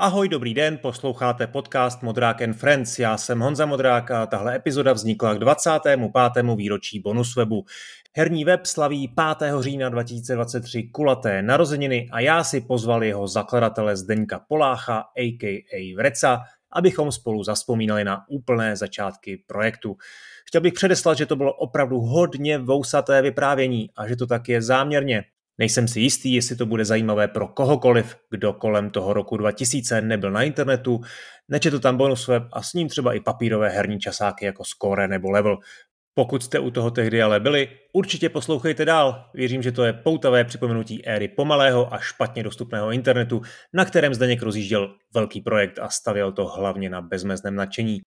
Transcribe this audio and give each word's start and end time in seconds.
Ahoj, 0.00 0.28
dobrý 0.28 0.54
den, 0.54 0.78
posloucháte 0.78 1.46
podcast 1.46 2.02
Modrák 2.02 2.42
and 2.42 2.52
Friends. 2.52 2.98
Já 2.98 3.16
jsem 3.16 3.40
Honza 3.40 3.66
Modrák 3.66 4.10
a 4.10 4.26
tahle 4.26 4.56
epizoda 4.56 4.92
vznikla 4.92 5.34
k 5.34 5.38
25. 5.38 6.00
výročí 6.56 7.00
Bonuswebu. 7.00 7.64
Herní 8.16 8.44
web 8.44 8.66
slaví 8.66 9.14
5. 9.38 9.52
října 9.60 9.88
2023 9.88 10.82
kulaté 10.82 11.42
narozeniny 11.42 12.08
a 12.12 12.20
já 12.20 12.44
si 12.44 12.60
pozval 12.60 13.04
jeho 13.04 13.28
zakladatele 13.28 13.96
Zdeňka 13.96 14.38
Polácha, 14.48 15.04
a.k.a. 15.16 15.96
Vreca, 15.96 16.42
abychom 16.72 17.12
spolu 17.12 17.44
zaspomínali 17.44 18.04
na 18.04 18.24
úplné 18.28 18.76
začátky 18.76 19.42
projektu. 19.46 19.96
Chtěl 20.46 20.60
bych 20.60 20.72
předeslat, 20.72 21.18
že 21.18 21.26
to 21.26 21.36
bylo 21.36 21.54
opravdu 21.54 22.00
hodně 22.00 22.58
vousaté 22.58 23.22
vyprávění 23.22 23.90
a 23.96 24.08
že 24.08 24.16
to 24.16 24.26
tak 24.26 24.48
je 24.48 24.62
záměrně. 24.62 25.24
Nejsem 25.58 25.88
si 25.88 26.00
jistý, 26.00 26.32
jestli 26.32 26.56
to 26.56 26.66
bude 26.66 26.84
zajímavé 26.84 27.28
pro 27.28 27.48
kohokoliv, 27.48 28.16
kdo 28.30 28.52
kolem 28.52 28.90
toho 28.90 29.12
roku 29.12 29.36
2000 29.36 30.00
nebyl 30.00 30.30
na 30.30 30.42
internetu, 30.42 31.00
nečetl 31.48 31.78
tam 31.78 31.96
bonus 31.96 32.28
web 32.28 32.42
a 32.52 32.62
s 32.62 32.74
ním 32.74 32.88
třeba 32.88 33.14
i 33.14 33.20
papírové 33.20 33.68
herní 33.68 33.98
časáky 33.98 34.44
jako 34.44 34.64
Score 34.64 35.08
nebo 35.08 35.30
Level. 35.30 35.58
Pokud 36.14 36.42
jste 36.42 36.58
u 36.58 36.70
toho 36.70 36.90
tehdy 36.90 37.22
ale 37.22 37.40
byli, 37.40 37.68
určitě 37.92 38.28
poslouchejte 38.28 38.84
dál. 38.84 39.24
Věřím, 39.34 39.62
že 39.62 39.72
to 39.72 39.84
je 39.84 39.92
poutavé 39.92 40.44
připomenutí 40.44 41.06
éry 41.06 41.28
pomalého 41.28 41.94
a 41.94 41.98
špatně 41.98 42.42
dostupného 42.42 42.90
internetu, 42.90 43.42
na 43.72 43.84
kterém 43.84 44.14
Zdeněk 44.14 44.42
rozjížděl 44.42 44.94
velký 45.14 45.40
projekt 45.40 45.78
a 45.78 45.88
stavěl 45.88 46.32
to 46.32 46.46
hlavně 46.46 46.90
na 46.90 47.02
bezmezném 47.02 47.54
nadšení. 47.54 48.00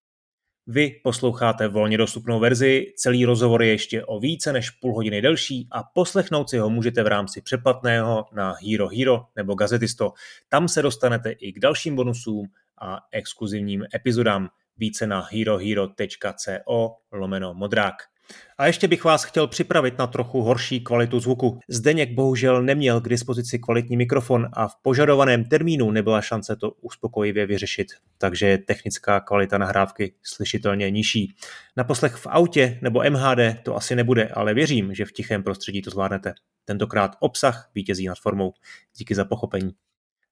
Vy 0.67 0.99
posloucháte 1.03 1.67
volně 1.67 1.97
dostupnou 1.97 2.39
verzi, 2.39 2.93
celý 2.95 3.25
rozhovor 3.25 3.63
je 3.63 3.69
ještě 3.69 4.05
o 4.05 4.19
více 4.19 4.53
než 4.53 4.69
půl 4.69 4.95
hodiny 4.95 5.21
delší 5.21 5.67
a 5.71 5.83
poslechnout 5.83 6.49
si 6.49 6.57
ho 6.57 6.69
můžete 6.69 7.03
v 7.03 7.07
rámci 7.07 7.41
přeplatného 7.41 8.25
na 8.33 8.55
Hero 8.67 8.87
Hero 8.87 9.25
nebo 9.35 9.55
Gazetisto. 9.55 10.13
Tam 10.49 10.67
se 10.67 10.81
dostanete 10.81 11.31
i 11.31 11.53
k 11.53 11.59
dalším 11.59 11.95
bonusům 11.95 12.47
a 12.81 12.99
exkluzivním 13.11 13.85
epizodám. 13.95 14.49
Více 14.77 15.07
na 15.07 15.27
herohero.co 15.31 16.95
lomeno 17.11 17.53
modrák. 17.53 18.10
A 18.57 18.67
ještě 18.67 18.87
bych 18.87 19.03
vás 19.03 19.23
chtěl 19.23 19.47
připravit 19.47 19.97
na 19.97 20.07
trochu 20.07 20.41
horší 20.41 20.81
kvalitu 20.81 21.19
zvuku. 21.19 21.59
Zdeněk 21.67 22.13
bohužel 22.13 22.63
neměl 22.63 23.01
k 23.01 23.09
dispozici 23.09 23.59
kvalitní 23.59 23.97
mikrofon 23.97 24.49
a 24.53 24.67
v 24.67 24.75
požadovaném 24.81 25.45
termínu 25.45 25.91
nebyla 25.91 26.21
šance 26.21 26.55
to 26.55 26.71
uspokojivě 26.71 27.45
vyřešit, 27.45 27.87
takže 28.17 28.47
je 28.47 28.57
technická 28.57 29.19
kvalita 29.19 29.57
nahrávky 29.57 30.13
slyšitelně 30.23 30.91
nižší. 30.91 31.35
Na 31.77 31.83
poslech 31.83 32.15
v 32.15 32.27
autě 32.29 32.79
nebo 32.81 33.03
MHD 33.09 33.63
to 33.63 33.75
asi 33.75 33.95
nebude, 33.95 34.27
ale 34.27 34.53
věřím, 34.53 34.93
že 34.93 35.05
v 35.05 35.11
tichém 35.11 35.43
prostředí 35.43 35.81
to 35.81 35.89
zvládnete. 35.89 36.33
Tentokrát 36.65 37.15
obsah 37.19 37.69
vítězí 37.75 38.07
nad 38.07 38.19
formou. 38.19 38.53
Díky 38.97 39.15
za 39.15 39.25
pochopení. 39.25 39.71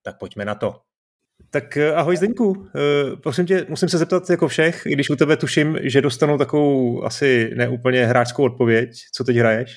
Tak 0.02 0.17
pojďme 0.20 0.45
na 0.45 0.55
to. 0.55 0.89
Tak 1.52 1.78
eh, 1.78 1.94
ahoj 1.94 2.18
Zdeňku, 2.18 2.68
eh, 2.76 3.16
prosím 3.16 3.45
tě, 3.45 3.66
musím 3.70 3.90
se 3.90 3.98
zeptat 3.98 4.30
jako 4.30 4.48
všech, 4.48 4.86
i 4.86 4.94
když 4.94 5.09
u 5.09 5.16
tebe 5.16 5.38
tuším, 5.38 5.78
že 5.84 6.02
dostanu 6.02 6.38
takovou 6.38 7.04
asi 7.04 7.52
neúplně 7.56 8.06
hráčskou 8.06 8.44
odpověď. 8.44 8.90
Co 9.16 9.23
teď 9.23 9.38
hraješ? 9.38 9.76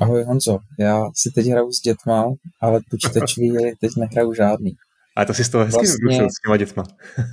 Ahoj 0.00 0.24
Honzo, 0.24 0.58
já 0.78 1.02
si 1.16 1.30
teď 1.34 1.46
hraju 1.46 1.72
s 1.72 1.80
dětma, 1.80 2.24
ale 2.60 2.80
počítačový 2.90 3.52
teď 3.80 3.90
nehraju 3.96 4.34
žádný. 4.34 4.72
Ale 5.16 5.26
to 5.26 5.34
si 5.34 5.44
z 5.44 5.48
toho 5.48 5.64
hezky 5.64 5.76
vlastně, 5.76 6.24
s 6.24 6.40
těma 6.46 6.56
dětma. 6.56 6.84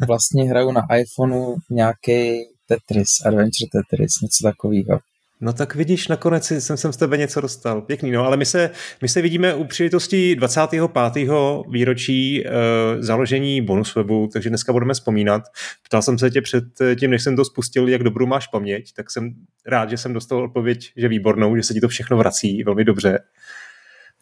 vlastně 0.07 0.43
hraju 0.43 0.71
na 0.71 0.81
iPhoneu 0.97 1.55
nějaký 1.69 2.43
Tetris, 2.67 3.09
Adventure 3.25 3.69
Tetris, 3.71 4.11
něco 4.21 4.43
takového. 4.43 4.99
No 5.41 5.53
tak 5.53 5.75
vidíš, 5.75 6.07
nakonec 6.07 6.51
jsem 6.51 6.77
jsem 6.77 6.93
z 6.93 6.97
tebe 6.97 7.17
něco 7.17 7.41
dostal. 7.41 7.81
Pěkný, 7.81 8.11
no, 8.11 8.25
ale 8.25 8.37
my 8.37 8.45
se, 8.45 8.69
my 9.01 9.09
se 9.09 9.21
vidíme 9.21 9.53
u 9.53 9.63
příležitosti 9.63 10.35
25. 10.35 11.29
výročí 11.69 12.47
e, 12.47 12.51
založení 12.99 13.61
bonuswebu, 13.61 14.29
takže 14.33 14.49
dneska 14.49 14.73
budeme 14.73 14.93
vzpomínat. 14.93 15.43
Ptal 15.83 16.01
jsem 16.01 16.19
se 16.19 16.29
tě 16.29 16.41
před 16.41 16.63
tím, 16.99 17.11
než 17.11 17.23
jsem 17.23 17.35
to 17.35 17.45
spustil, 17.45 17.89
jak 17.89 18.03
dobrou 18.03 18.25
máš 18.25 18.47
paměť, 18.47 18.93
tak 18.93 19.11
jsem 19.11 19.33
rád, 19.67 19.89
že 19.89 19.97
jsem 19.97 20.13
dostal 20.13 20.43
odpověď, 20.43 20.91
že 20.97 21.07
výbornou, 21.07 21.55
že 21.55 21.63
se 21.63 21.73
ti 21.73 21.81
to 21.81 21.87
všechno 21.87 22.17
vrací 22.17 22.63
velmi 22.63 22.83
dobře. 22.83 23.19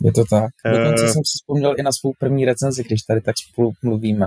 Je 0.04 0.14
to 0.14 0.24
tak. 0.30 0.52
Dokonce 0.78 1.04
uh, 1.04 1.10
jsem 1.10 1.22
si 1.26 1.38
vzpomněl 1.38 1.76
i 1.78 1.84
na 1.84 1.92
svou 1.92 2.14
první 2.20 2.46
recenzi, 2.46 2.84
když 2.84 3.02
tady 3.02 3.22
tak 3.22 3.36
spolu 3.52 3.72
mluvíme. 3.84 4.26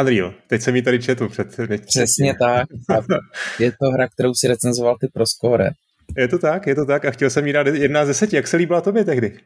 Unreal, 0.00 0.34
teď 0.46 0.62
jsem 0.62 0.76
ji 0.76 0.82
tady 0.82 1.02
četl 1.02 1.28
před... 1.28 1.56
Přesně 1.86 2.34
tak. 2.40 2.66
je 3.58 3.70
to 3.70 3.90
hra, 3.90 4.08
kterou 4.08 4.34
si 4.34 4.48
recenzoval 4.48 4.96
ty 5.00 5.08
pro 5.14 5.26
Score. 5.26 5.70
Je 6.16 6.28
to 6.28 6.38
tak, 6.38 6.66
je 6.66 6.74
to 6.74 6.86
tak 6.86 7.04
a 7.04 7.10
chtěl 7.10 7.30
jsem 7.30 7.46
jí 7.46 7.52
dát 7.52 7.66
jedna 7.66 8.04
z 8.04 8.08
deseti. 8.08 8.36
Jak 8.36 8.46
se 8.46 8.56
líbila 8.56 8.80
tobě 8.80 9.04
tehdy? 9.04 9.38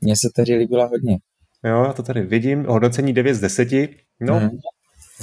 Mně 0.00 0.14
se 0.16 0.28
tehdy 0.34 0.54
líbila 0.54 0.86
hodně. 0.86 1.18
Jo, 1.64 1.84
já 1.84 1.92
to 1.92 2.02
tady 2.02 2.22
vidím. 2.22 2.64
Hodnocení 2.64 3.12
9 3.12 3.34
z 3.34 3.40
10. 3.40 3.68
No, 4.20 4.40
mm. 4.40 4.48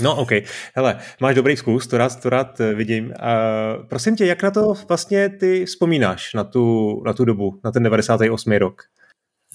No, 0.02 0.16
OK. 0.16 0.32
Hele, 0.76 1.00
máš 1.22 1.36
dobrý 1.36 1.58
zkus, 1.58 1.88
to 1.88 1.98
rád, 1.98 2.22
to 2.22 2.30
rád 2.30 2.60
eh, 2.60 2.74
vidím. 2.74 3.06
Uh, 3.06 3.88
prosím 3.88 4.16
tě, 4.16 4.26
jak 4.26 4.44
na 4.44 4.52
to 4.52 4.74
vlastně 4.88 5.30
ty 5.30 5.66
vzpomínáš, 5.66 6.34
na 6.34 6.44
tu, 6.44 6.96
na 7.06 7.14
tu 7.14 7.26
dobu, 7.26 7.60
na 7.64 7.72
ten 7.72 7.84
98. 7.84 8.52
rok? 8.52 8.82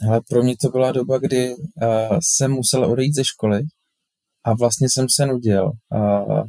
Hele, 0.00 0.20
pro 0.28 0.42
mě 0.42 0.54
to 0.60 0.68
byla 0.68 0.92
doba, 0.92 1.18
kdy 1.18 1.54
uh, 1.54 2.18
jsem 2.22 2.50
musel 2.50 2.84
odejít 2.84 3.14
ze 3.14 3.24
školy 3.24 3.60
a 4.44 4.54
vlastně 4.54 4.88
jsem 4.90 5.06
se 5.08 5.26
nudil. 5.26 5.70
Uh, 5.94 6.42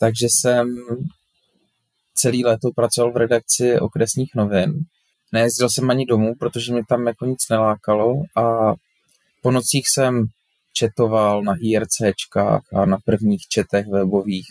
takže 0.00 0.26
jsem 0.30 0.76
celý 2.14 2.44
léto 2.44 2.70
pracoval 2.76 3.12
v 3.12 3.16
redakci 3.16 3.80
okresních 3.80 4.30
novin. 4.34 4.84
Nejezdil 5.32 5.70
jsem 5.70 5.90
ani 5.90 6.06
domů, 6.06 6.34
protože 6.38 6.72
mě 6.72 6.82
tam 6.88 7.06
jako 7.06 7.26
nic 7.26 7.48
nelákalo 7.50 8.14
a 8.36 8.74
po 9.42 9.50
nocích 9.50 9.88
jsem 9.88 10.26
četoval 10.72 11.42
na 11.42 11.54
IRCčkách 11.60 12.62
a 12.74 12.86
na 12.86 12.98
prvních 13.04 13.42
četech 13.48 13.86
webových 13.86 14.46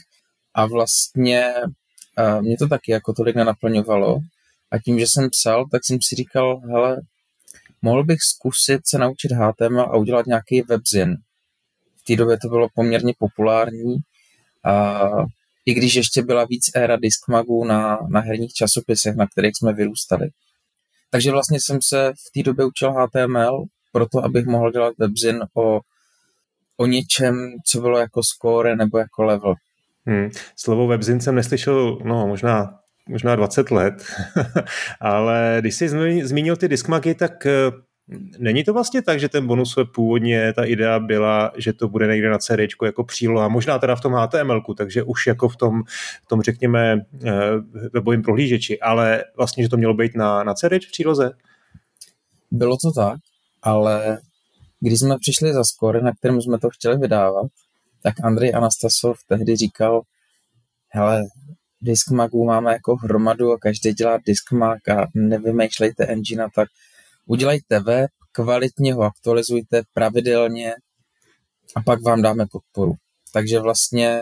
a 0.53 0.65
vlastně 0.65 1.53
mě 2.41 2.57
to 2.57 2.67
taky 2.67 2.91
jako 2.91 3.13
tolik 3.13 3.35
nenaplňovalo 3.35 4.19
a 4.71 4.79
tím, 4.79 4.99
že 4.99 5.05
jsem 5.07 5.29
psal, 5.29 5.65
tak 5.71 5.85
jsem 5.85 5.97
si 6.01 6.15
říkal, 6.15 6.59
hele, 6.59 7.01
mohl 7.81 8.03
bych 8.03 8.21
zkusit 8.21 8.81
se 8.85 8.97
naučit 8.97 9.31
HTML 9.31 9.81
a 9.81 9.97
udělat 9.97 10.25
nějaký 10.25 10.61
webzin. 10.61 11.15
V 11.95 12.03
té 12.03 12.15
době 12.15 12.37
to 12.37 12.47
bylo 12.47 12.67
poměrně 12.75 13.13
populární 13.19 13.97
a 14.65 14.99
i 15.71 15.73
když 15.73 15.95
ještě 15.95 16.21
byla 16.21 16.45
víc 16.45 16.71
éra 16.75 16.95
diskmagů 16.95 17.65
na, 17.65 17.99
na 18.09 18.19
herních 18.19 18.53
časopisech, 18.53 19.15
na 19.15 19.27
kterých 19.27 19.57
jsme 19.57 19.73
vyrůstali. 19.73 20.29
Takže 21.09 21.31
vlastně 21.31 21.59
jsem 21.61 21.79
se 21.81 22.13
v 22.27 22.31
té 22.33 22.43
době 22.43 22.65
učil 22.65 22.93
HTML, 22.93 23.63
proto 23.91 24.25
abych 24.25 24.45
mohl 24.45 24.71
dělat 24.71 24.93
webzin 24.97 25.39
o, 25.53 25.79
o 26.77 26.85
něčem, 26.85 27.53
co 27.65 27.81
bylo 27.81 27.97
jako 27.97 28.23
score 28.23 28.75
nebo 28.75 28.97
jako 28.97 29.23
level. 29.23 29.55
Hmm. 30.05 30.29
Slovo 30.55 30.87
webzin 30.87 31.21
jsem 31.21 31.35
neslyšel, 31.35 31.99
no 32.03 32.27
možná 32.27 32.79
možná 33.09 33.35
20 33.35 33.71
let, 33.71 34.05
ale 35.01 35.57
když 35.59 35.75
jsi 35.75 35.89
zmínil 36.23 36.55
ty 36.55 36.67
diskmagy, 36.67 37.15
tak 37.15 37.45
eh, 37.45 37.71
Není 38.37 38.63
to 38.63 38.73
vlastně 38.73 39.01
tak, 39.01 39.19
že 39.19 39.29
ten 39.29 39.47
bonus 39.47 39.75
web 39.75 39.87
původně, 39.91 40.53
ta 40.53 40.63
idea 40.63 40.99
byla, 40.99 41.51
že 41.57 41.73
to 41.73 41.87
bude 41.87 42.07
někde 42.07 42.29
na 42.29 42.37
CD 42.37 42.59
jako 42.85 43.03
příloha, 43.03 43.47
možná 43.47 43.79
teda 43.79 43.95
v 43.95 44.01
tom 44.01 44.13
HTML, 44.13 44.61
takže 44.77 45.03
už 45.03 45.27
jako 45.27 45.49
v 45.49 45.55
tom, 45.55 45.83
v 46.23 46.27
tom 46.27 46.41
řekněme, 46.41 47.05
eh, 47.25 47.31
webovém 47.93 48.21
prohlížeči, 48.21 48.79
ale 48.79 49.23
vlastně, 49.37 49.63
že 49.63 49.69
to 49.69 49.77
mělo 49.77 49.93
být 49.93 50.15
na, 50.15 50.43
na 50.43 50.53
CD 50.53 50.85
v 50.87 50.91
příloze? 50.91 51.31
Bylo 52.51 52.77
to 52.77 52.91
tak, 52.91 53.19
ale 53.61 54.17
když 54.79 54.99
jsme 54.99 55.17
přišli 55.19 55.53
za 55.53 55.63
Score, 55.63 56.01
na 56.01 56.11
kterém 56.11 56.41
jsme 56.41 56.59
to 56.59 56.69
chtěli 56.69 56.97
vydávat, 56.97 57.47
tak 58.03 58.13
Andrej 58.23 58.53
Anastasov 58.55 59.17
tehdy 59.27 59.55
říkal, 59.55 60.01
hele, 60.89 61.23
diskmagů 61.81 62.45
máme 62.45 62.71
jako 62.71 62.95
hromadu 62.95 63.51
a 63.51 63.57
každý 63.57 63.93
dělá 63.93 64.19
diskmag 64.25 64.89
a 64.89 65.07
nevymýšlejte 65.15 66.05
engine 66.05 66.47
tak 66.55 66.67
udělejte 67.25 67.79
web, 67.79 68.09
kvalitně 68.31 68.93
ho 68.93 69.01
aktualizujte 69.01 69.81
pravidelně 69.93 70.73
a 71.75 71.81
pak 71.81 72.01
vám 72.01 72.21
dáme 72.21 72.45
podporu. 72.51 72.93
Takže 73.33 73.59
vlastně 73.59 74.21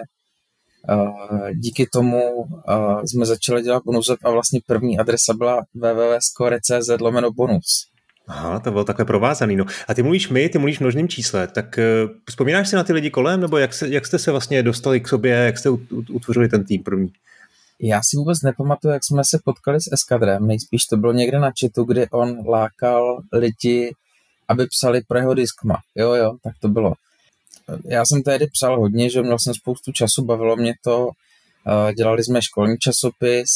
uh, 0.90 1.50
díky 1.52 1.88
tomu 1.94 2.32
uh, 2.32 3.04
jsme 3.04 3.26
začali 3.26 3.62
dělat 3.62 3.84
bonus 3.86 4.10
a 4.24 4.32
vlastně 4.32 4.60
první 4.66 5.00
adresa 5.00 5.34
byla 5.34 5.62
www.score.cz 5.74 7.02
lomeno 7.02 7.32
bonus. 7.32 7.86
Aha, 8.28 8.60
to 8.60 8.72
bylo 8.72 8.84
takhle 8.84 9.06
provázaný. 9.06 9.56
No. 9.56 9.66
A 9.88 9.94
ty 9.94 10.04
mluvíš 10.04 10.30
my, 10.30 10.50
ty 10.50 10.58
mluvíš 10.58 10.78
v 10.78 10.82
množném 10.82 11.08
čísle, 11.08 11.48
tak 11.48 11.66
uh, 11.78 12.12
vzpomínáš 12.30 12.70
si 12.70 12.76
na 12.76 12.84
ty 12.84 12.94
lidi 12.94 13.10
kolem, 13.10 13.42
nebo 13.42 13.58
jak, 13.58 13.74
se, 13.74 13.88
jak 13.90 14.06
jste 14.06 14.20
se 14.20 14.32
vlastně 14.32 14.64
dostali 14.64 15.00
k 15.00 15.08
sobě, 15.08 15.32
jak 15.32 15.58
jste 15.58 15.70
utvořili 16.14 16.50
ten 16.50 16.64
tým 16.64 16.84
první? 16.84 17.12
Já 17.82 18.02
si 18.04 18.18
vůbec 18.18 18.42
nepamatuju, 18.42 18.94
jak 18.94 19.04
jsme 19.06 19.22
se 19.26 19.40
potkali 19.46 19.82
s 19.82 19.92
Eskadrem. 19.94 20.48
Nejspíš 20.48 20.86
to 20.86 20.98
bylo 20.98 21.14
někde 21.14 21.40
na 21.40 21.52
chatu, 21.62 21.84
kdy 21.84 22.10
on 22.10 22.50
lákal 22.50 23.22
lidi, 23.34 23.94
aby 24.48 24.68
psali 24.68 25.02
pro 25.08 25.18
jeho 25.18 25.34
diskma. 25.34 25.78
Jo, 25.96 26.14
jo, 26.14 26.38
tak 26.44 26.54
to 26.62 26.68
bylo. 26.68 26.94
Já 27.86 28.06
jsem 28.06 28.24
tehdy 28.24 28.48
psal 28.48 28.80
hodně, 28.80 29.10
že 29.10 29.22
měl 29.22 29.40
jsem 29.40 29.54
spoustu 29.54 29.92
času, 29.92 30.26
bavilo 30.26 30.56
mě 30.56 30.74
to, 30.84 31.10
dělali 31.98 32.24
jsme 32.24 32.42
školní 32.42 32.78
časopis, 32.78 33.50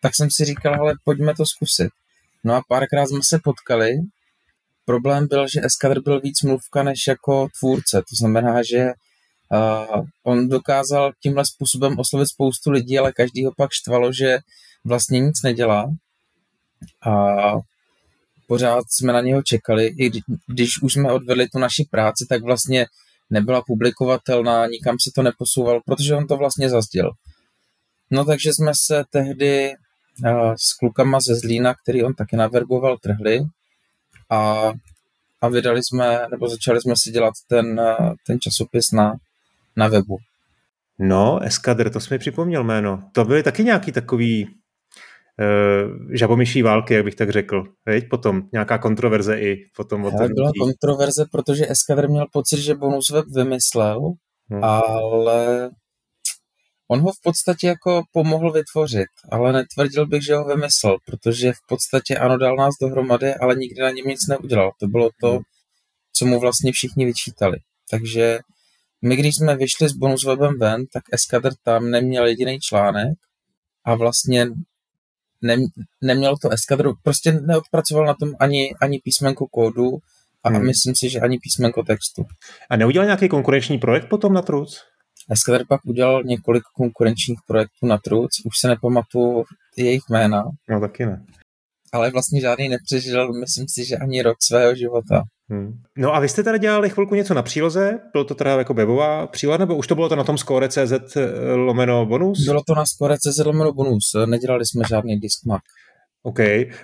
tak 0.00 0.14
jsem 0.14 0.30
si 0.30 0.44
říkal, 0.44 0.74
ale 0.80 0.94
pojďme 1.04 1.34
to 1.34 1.46
zkusit. 1.46 1.88
No 2.44 2.54
a 2.54 2.62
párkrát 2.68 3.06
jsme 3.06 3.20
se 3.22 3.38
potkali. 3.44 3.96
Problém 4.84 5.28
byl, 5.28 5.48
že 5.48 5.64
Eskadr 5.64 6.00
byl 6.02 6.20
víc 6.20 6.42
mluvka 6.42 6.82
než 6.82 7.06
jako 7.08 7.48
tvůrce. 7.60 7.98
To 8.00 8.16
znamená, 8.20 8.62
že 8.62 8.92
Uh, 9.54 10.06
on 10.22 10.48
dokázal 10.48 11.12
tímhle 11.22 11.44
způsobem 11.46 11.98
oslovit 11.98 12.28
spoustu 12.28 12.70
lidí, 12.70 12.98
ale 12.98 13.12
každý 13.12 13.44
ho 13.44 13.52
pak 13.56 13.70
štvalo, 13.72 14.12
že 14.12 14.38
vlastně 14.84 15.20
nic 15.20 15.42
nedělá. 15.42 15.90
A 17.06 17.36
pořád 18.46 18.84
jsme 18.88 19.12
na 19.12 19.20
něho 19.20 19.42
čekali, 19.42 19.86
i 19.86 20.10
když 20.46 20.82
už 20.82 20.92
jsme 20.92 21.12
odvedli 21.12 21.48
tu 21.48 21.58
naši 21.58 21.84
práci, 21.90 22.26
tak 22.28 22.42
vlastně 22.42 22.86
nebyla 23.30 23.62
publikovatelná, 23.66 24.66
nikam 24.66 24.96
se 25.00 25.10
to 25.14 25.22
neposouvalo, 25.22 25.80
protože 25.86 26.14
on 26.14 26.26
to 26.26 26.36
vlastně 26.36 26.70
zazděl. 26.70 27.10
No 28.10 28.24
takže 28.24 28.52
jsme 28.52 28.72
se 28.74 29.04
tehdy 29.10 29.72
uh, 30.24 30.54
s 30.56 30.72
klukama 30.72 31.20
ze 31.20 31.34
Zlína, 31.34 31.74
který 31.74 32.04
on 32.04 32.14
taky 32.14 32.36
navergoval, 32.36 32.98
trhli 32.98 33.40
a, 34.30 34.72
a 35.40 35.48
vydali 35.48 35.80
jsme, 35.82 36.26
nebo 36.30 36.48
začali 36.48 36.80
jsme 36.80 36.94
si 36.96 37.10
dělat 37.10 37.34
ten, 37.48 37.80
uh, 37.80 38.14
ten 38.26 38.40
časopis 38.40 38.90
na, 38.90 39.14
na 39.76 39.88
webu. 39.88 40.16
No, 40.98 41.40
Eskadr, 41.42 41.90
to 41.90 42.00
jsi 42.00 42.14
mi 42.14 42.18
připomněl 42.18 42.64
jméno. 42.64 43.10
To 43.12 43.24
byly 43.24 43.42
taky 43.42 43.64
nějaký 43.64 43.92
takový 43.92 44.46
uh, 44.46 44.52
žabomyší 46.12 46.62
války, 46.62 46.94
jak 46.94 47.04
bych 47.04 47.14
tak 47.14 47.30
řekl. 47.30 47.64
Veď? 47.86 48.08
Potom 48.10 48.42
nějaká 48.52 48.78
kontroverze 48.78 49.40
i 49.40 49.56
potom. 49.76 50.06
Ale 50.06 50.28
byla 50.28 50.50
kontroverze, 50.60 51.24
protože 51.32 51.70
Eskadr 51.70 52.08
měl 52.08 52.26
pocit, 52.32 52.60
že 52.60 52.74
bonus 52.74 53.10
web 53.10 53.26
vymyslel, 53.34 54.12
hmm. 54.50 54.64
ale 54.64 55.70
on 56.88 57.00
ho 57.00 57.12
v 57.12 57.20
podstatě 57.22 57.66
jako 57.66 58.02
pomohl 58.12 58.52
vytvořit, 58.52 59.08
ale 59.32 59.52
netvrdil 59.52 60.06
bych, 60.06 60.24
že 60.24 60.34
ho 60.34 60.44
vymyslel, 60.44 60.96
protože 61.06 61.52
v 61.52 61.66
podstatě 61.68 62.16
ano, 62.18 62.38
dal 62.38 62.56
nás 62.56 62.74
dohromady, 62.80 63.34
ale 63.34 63.54
nikdy 63.54 63.82
na 63.82 63.90
něm 63.90 64.06
nic 64.06 64.26
neudělal. 64.28 64.72
To 64.80 64.86
bylo 64.86 65.10
to, 65.20 65.30
hmm. 65.30 65.42
co 66.12 66.26
mu 66.26 66.40
vlastně 66.40 66.72
všichni 66.72 67.04
vyčítali. 67.04 67.56
Takže 67.90 68.38
my, 69.04 69.16
když 69.16 69.36
jsme 69.36 69.56
vyšli 69.56 69.88
s 69.88 69.92
bonus 69.92 70.24
webem 70.24 70.58
ven, 70.58 70.86
tak 70.92 71.02
Eskadr 71.12 71.50
tam 71.62 71.90
neměl 71.90 72.26
jediný 72.26 72.60
článek 72.60 73.18
a 73.84 73.94
vlastně 73.94 74.46
ne, 75.42 75.56
neměl 76.02 76.36
to 76.36 76.50
Eskadr, 76.50 76.88
prostě 77.02 77.32
neodpracoval 77.32 78.06
na 78.06 78.14
tom 78.14 78.32
ani, 78.40 78.74
ani 78.80 79.00
písmenko 79.04 79.46
kódu 79.46 79.98
a 80.44 80.48
hmm. 80.48 80.66
myslím 80.66 80.94
si, 80.94 81.10
že 81.10 81.20
ani 81.20 81.38
písmenko 81.38 81.82
textu. 81.82 82.24
A 82.70 82.76
neudělal 82.76 83.06
nějaký 83.06 83.28
konkurenční 83.28 83.78
projekt 83.78 84.08
potom 84.08 84.32
na 84.32 84.42
Truc? 84.42 84.80
Eskadr 85.30 85.64
pak 85.68 85.80
udělal 85.84 86.22
několik 86.24 86.62
konkurenčních 86.76 87.38
projektů 87.46 87.86
na 87.86 87.98
Truc, 87.98 88.30
už 88.44 88.58
se 88.58 88.68
nepamatuju 88.68 89.44
jejich 89.76 90.02
jména. 90.10 90.44
No 90.68 90.80
taky 90.80 91.06
ne. 91.06 91.24
Ale 91.92 92.10
vlastně 92.10 92.40
žádný 92.40 92.68
nepřežil, 92.68 93.32
myslím 93.32 93.66
si, 93.68 93.84
že 93.84 93.96
ani 93.96 94.22
rok 94.22 94.36
svého 94.40 94.74
života. 94.74 95.22
Hmm. 95.50 95.82
No 95.98 96.14
a 96.14 96.20
vy 96.20 96.28
jste 96.28 96.42
teda 96.42 96.56
dělali 96.56 96.90
chvilku 96.90 97.14
něco 97.14 97.34
na 97.34 97.42
příloze? 97.42 98.00
Bylo 98.12 98.24
to 98.24 98.34
teda 98.34 98.58
jako 98.58 98.74
webová 98.74 99.26
příloha, 99.26 99.58
nebo 99.58 99.76
už 99.76 99.86
to 99.86 99.94
bylo 99.94 100.08
to 100.08 100.16
na 100.16 100.24
tom 100.24 100.38
score.cz 100.38 101.16
eh, 101.16 101.52
lomeno 101.54 102.06
bonus? 102.06 102.44
Bylo 102.44 102.62
to 102.66 102.74
na 102.74 102.86
score.cz 102.86 103.38
lomeno 103.44 103.72
bonus, 103.72 104.12
nedělali 104.26 104.66
jsme 104.66 104.84
žádný 104.88 105.20
diskmak. 105.20 105.62
OK, 106.22 106.38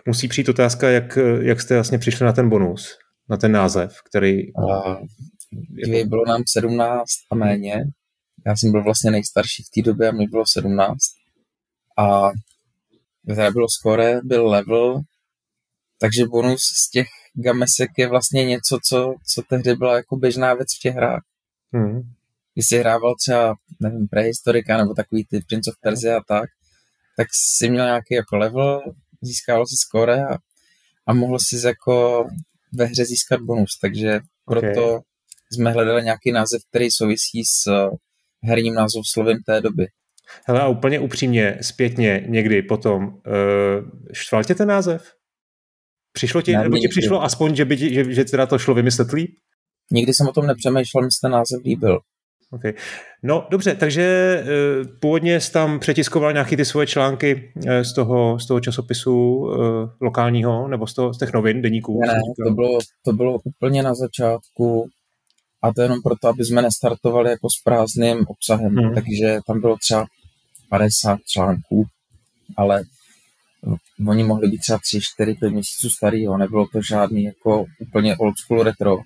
musí 0.06 0.28
přijít 0.28 0.48
otázka, 0.48 0.90
jak, 0.90 1.18
jak 1.40 1.60
jste 1.60 1.74
vlastně 1.74 1.98
přišli 1.98 2.26
na 2.26 2.32
ten 2.32 2.48
bonus, 2.48 2.98
na 3.28 3.36
ten 3.36 3.52
název, 3.52 3.96
který... 4.08 4.56
A, 4.56 4.96
bylo 6.04 6.24
nám 6.26 6.42
17 6.46 7.06
a 7.30 7.34
méně, 7.34 7.84
já 8.46 8.56
jsem 8.56 8.72
byl 8.72 8.84
vlastně 8.84 9.10
nejstarší 9.10 9.62
v 9.62 9.70
té 9.74 9.90
době 9.90 10.08
a 10.08 10.12
mi 10.12 10.26
bylo 10.26 10.44
17. 10.46 10.98
A 11.98 12.30
teda 13.26 13.50
bylo 13.50 13.66
score, 13.68 14.20
byl 14.24 14.46
level, 14.46 15.00
takže 16.00 16.26
bonus 16.26 16.60
z 16.62 16.90
těch 16.90 17.08
gamesek 17.42 17.90
je 17.98 18.08
vlastně 18.08 18.44
něco, 18.44 18.78
co, 18.88 19.14
co 19.34 19.42
tehdy 19.48 19.74
byla 19.74 19.96
jako 19.96 20.16
běžná 20.16 20.54
věc 20.54 20.68
v 20.76 20.80
těch 20.82 20.94
hrách. 20.94 21.22
Hmm. 21.72 22.00
Když 22.54 22.66
jsi 22.66 22.78
hrával 22.78 23.14
třeba, 23.14 23.54
nevím, 23.80 24.08
prehistorika 24.08 24.76
nebo 24.76 24.94
takový 24.94 25.24
ty 25.24 25.40
Prince 25.48 25.70
of 25.70 25.80
Persia 25.80 26.18
a 26.18 26.22
tak, 26.28 26.50
tak 27.16 27.26
si 27.56 27.70
měl 27.70 27.84
nějaký 27.84 28.14
jako 28.14 28.36
level, 28.36 28.80
získával 29.22 29.66
si 29.66 29.76
score 29.76 30.24
a, 30.24 30.38
a 31.06 31.12
mohl 31.12 31.38
si 31.38 31.66
jako 31.66 32.24
ve 32.72 32.84
hře 32.84 33.04
získat 33.04 33.40
bonus, 33.40 33.78
takže 33.80 34.20
proto 34.44 34.94
okay. 34.94 35.00
jsme 35.52 35.72
hledali 35.72 36.02
nějaký 36.02 36.32
název, 36.32 36.62
který 36.68 36.90
souvisí 36.90 37.44
s 37.44 37.88
herním 38.42 38.74
slovem 39.12 39.38
té 39.46 39.60
doby. 39.60 39.86
Hele, 40.46 40.60
a 40.60 40.68
úplně 40.68 41.00
upřímně, 41.00 41.58
zpětně 41.62 42.24
někdy 42.26 42.62
potom, 42.62 43.04
uh, 43.04 43.12
štval 44.12 44.44
tě 44.44 44.54
ten 44.54 44.68
název? 44.68 45.14
Přišlo 46.12 46.42
ti, 46.42 46.52
ne, 46.52 46.62
nebo 46.62 46.78
ti 46.78 46.88
přišlo 46.88 47.22
aspoň, 47.22 47.54
že, 47.54 47.64
by 47.64 47.76
ti, 47.76 47.94
že, 47.94 48.14
že 48.14 48.24
teda 48.24 48.46
to 48.46 48.58
šlo 48.58 48.74
vymyslet 48.74 49.12
líp? 49.12 49.30
Nikdy 49.92 50.14
jsem 50.14 50.28
o 50.28 50.32
tom 50.32 50.46
nepřemýšlel, 50.46 51.04
mi 51.04 51.10
se 51.10 51.18
ten 51.22 51.32
název 51.32 51.60
líbil. 51.64 51.98
Okay. 52.52 52.72
No 53.22 53.46
dobře, 53.50 53.74
takže 53.74 54.36
uh, 54.42 54.86
původně 55.00 55.40
jsi 55.40 55.52
tam 55.52 55.78
přetiskoval 55.78 56.32
nějaké 56.32 56.56
ty 56.56 56.64
svoje 56.64 56.86
články 56.86 57.52
uh, 57.56 57.80
z, 57.80 57.92
toho, 57.92 58.38
z 58.38 58.46
toho 58.46 58.60
časopisu 58.60 59.36
uh, 59.36 59.54
lokálního, 60.00 60.68
nebo 60.68 60.86
z, 60.86 60.94
toho, 60.94 61.14
z 61.14 61.18
těch 61.18 61.32
novin, 61.32 61.62
deníků? 61.62 62.00
Ne, 62.06 62.20
to 62.46 62.54
bylo, 62.54 62.78
to 63.04 63.12
bylo 63.12 63.38
úplně 63.44 63.82
na 63.82 63.94
začátku 63.94 64.88
a 65.62 65.72
to 65.72 65.82
jenom 65.82 66.02
proto, 66.02 66.28
aby 66.28 66.44
jsme 66.44 66.62
nestartovali 66.62 67.30
jako 67.30 67.48
s 67.50 67.62
prázdným 67.64 68.26
obsahem, 68.28 68.76
hmm. 68.76 68.94
takže 68.94 69.38
tam 69.46 69.60
bylo 69.60 69.76
třeba 69.76 70.06
50 70.68 71.18
článků, 71.32 71.84
ale 72.56 72.82
oni 74.08 74.24
mohli 74.24 74.48
být 74.48 74.58
třeba 74.58 74.78
3, 74.78 75.00
4, 75.00 75.34
5 75.34 75.50
měsíců 75.50 75.90
starý, 75.90 76.22
jo. 76.22 76.36
nebylo 76.36 76.66
to 76.66 76.82
žádný 76.82 77.24
jako 77.24 77.66
úplně 77.78 78.16
old 78.16 78.38
school 78.38 78.62
retro. 78.62 78.98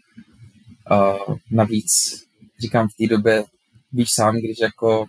A 0.90 1.14
navíc, 1.50 2.22
říkám, 2.60 2.88
v 2.88 2.96
té 2.96 3.06
době 3.06 3.44
víš 3.92 4.08
sám, 4.12 4.36
když 4.36 4.58
jako 4.60 5.06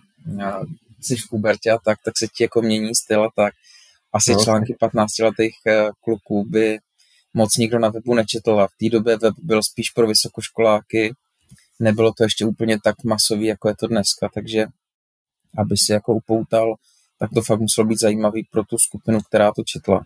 jsi 1.00 1.16
v 1.16 1.28
pubertě 1.30 1.70
a 1.70 1.78
tak, 1.84 1.98
tak 2.04 2.18
se 2.18 2.26
ti 2.26 2.44
jako 2.44 2.62
mění 2.62 2.94
styl 2.94 3.24
a 3.24 3.28
tak. 3.36 3.54
Asi 4.12 4.32
no. 4.32 4.44
články 4.44 4.76
15 4.80 5.18
letých 5.18 5.54
eh, 5.66 5.88
kluků 6.04 6.44
by 6.44 6.78
moc 7.34 7.56
nikdo 7.56 7.78
na 7.78 7.88
webu 7.88 8.14
nečetl 8.14 8.60
a 8.60 8.66
v 8.66 8.76
té 8.80 8.88
době 8.88 9.16
web 9.16 9.34
byl 9.38 9.62
spíš 9.62 9.90
pro 9.90 10.06
vysokoškoláky, 10.06 11.14
nebylo 11.80 12.12
to 12.12 12.22
ještě 12.22 12.44
úplně 12.44 12.78
tak 12.84 13.04
masový, 13.04 13.46
jako 13.46 13.68
je 13.68 13.74
to 13.80 13.86
dneska, 13.86 14.28
takže 14.34 14.66
aby 15.58 15.76
si 15.76 15.92
jako 15.92 16.14
upoutal, 16.14 16.74
tak 17.18 17.30
to 17.34 17.42
fakt 17.42 17.60
muselo 17.60 17.86
být 17.86 18.00
zajímavý 18.00 18.46
pro 18.50 18.64
tu 18.64 18.78
skupinu, 18.78 19.20
která 19.20 19.52
to 19.52 19.62
četla. 19.66 20.00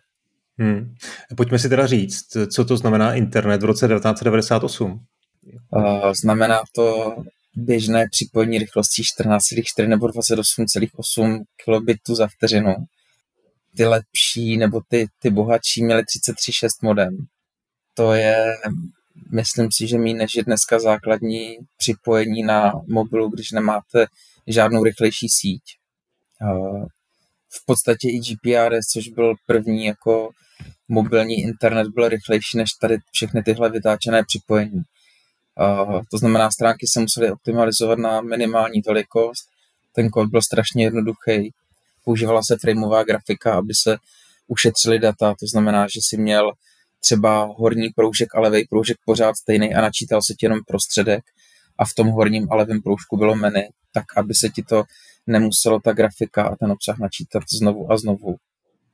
Hmm. 0.58 0.94
Pojďme 1.36 1.58
si 1.58 1.68
teda 1.68 1.86
říct, 1.86 2.36
co 2.54 2.64
to 2.64 2.76
znamená 2.76 3.14
internet 3.14 3.62
v 3.62 3.64
roce 3.64 3.88
1998. 3.88 5.00
Uh, 5.70 6.12
znamená 6.12 6.62
to 6.72 7.16
běžné 7.54 8.06
připojení 8.10 8.58
rychlostí 8.58 9.02
14,4 9.02 9.88
nebo 9.88 10.06
28,8 10.06 11.42
kilobitů 11.64 12.14
za 12.14 12.28
vteřinu. 12.36 12.74
Ty 13.76 13.84
lepší 13.84 14.56
nebo 14.56 14.80
ty, 14.88 15.06
ty 15.18 15.30
bohatší 15.30 15.84
měly 15.84 16.02
33,6 16.02 16.68
modem. 16.82 17.16
To 17.94 18.12
je 18.12 18.56
myslím 19.32 19.68
si, 19.72 19.86
že 19.86 19.98
méně 19.98 20.14
než 20.14 20.34
je 20.34 20.44
dneska 20.44 20.78
základní 20.78 21.56
připojení 21.76 22.42
na 22.42 22.72
mobilu, 22.88 23.28
když 23.28 23.50
nemáte 23.50 24.06
žádnou 24.46 24.84
rychlejší 24.84 25.28
síť. 25.28 25.62
V 27.52 27.66
podstatě 27.66 28.08
i 28.08 28.18
GPRS, 28.18 28.86
což 28.92 29.08
byl 29.08 29.34
první 29.46 29.86
jako 29.86 30.30
mobilní 30.88 31.42
internet, 31.42 31.88
byl 31.88 32.08
rychlejší 32.08 32.58
než 32.58 32.70
tady 32.72 32.98
všechny 33.12 33.42
tyhle 33.42 33.70
vytáčené 33.70 34.24
připojení. 34.24 34.82
To 36.10 36.18
znamená, 36.18 36.50
stránky 36.50 36.86
se 36.86 37.00
musely 37.00 37.30
optimalizovat 37.30 37.98
na 37.98 38.20
minimální 38.20 38.82
velikost, 38.86 39.44
ten 39.92 40.10
kód 40.10 40.28
byl 40.30 40.42
strašně 40.42 40.84
jednoduchý, 40.84 41.52
používala 42.04 42.42
se 42.42 42.56
frameová 42.56 43.02
grafika, 43.02 43.54
aby 43.54 43.74
se 43.74 43.96
ušetřili 44.46 44.98
data, 44.98 45.34
to 45.40 45.46
znamená, 45.46 45.86
že 45.94 46.00
si 46.02 46.16
měl 46.16 46.52
třeba 47.00 47.44
horní 47.44 47.88
proužek 47.88 48.34
a 48.34 48.40
levý 48.40 48.66
proužek 48.66 48.96
pořád 49.04 49.36
stejný 49.36 49.74
a 49.74 49.80
načítal 49.80 50.22
se 50.22 50.34
ti 50.34 50.46
jenom 50.46 50.58
prostředek 50.66 51.24
a 51.78 51.84
v 51.84 51.94
tom 51.94 52.08
horním 52.08 52.48
a 52.50 52.56
levém 52.56 52.82
proužku 52.82 53.16
bylo 53.16 53.34
menu, 53.34 53.62
tak 53.92 54.04
aby 54.16 54.34
se 54.34 54.48
ti 54.48 54.62
to 54.62 54.84
nemuselo 55.30 55.80
ta 55.80 55.92
grafika 55.92 56.42
a 56.44 56.56
ten 56.56 56.72
obsah 56.72 56.98
načítat 56.98 57.42
znovu 57.52 57.92
a 57.92 57.98
znovu. 57.98 58.36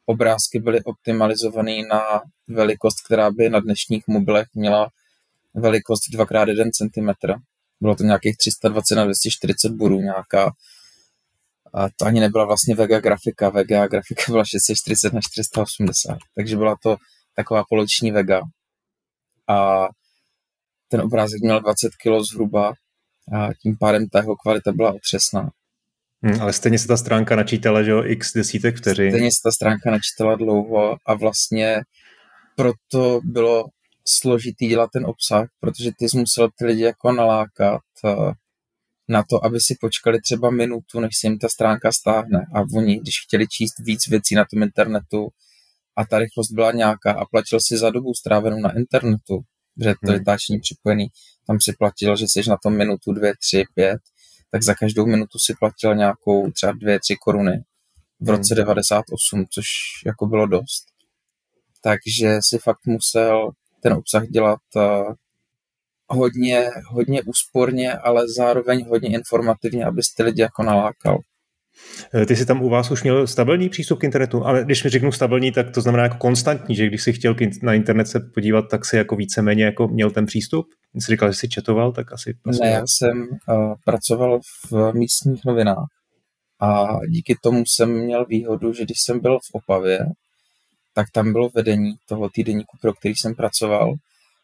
Obrázky 0.07 0.59
byly 0.59 0.83
optimalizované 0.85 1.77
na 1.91 2.03
velikost, 2.49 3.05
která 3.05 3.31
by 3.31 3.49
na 3.49 3.61
dnešních 3.61 4.09
mobilech 4.09 4.47
měla 4.55 4.89
velikost 5.55 6.03
2x1 6.15 6.71
cm. 6.73 7.33
Bylo 7.81 7.95
to 7.95 8.05
nějakých 8.05 8.37
320 8.37 8.95
na 8.95 9.05
240 9.05 9.73
burů 9.73 10.01
nějaká. 10.01 10.53
A 11.75 11.87
to 11.97 12.07
ani 12.07 12.21
nebyla 12.21 12.45
vlastně 12.45 12.75
VGA 12.75 13.01
grafika. 13.01 13.51
VGA 13.51 13.87
grafika 13.87 14.23
byla 14.29 14.45
640 14.45 15.13
na 15.13 15.21
480. 15.21 16.19
Takže 16.35 16.57
byla 16.57 16.77
to 16.83 16.97
taková 17.35 17.65
poloční 17.69 18.11
vega. 18.11 18.41
A 19.49 19.89
ten 20.89 21.01
obrázek 21.01 21.41
měl 21.43 21.61
20 21.61 21.89
kg 21.89 22.27
zhruba 22.31 22.75
a 23.33 23.49
tím 23.63 23.77
pádem 23.81 24.09
ta 24.09 24.19
jeho 24.19 24.37
kvalita 24.37 24.73
byla 24.73 24.93
otřesná. 24.93 25.51
Hmm, 26.27 26.43
ale 26.43 26.53
stejně 26.53 26.79
se 26.79 26.89
ta 26.89 26.97
stránka 26.97 27.37
načítala, 27.37 27.83
že 27.83 27.91
jo, 27.91 28.03
x 28.05 28.33
desítek 28.33 28.77
vteřin. 28.77 29.11
Stejně 29.11 29.31
se 29.31 29.41
ta 29.45 29.51
stránka 29.51 29.91
načítala 29.91 30.37
dlouho 30.37 30.97
a 31.07 31.15
vlastně 31.15 31.81
proto 32.57 33.21
bylo 33.25 33.65
složitý 34.09 34.69
dělat 34.69 34.91
ten 34.93 35.07
obsah, 35.07 35.49
protože 35.61 35.91
ty 35.99 36.09
jsi 36.09 36.19
musel 36.19 36.49
ty 36.59 36.67
lidi 36.67 36.83
jako 36.83 37.13
nalákat 37.13 37.81
na 39.09 39.23
to, 39.31 39.45
aby 39.45 39.61
si 39.61 39.75
počkali 39.81 40.21
třeba 40.21 40.51
minutu, 40.51 41.01
než 41.01 41.11
se 41.21 41.27
jim 41.27 41.39
ta 41.39 41.49
stránka 41.49 41.93
stáhne. 41.93 42.47
A 42.55 42.61
oni, 42.77 43.01
když 43.01 43.15
chtěli 43.27 43.49
číst 43.49 43.75
víc 43.85 44.09
věcí 44.09 44.35
na 44.35 44.45
tom 44.53 44.63
internetu 44.63 45.29
a 45.97 46.05
ta 46.05 46.19
rychlost 46.19 46.53
byla 46.53 46.73
nějaká 46.73 47.13
a 47.13 47.25
platil 47.25 47.61
si 47.61 47.79
za 47.79 47.91
dobu 47.91 48.15
strávenou 48.15 48.61
na 48.61 48.77
internetu, 48.77 49.41
že 49.83 49.95
to 50.05 50.13
je 50.13 50.21
hmm. 50.51 50.61
připojený, 50.61 51.07
tam 51.47 51.61
si 51.61 51.73
platil, 51.79 52.17
že 52.17 52.25
jsi 52.29 52.51
na 52.51 52.57
tom 52.63 52.77
minutu, 52.77 53.13
dvě, 53.13 53.33
tři, 53.41 53.65
pět, 53.75 54.01
tak 54.51 54.63
za 54.63 54.75
každou 54.75 55.07
minutu 55.07 55.39
si 55.39 55.55
platil 55.59 55.95
nějakou 55.95 56.51
třeba 56.51 56.73
dvě, 56.73 57.01
tři 57.01 57.17
koruny 57.21 57.65
v 58.21 58.29
roce 58.29 58.55
hmm. 58.55 58.65
98, 58.65 59.47
což 59.51 59.67
jako 60.07 60.27
bylo 60.27 60.47
dost. 60.47 60.87
Takže 61.83 62.39
si 62.41 62.59
fakt 62.59 62.87
musel 62.87 63.51
ten 63.81 63.93
obsah 63.93 64.27
dělat 64.27 64.61
uh, 64.75 65.15
hodně, 66.09 66.71
hodně 66.87 67.23
úsporně, 67.23 67.93
ale 67.93 68.29
zároveň 68.29 68.87
hodně 68.89 69.09
informativně, 69.09 69.85
abyste 69.85 70.23
lidi 70.23 70.43
jako 70.43 70.63
nalákal. 70.63 71.19
Eh, 72.15 72.27
ty 72.27 72.37
jsi 72.37 72.47
tam 72.47 72.63
u 72.63 72.69
vás 72.69 72.91
už 72.91 73.03
měl 73.03 73.27
stabilní 73.27 73.69
přístup 73.69 73.99
k 73.99 74.05
internetu, 74.05 74.45
ale 74.45 74.65
když 74.65 74.85
mi 74.85 74.91
řeknu 74.91 75.13
stabilní, 75.13 75.53
tak 75.53 75.71
to 75.71 75.81
znamená 75.81 76.03
jako 76.03 76.17
konstantní, 76.17 76.77
že 76.77 76.87
když 76.87 77.03
si 77.03 77.13
chtěl 77.13 77.37
na 77.63 77.75
internet 77.75 78.09
se 78.09 78.21
podívat, 78.21 78.63
tak 78.71 78.85
si 78.85 78.97
jako 78.97 79.17
víceméně 79.17 79.65
jako 79.65 79.89
měl 79.89 80.11
ten 80.11 80.27
přístup? 80.27 80.67
Jsi 80.95 81.13
říkal, 81.13 81.33
že 81.33 81.39
jsi 81.39 81.49
četoval, 81.49 81.93
tak 81.93 82.13
asi... 82.13 82.35
Ne, 82.61 82.71
já 82.71 82.83
jsem 82.87 83.29
uh, 83.49 83.75
pracoval 83.85 84.41
v 84.71 84.93
místních 84.93 85.45
novinách 85.45 85.87
a 86.61 86.99
díky 87.11 87.37
tomu 87.43 87.65
jsem 87.67 87.91
měl 87.91 88.27
výhodu, 88.27 88.73
že 88.73 88.85
když 88.85 89.01
jsem 89.01 89.21
byl 89.21 89.39
v 89.39 89.51
Opavě, 89.53 89.99
tak 90.95 91.07
tam 91.13 91.33
bylo 91.33 91.51
vedení 91.55 91.95
toho 92.09 92.31
týdeníku, 92.31 92.77
pro 92.81 92.95
který 92.95 93.15
jsem 93.15 93.35
pracoval 93.35 93.95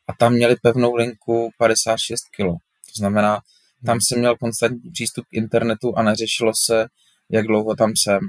a 0.08 0.12
tam 0.18 0.32
měli 0.32 0.56
pevnou 0.62 0.94
linku 0.94 1.50
56 1.58 2.20
kg. 2.36 2.44
To 2.46 2.96
znamená, 2.96 3.40
tam 3.86 3.98
jsem 4.00 4.18
měl 4.18 4.36
konstantní 4.36 4.90
přístup 4.90 5.24
k 5.24 5.34
internetu 5.34 5.98
a 5.98 6.02
neřešilo 6.02 6.52
se, 6.66 6.86
jak 7.32 7.46
dlouho 7.46 7.76
tam 7.76 7.92
jsem. 7.96 8.20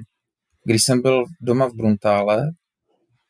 Když 0.63 0.83
jsem 0.83 1.01
byl 1.01 1.25
doma 1.41 1.67
v 1.67 1.73
Bruntále, 1.73 2.51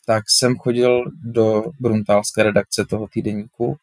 tak 0.05 0.23
jsem 0.27 0.55
chodil 0.57 1.03
do 1.23 1.63
bruntálské 1.79 2.43
redakce 2.43 2.85
toho 2.85 3.07
týdeníku 3.07 3.77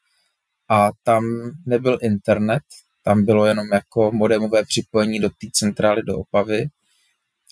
a 0.68 0.90
tam 1.04 1.24
nebyl 1.66 1.98
internet, 2.02 2.62
tam 3.02 3.24
bylo 3.24 3.46
jenom 3.46 3.66
jako 3.72 4.12
modemové 4.12 4.64
připojení 4.64 5.18
do 5.18 5.28
té 5.28 5.46
centrály 5.52 6.02
do 6.02 6.18
Opavy 6.18 6.68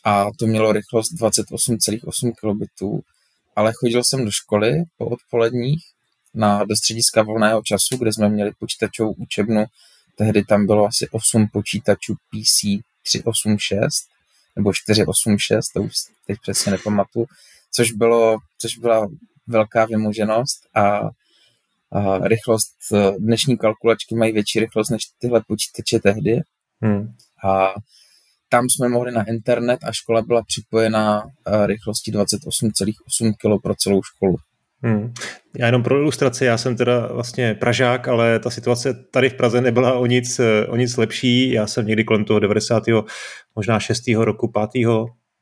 a 0.04 0.26
to 0.38 0.46
mělo 0.46 0.72
rychlost 0.72 1.12
28,8 1.12 2.32
kilobitů, 2.40 3.00
ale 3.56 3.72
chodil 3.72 4.04
jsem 4.04 4.24
do 4.24 4.30
školy 4.30 4.82
po 4.98 5.06
odpoledních 5.06 5.84
na, 6.34 6.64
do 6.64 6.76
střediska 6.76 7.22
volného 7.22 7.62
času, 7.62 7.96
kde 7.96 8.12
jsme 8.12 8.28
měli 8.28 8.52
počítačovou 8.58 9.12
učebnu. 9.12 9.64
Tehdy 10.16 10.44
tam 10.44 10.66
bylo 10.66 10.86
asi 10.86 11.08
8 11.08 11.48
počítačů 11.52 12.14
PC 12.14 12.60
386 13.02 14.17
nebo 14.58 14.72
486, 14.72 15.68
to 15.68 15.82
už 15.82 15.92
teď 16.26 16.38
přesně 16.42 16.72
nepamatuju, 16.72 17.26
což, 17.70 17.92
bylo, 17.92 18.38
což 18.58 18.78
byla 18.78 19.08
velká 19.46 19.84
vymoženost 19.84 20.66
a, 20.74 21.00
a 21.92 22.18
rychlost, 22.28 22.74
dnešní 23.18 23.58
kalkulačky 23.58 24.14
mají 24.14 24.32
větší 24.32 24.60
rychlost 24.60 24.90
než 24.90 25.02
tyhle 25.18 25.42
počítače 25.48 25.98
tehdy. 25.98 26.40
Hmm. 26.82 27.14
A 27.44 27.74
tam 28.48 28.64
jsme 28.68 28.88
mohli 28.88 29.12
na 29.12 29.28
internet 29.28 29.80
a 29.84 29.92
škola 29.92 30.22
byla 30.22 30.42
připojena 30.42 31.22
rychlostí 31.66 32.12
28,8 32.12 33.32
kg 33.32 33.62
pro 33.62 33.74
celou 33.74 34.02
školu. 34.02 34.36
Hmm. 34.82 35.12
Já 35.58 35.66
jenom 35.66 35.82
pro 35.82 35.98
ilustraci, 35.98 36.44
já 36.44 36.58
jsem 36.58 36.76
teda 36.76 37.06
vlastně 37.06 37.54
Pražák, 37.54 38.08
ale 38.08 38.38
ta 38.38 38.50
situace 38.50 38.94
tady 38.94 39.30
v 39.30 39.34
Praze 39.34 39.60
nebyla 39.60 39.98
o 39.98 40.06
nic, 40.06 40.40
o 40.68 40.76
nic 40.76 40.96
lepší. 40.96 41.52
Já 41.52 41.66
jsem 41.66 41.86
někdy 41.86 42.04
kolem 42.04 42.24
toho 42.24 42.38
90. 42.38 42.82
možná 43.56 43.80
6. 43.80 44.02
roku, 44.16 44.52
5 44.72 44.86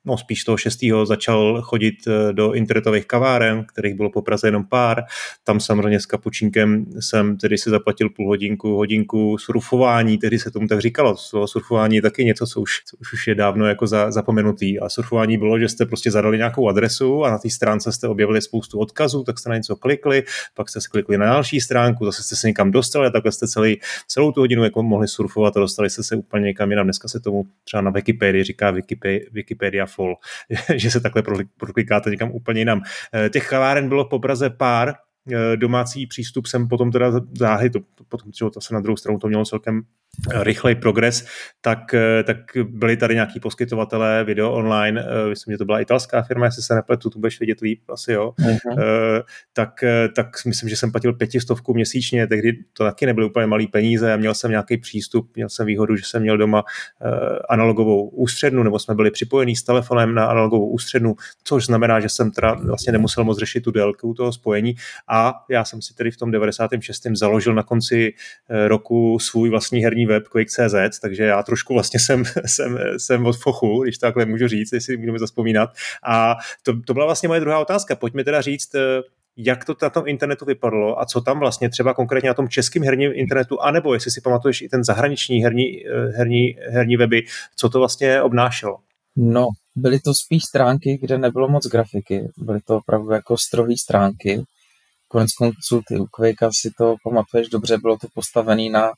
no 0.07 0.19
spíš 0.19 0.45
toho 0.45 0.57
šestého 0.57 1.07
začal 1.07 1.63
chodit 1.63 1.95
eh, 2.07 2.33
do 2.33 2.53
internetových 2.53 3.07
kaváren, 3.07 3.65
kterých 3.65 3.95
bylo 3.95 4.11
po 4.11 4.23
Praze 4.23 4.49
jenom 4.49 4.65
pár. 4.65 5.05
Tam 5.45 5.61
samozřejmě 5.61 6.01
s 6.01 6.07
kapučínkem 6.07 6.87
jsem 7.01 7.37
tedy 7.37 7.59
si 7.59 7.71
zaplatil 7.71 8.11
půl 8.11 8.29
hodinku, 8.29 8.77
hodinku 8.77 9.39
surfování, 9.39 10.19
tedy 10.19 10.39
se 10.39 10.51
tomu 10.51 10.67
tak 10.67 10.81
říkalo. 10.81 11.17
Slovo 11.17 11.47
surfování 11.47 11.97
je 11.97 12.03
taky 12.03 12.25
něco, 12.25 12.47
co 12.47 12.61
už, 12.61 12.71
co 12.85 12.97
už 13.13 13.27
je 13.27 13.35
dávno 13.35 13.67
jako 13.67 13.87
za, 13.87 14.11
zapomenutý. 14.11 14.81
A 14.81 14.89
surfování 14.89 15.39
bylo, 15.39 15.59
že 15.59 15.69
jste 15.69 15.87
prostě 15.87 16.11
zadali 16.11 16.37
nějakou 16.37 16.69
adresu 16.69 17.25
a 17.25 17.31
na 17.31 17.39
té 17.39 17.51
stránce 17.51 17.93
jste 17.93 18.09
objevili 18.09 18.43
spoustu 18.43 18.79
odkazů, 18.79 19.25
tak 19.25 19.39
jste 19.39 19.51
na 19.51 19.57
něco 19.57 19.77
klikli, 19.77 20.23
pak 20.55 20.69
jste 20.69 20.81
se 20.81 20.89
klikli 20.89 21.19
na 21.19 21.27
další 21.27 21.61
stránku, 21.61 22.05
zase 22.05 22.23
jste 22.23 22.37
se 22.37 22.47
někam 22.47 22.71
dostali 22.71 23.07
a 23.07 23.11
takhle 23.11 23.33
jste 23.33 23.49
celý, 23.49 23.81
celou 24.09 24.33
tu 24.33 24.41
hodinu 24.41 24.65
jako 24.65 24.83
mohli 24.83 25.09
surfovat 25.09 25.57
a 25.57 25.61
dostali 25.61 25.91
jste 25.91 26.03
se 26.03 26.17
úplně 26.17 26.45
někam 26.45 26.71
jinam. 26.71 26.87
Dneska 26.87 27.09
se 27.09 27.21
tomu 27.21 27.45
třeba 27.65 27.81
na 27.81 27.91
Wikipedii 27.91 28.45
říká 28.45 28.75
Wikipedia, 29.33 29.87
Full, 29.97 30.17
že 30.77 30.91
se 30.91 31.01
takhle 31.01 31.23
proklikáte 31.57 32.11
někam 32.11 32.31
úplně 32.31 32.61
jinam. 32.61 32.83
Eh, 33.15 33.29
těch 33.29 33.49
kaváren 33.49 33.89
bylo 33.89 34.09
po 34.09 34.19
Praze 34.19 34.51
pár, 34.51 34.95
domácí 35.57 36.07
přístup 36.07 36.47
jsem 36.47 36.69
potom 36.69 36.93
teda 36.93 37.13
záhy, 37.39 37.71
to, 37.71 37.81
potom 38.09 38.33
třeba 38.33 38.51
to 38.51 38.61
se 38.61 38.75
na 38.75 38.81
druhou 38.81 38.97
stranu 38.97 39.19
to 39.19 39.29
mělo 39.29 39.45
celkem 39.45 39.83
rychlej 40.35 40.75
progres, 40.75 41.27
tak, 41.61 41.95
eh, 41.95 42.23
tak 42.23 42.37
byli 42.65 42.97
tady 42.97 43.15
nějaký 43.15 43.41
poskytovatelé 43.41 44.25
video 44.25 44.53
online, 44.53 45.05
eh, 45.07 45.29
myslím, 45.29 45.53
že 45.53 45.59
to 45.59 45.65
byla 45.65 45.81
italská 45.81 46.23
firma, 46.23 46.47
jestli 46.47 46.63
se 46.63 46.75
nepletu, 46.75 47.11
tu 47.11 47.19
budeš 47.19 47.41
vidět 47.41 47.61
líp, 47.61 47.81
asi 47.89 48.13
jo, 48.13 48.33
uh-huh. 48.39 49.23
tak, 49.53 49.85
tak 50.15 50.27
myslím, 50.47 50.69
že 50.69 50.77
jsem 50.77 50.93
platil 50.93 51.13
pětistovku 51.13 51.75
měsíčně, 51.75 52.27
tehdy 52.27 52.53
to 52.73 52.85
taky 52.85 53.07
nebyly 53.07 53.27
úplně 53.27 53.47
malý 53.47 53.67
peníze 53.67 54.13
a 54.13 54.17
měl 54.17 54.35
jsem 54.35 54.51
nějaký 54.51 54.77
přístup, 54.77 55.37
měl 55.37 55.49
jsem 55.49 55.67
výhodu, 55.67 55.97
že 55.97 56.05
jsem 56.05 56.23
měl 56.23 56.39
doma 56.39 56.65
analogovou 57.49 58.09
ústřednu, 58.09 58.63
nebo 58.63 58.79
jsme 58.79 58.95
byli 58.95 59.11
připojení 59.11 59.57
s 59.57 59.63
telefonem 59.63 60.15
na 60.15 60.27
analogovou 60.27 60.71
ústřednu, 60.71 61.17
což 61.45 61.67
znamená, 61.67 62.01
že 62.01 62.09
jsem 62.09 62.31
teda 62.31 62.55
vlastně 62.55 62.93
nemusel 62.93 63.25
moc 63.25 63.39
řešit 63.39 63.61
tu 63.61 63.71
délku 63.71 64.15
toho 64.15 64.33
spojení 64.33 64.75
a 65.09 65.16
já 65.49 65.65
jsem 65.65 65.83
si 65.83 65.95
tedy 65.95 66.11
v 66.11 66.17
tom 66.17 66.31
96. 66.31 67.07
založil 67.15 67.55
na 67.55 67.63
konci 67.63 68.15
roku 68.67 69.19
svůj 69.19 69.51
vlastní 69.51 69.85
herní 69.85 70.07
web 70.07 70.29
Quick.cz, 70.29 70.99
takže 71.01 71.25
já 71.25 71.43
trošku 71.43 71.75
vlastně 71.75 72.01
jsem, 72.01 72.25
jsem, 72.47 72.79
jsem 72.97 73.27
od 73.27 73.37
fochu, 73.37 73.83
když 73.83 73.99
takhle 73.99 74.27
můžu 74.27 74.49
říct, 74.49 74.73
jestli 74.73 74.97
můžeme 74.97 75.19
zaspomínat. 75.19 75.71
A 76.07 76.37
to, 76.63 76.81
to 76.81 76.95
byla 76.95 77.07
vlastně 77.07 77.29
moje 77.29 77.41
druhá 77.41 77.59
otázka. 77.59 77.97
Pojďme 77.97 78.25
teda 78.25 78.41
říct, 78.41 78.75
eh, 78.75 79.03
jak 79.37 79.65
to 79.65 79.77
na 79.83 79.91
tom 79.91 80.09
internetu 80.09 80.45
vypadalo 80.45 81.01
a 81.01 81.07
co 81.07 81.21
tam 81.21 81.39
vlastně 81.39 81.71
třeba 81.71 81.95
konkrétně 81.95 82.29
na 82.29 82.35
tom 82.35 82.49
českém 82.49 82.83
herním 82.83 83.13
internetu, 83.15 83.61
anebo 83.61 83.95
jestli 83.95 84.11
si 84.11 84.21
pamatuješ 84.21 84.63
i 84.63 84.69
ten 84.69 84.85
zahraniční 84.85 85.43
herní, 85.43 85.87
eh, 85.87 86.07
herní, 86.17 86.57
herní 86.69 86.97
weby, 86.97 87.23
co 87.57 87.69
to 87.69 87.79
vlastně 87.79 88.23
obnášelo? 88.23 88.79
No, 89.17 89.49
byly 89.77 90.01
to 90.01 90.15
spíš 90.15 90.45
stránky, 90.45 90.99
kde 91.01 91.19
nebylo 91.19 91.49
moc 91.49 91.67
grafiky, 91.67 92.29
byly 92.37 92.61
to 92.61 92.77
opravdu 92.77 93.11
jako 93.11 93.37
strohé 93.39 93.77
stránky. 93.77 94.43
Konec 95.09 95.33
konců 95.33 95.83
ty 95.89 95.97
u 95.99 96.07
Quakea 96.07 96.51
si 96.53 96.71
to 96.79 96.95
pamatuješ 97.05 97.49
dobře, 97.49 97.79
bylo 97.79 97.97
to 97.99 98.07
postavené 98.15 98.71
na 98.71 98.91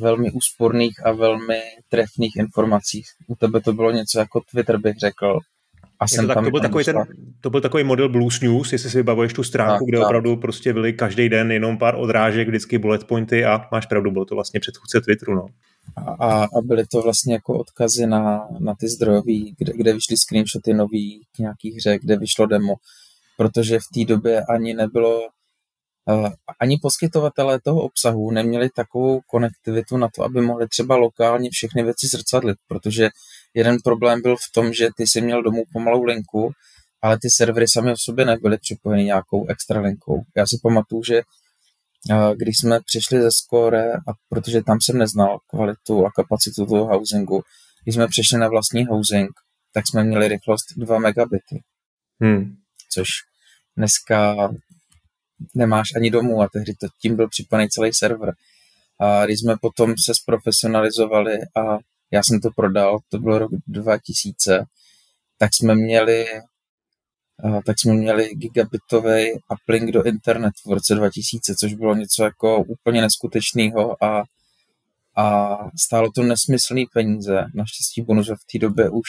velmi 0.00 0.30
úsporných 0.30 1.06
a 1.06 1.12
velmi 1.12 1.60
trefných 1.88 2.36
informacích. 2.36 3.06
U 3.26 3.36
tebe 3.36 3.60
to 3.60 3.72
bylo 3.72 3.90
něco 3.90 4.18
jako 4.18 4.40
Twitter, 4.50 4.78
bych 4.78 4.96
řekl. 4.96 5.38
A 6.00 6.08
jsem 6.08 6.24
to, 6.24 6.28
tak, 6.28 6.34
tam 6.34 6.44
to, 6.44 6.50
byl 6.50 6.60
takový 6.60 6.84
ten, 6.84 6.96
to 7.40 7.50
byl 7.50 7.60
takový 7.60 7.84
model 7.84 8.08
Blues 8.08 8.40
News, 8.40 8.72
jestli 8.72 8.90
si 8.90 8.96
vybavuješ 8.96 9.32
tu 9.32 9.42
stránku, 9.42 9.84
tak, 9.84 9.88
kde 9.88 9.98
tak. 9.98 10.06
opravdu 10.06 10.36
prostě 10.36 10.72
byly 10.72 10.92
každý 10.92 11.28
den 11.28 11.52
jenom 11.52 11.78
pár 11.78 11.94
odrážek, 11.98 12.48
vždycky 12.48 12.78
bullet 12.78 13.04
pointy 13.04 13.44
a 13.44 13.68
máš 13.72 13.86
pravdu, 13.86 14.10
bylo 14.10 14.24
to 14.24 14.34
vlastně 14.34 14.60
předchůdce 14.60 15.00
Twitteru. 15.00 15.34
No. 15.34 15.46
A, 16.20 16.44
a 16.44 16.60
byly 16.62 16.86
to 16.86 17.02
vlastně 17.02 17.34
jako 17.34 17.58
odkazy 17.58 18.06
na, 18.06 18.48
na 18.58 18.74
ty 18.74 18.88
zdrojový, 18.88 19.54
kde, 19.58 19.72
kde 19.76 19.92
vyšly 19.92 20.16
screenshoty 20.16 20.74
nový 20.74 21.20
k 21.36 21.38
nějakých 21.38 21.74
hře, 21.74 21.98
kde 21.98 22.16
vyšlo 22.16 22.46
demo, 22.46 22.74
protože 23.36 23.78
v 23.78 23.88
té 23.94 24.04
době 24.04 24.44
ani 24.44 24.74
nebylo 24.74 25.28
ani 26.60 26.78
poskytovatelé 26.82 27.60
toho 27.60 27.82
obsahu 27.82 28.30
neměli 28.30 28.70
takovou 28.70 29.20
konektivitu 29.20 29.96
na 29.96 30.08
to, 30.14 30.22
aby 30.22 30.40
mohli 30.40 30.68
třeba 30.68 30.96
lokálně 30.96 31.50
všechny 31.50 31.82
věci 31.82 32.06
zrcadlit, 32.06 32.58
protože 32.68 33.08
jeden 33.54 33.76
problém 33.84 34.22
byl 34.22 34.36
v 34.36 34.52
tom, 34.54 34.72
že 34.72 34.88
ty 34.96 35.06
si 35.06 35.20
měl 35.20 35.42
domů 35.42 35.62
pomalou 35.72 36.04
linku, 36.04 36.50
ale 37.02 37.18
ty 37.22 37.30
servery 37.30 37.68
sami 37.68 37.92
o 37.92 37.96
sobě 37.98 38.24
nebyly 38.24 38.58
připojeny 38.58 39.04
nějakou 39.04 39.46
extra 39.48 39.80
linkou. 39.80 40.22
Já 40.36 40.46
si 40.46 40.58
pamatuju, 40.62 41.02
že 41.02 41.22
když 42.36 42.58
jsme 42.58 42.80
přišli 42.80 43.22
ze 43.22 43.30
Score, 43.30 43.92
a 43.92 44.12
protože 44.28 44.62
tam 44.62 44.80
jsem 44.80 44.98
neznal 44.98 45.38
kvalitu 45.50 46.06
a 46.06 46.10
kapacitu 46.10 46.66
toho 46.66 46.86
housingu, 46.86 47.42
když 47.84 47.94
jsme 47.94 48.08
přišli 48.08 48.38
na 48.38 48.48
vlastní 48.48 48.86
housing, 48.86 49.30
tak 49.74 49.84
jsme 49.86 50.04
měli 50.04 50.28
rychlost 50.28 50.64
2 50.76 50.98
megabity. 50.98 51.62
Hmm. 52.20 52.56
Což 52.96 53.08
dneska 53.76 54.48
nemáš 55.54 55.88
ani 55.96 56.10
domů 56.10 56.42
a 56.42 56.48
tehdy 56.52 56.74
to 56.74 56.86
tím 57.00 57.16
byl 57.16 57.28
připojený 57.28 57.68
celý 57.68 57.92
server. 57.92 58.32
A 59.00 59.24
když 59.26 59.40
jsme 59.40 59.56
potom 59.60 59.94
se 60.04 60.14
zprofesionalizovali 60.14 61.38
a 61.56 61.78
já 62.10 62.22
jsem 62.22 62.40
to 62.40 62.50
prodal, 62.56 62.98
to 63.08 63.18
bylo 63.18 63.38
rok 63.38 63.50
2000, 63.66 64.64
tak 65.38 65.54
jsme 65.54 65.74
měli 65.74 66.26
tak 67.66 67.80
jsme 67.80 67.94
měli 67.94 68.34
gigabitový 68.34 69.32
uplink 69.62 69.92
do 69.92 70.02
internetu 70.02 70.58
v 70.66 70.72
roce 70.72 70.94
2000, 70.94 71.54
což 71.54 71.74
bylo 71.74 71.94
něco 71.94 72.24
jako 72.24 72.62
úplně 72.62 73.00
neskutečného 73.00 74.04
a, 74.04 74.22
a 75.16 75.56
stálo 75.78 76.10
to 76.14 76.22
nesmyslný 76.22 76.86
peníze. 76.86 77.44
Naštěstí 77.54 78.02
bonus 78.02 78.28
v 78.28 78.52
té 78.52 78.58
době 78.58 78.90
už, 78.90 79.08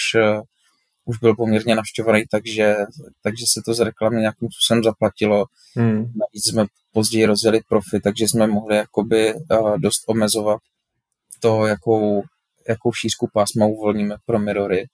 už 1.08 1.18
byl 1.18 1.36
poměrně 1.36 1.76
navštěvovaný, 1.76 2.24
takže, 2.32 2.76
takže 3.24 3.46
se 3.54 3.62
to 3.66 3.74
z 3.74 3.80
reklamy 3.80 4.22
nějakým 4.22 4.50
způsobem 4.52 4.84
zaplatilo. 4.84 5.46
Hmm. 5.76 5.98
Navíc 5.98 6.50
jsme 6.50 6.66
později 6.92 7.26
rozjeli 7.26 7.62
profit, 7.70 8.04
takže 8.04 8.28
jsme 8.28 8.48
mohli 8.48 8.76
jakoby 8.76 9.34
uh, 9.34 9.78
dost 9.78 10.04
omezovat 10.08 10.60
to, 11.40 11.66
jakou, 11.66 12.24
jakou 12.70 12.94
šířku 12.94 13.30
pásma 13.34 13.66
uvolníme 13.66 14.16
pro 14.26 14.40
mirory. 14.40 14.86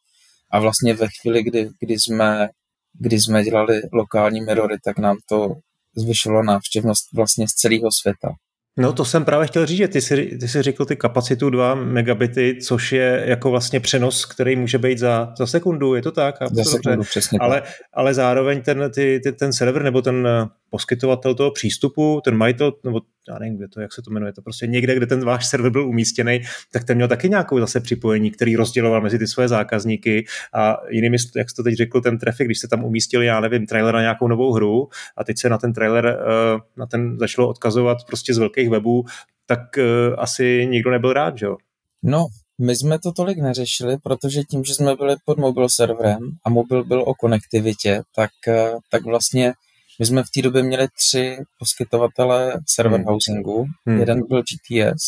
A 0.52 0.60
vlastně 0.60 0.94
ve 0.94 1.08
chvíli, 1.22 1.44
kdy, 1.44 1.70
kdy, 1.80 1.94
jsme, 1.94 2.50
kdy 2.94 3.20
jsme 3.20 3.44
dělali 3.44 3.82
lokální 3.94 4.42
mirory, 4.42 4.78
tak 4.86 5.00
nám 5.00 5.18
to 5.30 5.56
zvyšovalo 5.96 6.44
návštěvnost 6.44 7.14
vlastně 7.14 7.48
z 7.48 7.52
celého 7.52 7.90
světa. 8.02 8.30
No 8.78 8.94
to 8.94 9.06
jsem 9.06 9.26
právě 9.26 9.48
chtěl 9.48 9.66
říct, 9.66 9.78
že 9.78 9.88
ty 9.88 10.02
jsi, 10.02 10.38
ty 10.40 10.48
jsi 10.48 10.62
řekl 10.62 10.86
ty 10.86 10.96
kapacitu 10.96 11.50
2 11.50 11.76
megabity, 11.76 12.58
což 12.62 12.92
je 12.92 13.24
jako 13.26 13.50
vlastně 13.50 13.80
přenos, 13.80 14.26
který 14.26 14.56
může 14.56 14.78
být 14.78 14.98
za, 14.98 15.34
za 15.38 15.48
sekundu, 15.48 15.96
je 15.96 16.02
to 16.02 16.12
tak? 16.12 16.36
Za 16.52 16.64
sekundu, 16.64 16.96
dobře. 16.96 17.10
přesně 17.10 17.40
ale, 17.40 17.62
tak. 17.62 17.70
ale 17.94 18.14
zároveň 18.14 18.62
ten, 18.62 18.92
ty, 18.96 19.20
ty, 19.24 19.32
ten 19.32 19.54
server 19.54 19.84
nebo 19.84 20.02
ten 20.02 20.28
poskytovatel 20.70 21.36
toho 21.36 21.52
přístupu, 21.52 22.22
ten 22.26 22.36
majitel, 22.36 22.74
nebo 22.84 23.00
já 23.30 23.40
nevím, 23.40 23.58
kde 23.58 23.68
to, 23.68 23.82
jak 23.82 23.94
se 23.94 24.02
to 24.02 24.12
jmenuje, 24.12 24.34
to 24.34 24.42
prostě 24.42 24.68
někde, 24.68 24.96
kde 24.96 25.06
ten 25.06 25.26
váš 25.26 25.48
server 25.48 25.72
byl 25.72 25.88
umístěný, 25.88 26.42
tak 26.72 26.84
ten 26.84 26.96
měl 26.96 27.08
taky 27.08 27.30
nějakou 27.30 27.60
zase 27.60 27.80
připojení, 27.80 28.32
který 28.32 28.56
rozděloval 28.56 29.02
mezi 29.02 29.20
ty 29.20 29.28
své 29.28 29.48
zákazníky 29.48 30.26
a 30.54 30.78
jinými, 30.90 31.18
jak 31.36 31.50
jsi 31.50 31.56
to 31.56 31.64
teď 31.64 31.76
řekl, 31.76 32.02
ten 32.02 32.18
trafik, 32.18 32.48
když 32.48 32.60
se 32.60 32.68
tam 32.68 32.84
umístili, 32.84 33.26
já 33.26 33.40
nevím, 33.40 33.66
trailer 33.66 33.94
na 33.94 34.02
nějakou 34.02 34.28
novou 34.28 34.54
hru 34.54 34.90
a 35.18 35.24
teď 35.24 35.40
se 35.40 35.50
na 35.50 35.58
ten 35.58 35.74
trailer, 35.74 36.06
eh, 36.08 36.60
na 36.78 36.86
ten 36.86 37.18
začalo 37.20 37.50
odkazovat 37.50 37.98
prostě 38.08 38.34
z 38.34 38.38
velkých 38.38 38.70
webů, 38.70 39.06
tak 39.46 39.78
eh, 39.78 39.84
asi 40.18 40.68
nikdo 40.70 40.92
nebyl 40.92 41.14
rád, 41.14 41.38
že 41.38 41.46
jo? 41.46 41.58
No, 42.04 42.26
my 42.62 42.76
jsme 42.76 43.00
to 43.00 43.12
tolik 43.12 43.38
neřešili, 43.38 43.98
protože 44.04 44.44
tím, 44.44 44.64
že 44.64 44.74
jsme 44.74 44.96
byli 44.96 45.16
pod 45.26 45.38
mobil 45.38 45.70
serverem 45.70 46.32
a 46.46 46.50
mobil 46.50 46.84
byl 46.84 47.04
o 47.08 47.14
konektivitě, 47.14 48.02
tak, 48.16 48.32
eh, 48.48 48.72
tak 48.92 49.04
vlastně 49.04 49.54
my 50.00 50.06
jsme 50.06 50.24
v 50.24 50.30
té 50.36 50.42
době 50.42 50.64
měli 50.64 50.88
tři 50.88 51.38
poskytovatele 51.60 52.60
server 52.68 53.00
hmm. 53.00 53.08
housingu. 53.08 53.66
Hmm. 53.86 54.00
Jeden 54.00 54.28
byl 54.28 54.42
GTS, 54.42 55.04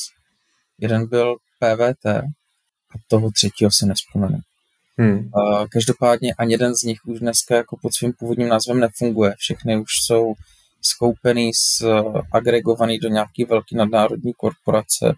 jeden 0.80 1.08
byl 1.08 1.36
PVT 1.60 2.06
a 2.06 2.24
toho 3.08 3.32
třetího 3.32 3.72
si 3.72 3.86
nespomenu. 3.86 4.40
Hmm. 4.98 5.30
Každopádně 5.72 6.34
ani 6.34 6.54
jeden 6.54 6.76
z 6.76 6.84
nich 6.84 7.06
už 7.06 7.20
dneska 7.20 7.56
jako 7.56 7.78
pod 7.82 7.94
svým 7.94 8.14
původním 8.14 8.48
názvem 8.48 8.80
nefunguje. 8.80 9.34
Všechny 9.38 9.78
už 9.78 9.90
jsou 10.06 10.34
skoupený, 10.82 11.52
agregovaný 12.32 13.00
do 13.00 13.10
nějaké 13.10 13.46
velké 13.50 13.76
nadnárodní 13.76 14.34
korporace. 14.34 15.14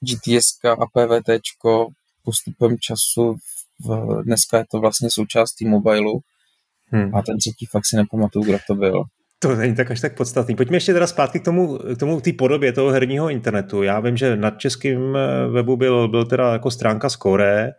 GTS 0.00 0.64
a 0.64 0.86
PVT 0.86 1.30
postupem 2.24 2.78
času 2.78 3.36
v, 3.80 4.22
dneska 4.22 4.58
je 4.58 4.64
to 4.70 4.80
vlastně 4.80 5.10
součástí 5.10 5.64
mobilu 5.64 6.20
Hmm. 6.92 7.14
A 7.14 7.22
ten 7.22 7.38
třetí 7.38 7.66
fakt 7.66 7.86
si 7.86 7.96
nepamatuju, 7.96 8.44
kdo 8.44 8.58
to 8.66 8.74
byl. 8.74 9.02
To 9.38 9.56
není 9.56 9.74
tak 9.74 9.90
až 9.90 10.00
tak 10.00 10.16
podstatný. 10.16 10.56
Pojďme 10.56 10.76
ještě 10.76 10.92
teda 10.92 11.06
zpátky 11.06 11.40
k 11.40 11.44
tomu, 11.44 11.78
k 11.78 11.98
tomu 11.98 12.20
té 12.20 12.32
podobě 12.32 12.72
toho 12.72 12.90
herního 12.90 13.30
internetu. 13.30 13.82
Já 13.82 14.00
vím, 14.00 14.16
že 14.16 14.36
na 14.36 14.50
českém 14.50 15.18
webu 15.52 15.76
byl, 15.76 16.08
byl 16.08 16.24
teda 16.24 16.52
jako 16.52 16.70
stránka 16.70 17.08
Score, 17.08 17.72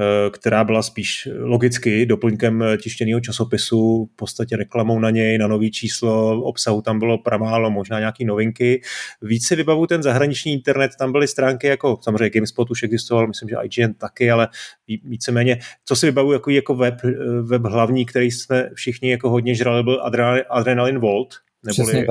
Eh, 0.00 0.30
která 0.30 0.64
byla 0.64 0.82
spíš 0.82 1.28
logicky 1.38 2.06
doplňkem 2.06 2.64
tištěného 2.82 3.20
časopisu, 3.20 4.08
v 4.12 4.16
podstatě 4.16 4.56
reklamou 4.56 4.98
na 4.98 5.10
něj, 5.10 5.38
na 5.38 5.46
nový 5.46 5.70
číslo, 5.70 6.42
obsahu 6.42 6.82
tam 6.82 6.98
bylo 6.98 7.18
pramálo, 7.18 7.70
možná 7.70 7.98
nějaké 7.98 8.24
novinky. 8.24 8.82
Víc 9.22 9.46
si 9.46 9.56
vybavu 9.56 9.86
ten 9.86 10.02
zahraniční 10.02 10.52
internet, 10.52 10.90
tam 10.98 11.12
byly 11.12 11.28
stránky 11.28 11.66
jako, 11.66 11.98
samozřejmě 12.02 12.30
GameSpot 12.30 12.70
už 12.70 12.82
existoval, 12.82 13.26
myslím, 13.26 13.48
že 13.48 13.56
IGN 13.62 13.92
taky, 13.94 14.30
ale 14.30 14.48
víceméně, 14.96 15.58
co 15.84 15.96
si 15.96 16.06
vybavu 16.06 16.32
jako, 16.32 16.50
jako 16.50 16.74
web, 16.74 16.94
eh, 17.04 17.10
web 17.42 17.62
hlavní, 17.62 18.06
který 18.06 18.30
jsme 18.30 18.70
všichni 18.74 19.10
jako 19.10 19.30
hodně 19.30 19.54
žrali, 19.54 19.82
byl 19.82 20.02
Adrenaline 20.50 20.98
Vault, 20.98 21.34
neboli 21.64 22.06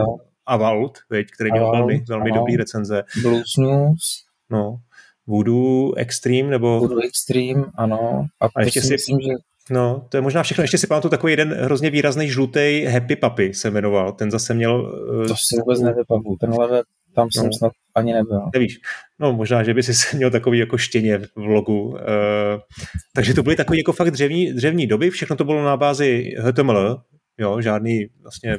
Avalt, 0.45 0.97
který 1.35 1.51
měl 1.51 1.71
velmi, 1.71 2.03
velmi 2.09 2.31
dobrý 2.31 2.57
recenze. 2.57 3.03
Blues 3.21 3.57
News. 3.57 4.25
No, 4.49 4.77
Voodoo 5.27 5.93
Extreme, 5.95 6.49
nebo... 6.49 6.79
Voodoo 6.79 6.99
Extreme, 7.05 7.65
ano. 7.75 8.25
A, 8.41 8.45
a 8.55 8.61
ještě 8.61 8.81
si, 8.81 8.93
myslím, 8.93 9.19
že 9.21 9.33
No, 9.69 10.05
to 10.09 10.17
je 10.17 10.21
možná 10.21 10.43
všechno. 10.43 10.63
Ještě 10.63 10.77
si 10.77 10.87
pamatuju 10.87 11.09
takový 11.09 11.33
jeden 11.33 11.53
hrozně 11.53 11.89
výrazný 11.89 12.29
žlutý 12.29 12.85
Happy 12.85 13.15
Puppy 13.15 13.53
se 13.53 13.71
jmenoval. 13.71 14.11
Ten 14.11 14.31
zase 14.31 14.53
měl... 14.53 14.91
To 15.27 15.35
si 15.35 15.59
vůbec 15.59 15.81
nevypavu. 15.81 16.37
Tenhle 16.39 16.83
tam 17.15 17.27
jsem 17.31 17.45
no. 17.45 17.53
snad 17.53 17.71
ani 17.97 18.13
nebyl. 18.13 18.41
Nevíš. 18.53 18.79
No 19.19 19.33
možná, 19.33 19.63
že 19.63 19.73
by 19.73 19.83
si 19.83 20.15
měl 20.17 20.31
takový 20.31 20.59
jako 20.59 20.77
štěně 20.77 21.17
v 21.17 21.27
vlogu. 21.35 21.81
Uh, 21.83 21.97
takže 23.13 23.33
to 23.33 23.43
byly 23.43 23.55
takový 23.55 23.77
jako 23.77 23.93
fakt 23.93 24.11
dřevní, 24.11 24.53
dřevní 24.53 24.87
doby. 24.87 25.09
Všechno 25.09 25.35
to 25.35 25.43
bylo 25.43 25.63
na 25.63 25.77
bázi 25.77 26.35
HTML. 26.39 27.01
Jo, 27.37 27.61
žádný 27.61 28.07
vlastně 28.21 28.57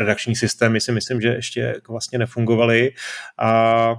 redakční 0.00 0.36
systém, 0.36 0.80
si 0.80 0.92
myslím, 0.92 1.20
že 1.20 1.28
ještě 1.28 1.60
jako 1.60 1.92
vlastně 1.92 2.18
nefungovaly. 2.18 2.90
A 3.38 3.94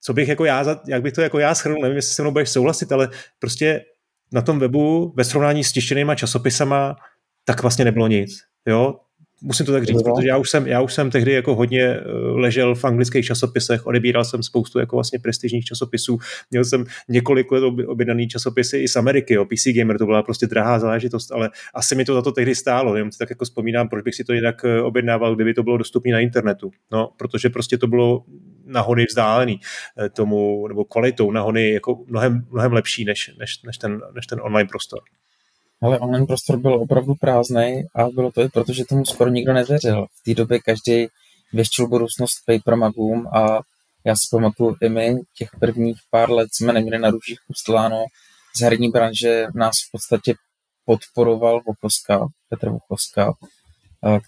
co 0.00 0.12
bych 0.12 0.28
jako 0.28 0.44
já, 0.44 0.64
jak 0.88 1.02
bych 1.02 1.12
to 1.12 1.20
jako 1.20 1.38
já 1.38 1.54
schrnul, 1.54 1.82
nevím, 1.82 1.96
jestli 1.96 2.14
se 2.14 2.22
mnou 2.22 2.30
budeš 2.30 2.48
souhlasit, 2.48 2.92
ale 2.92 3.08
prostě 3.38 3.84
na 4.32 4.42
tom 4.42 4.58
webu 4.58 5.14
ve 5.16 5.24
srovnání 5.24 5.64
s 5.64 5.72
tištěnýma 5.72 6.14
časopisama 6.14 6.96
tak 7.44 7.62
vlastně 7.62 7.84
nebylo 7.84 8.08
nic. 8.08 8.40
Jo? 8.66 8.94
Musím 9.46 9.66
to 9.66 9.72
tak 9.72 9.84
říct, 9.84 10.02
protože 10.02 10.28
já 10.28 10.36
už 10.36 10.50
jsem, 10.50 10.66
já 10.66 10.80
už 10.80 10.94
jsem 10.94 11.10
tehdy 11.10 11.32
jako 11.32 11.54
hodně 11.54 11.82
eh, 11.82 12.02
ležel 12.16 12.74
v 12.74 12.84
anglických 12.84 13.24
časopisech, 13.24 13.86
odebíral 13.86 14.24
jsem 14.24 14.42
spoustu 14.42 14.78
jako 14.78 14.96
vlastně 14.96 15.18
prestižních 15.18 15.64
časopisů, 15.64 16.18
měl 16.50 16.64
jsem 16.64 16.84
několik 17.08 17.52
let 17.52 17.64
objednaný 17.86 18.28
časopisy 18.28 18.78
i 18.78 18.88
z 18.88 18.96
Ameriky, 18.96 19.34
jo. 19.34 19.44
PC 19.44 19.66
Gamer 19.76 19.98
to 19.98 20.06
byla 20.06 20.22
prostě 20.22 20.46
drahá 20.46 20.78
záležitost, 20.78 21.32
ale 21.32 21.50
asi 21.74 21.94
mi 21.94 22.04
to 22.04 22.14
za 22.14 22.22
to 22.22 22.32
tehdy 22.32 22.54
stálo, 22.54 22.96
jenom 22.96 23.12
si 23.12 23.18
tak 23.18 23.30
jako 23.30 23.44
vzpomínám, 23.44 23.88
proč 23.88 24.04
bych 24.04 24.14
si 24.14 24.24
to 24.24 24.32
jinak 24.32 24.64
eh, 24.64 24.80
objednával, 24.80 25.34
kdyby 25.34 25.54
to 25.54 25.62
bylo 25.62 25.76
dostupné 25.76 26.12
na 26.12 26.20
internetu, 26.20 26.70
no, 26.92 27.10
protože 27.16 27.50
prostě 27.50 27.78
to 27.78 27.86
bylo 27.86 28.24
nahony 28.66 29.04
vzdálený 29.04 29.60
eh, 29.98 30.08
tomu, 30.08 30.68
nebo 30.68 30.84
kvalitou 30.84 31.30
nahony 31.30 31.72
jako 31.72 32.04
mnohem, 32.06 32.46
mnohem 32.50 32.72
lepší 32.72 33.04
než, 33.04 33.30
než, 33.38 33.62
než, 33.62 33.78
ten, 33.78 34.00
než 34.14 34.26
ten 34.26 34.40
online 34.42 34.68
prostor. 34.68 35.00
Ale 35.82 35.98
online 35.98 36.26
prostor 36.26 36.58
byl 36.58 36.74
opravdu 36.74 37.14
prázdný 37.14 37.84
a 37.94 38.08
bylo 38.08 38.32
to 38.32 38.40
i 38.42 38.48
proto, 38.48 38.72
že 38.72 38.84
tomu 38.84 39.04
skoro 39.04 39.30
nikdo 39.30 39.52
nevěřil. 39.52 40.06
V 40.06 40.24
té 40.24 40.34
době 40.34 40.58
každý 40.58 41.06
věštil 41.52 41.88
budoucnost 41.88 42.34
paper 42.46 42.76
magům 42.76 43.26
a 43.26 43.60
já 44.04 44.16
si 44.16 44.28
pamatuju 44.30 44.76
i 44.82 44.88
my 44.88 45.16
těch 45.38 45.50
prvních 45.60 45.96
pár 46.10 46.30
let 46.30 46.48
jsme 46.52 46.72
neměli 46.72 46.98
na 46.98 47.10
růžích 47.10 47.38
ustláno. 47.48 48.04
Z 48.56 48.60
herní 48.60 48.90
branže 48.90 49.46
nás 49.54 49.74
v 49.88 49.92
podstatě 49.92 50.34
podporoval 50.84 51.60
Vokoska, 51.66 52.26
Petr 52.48 52.68
Vokoska, 52.68 53.32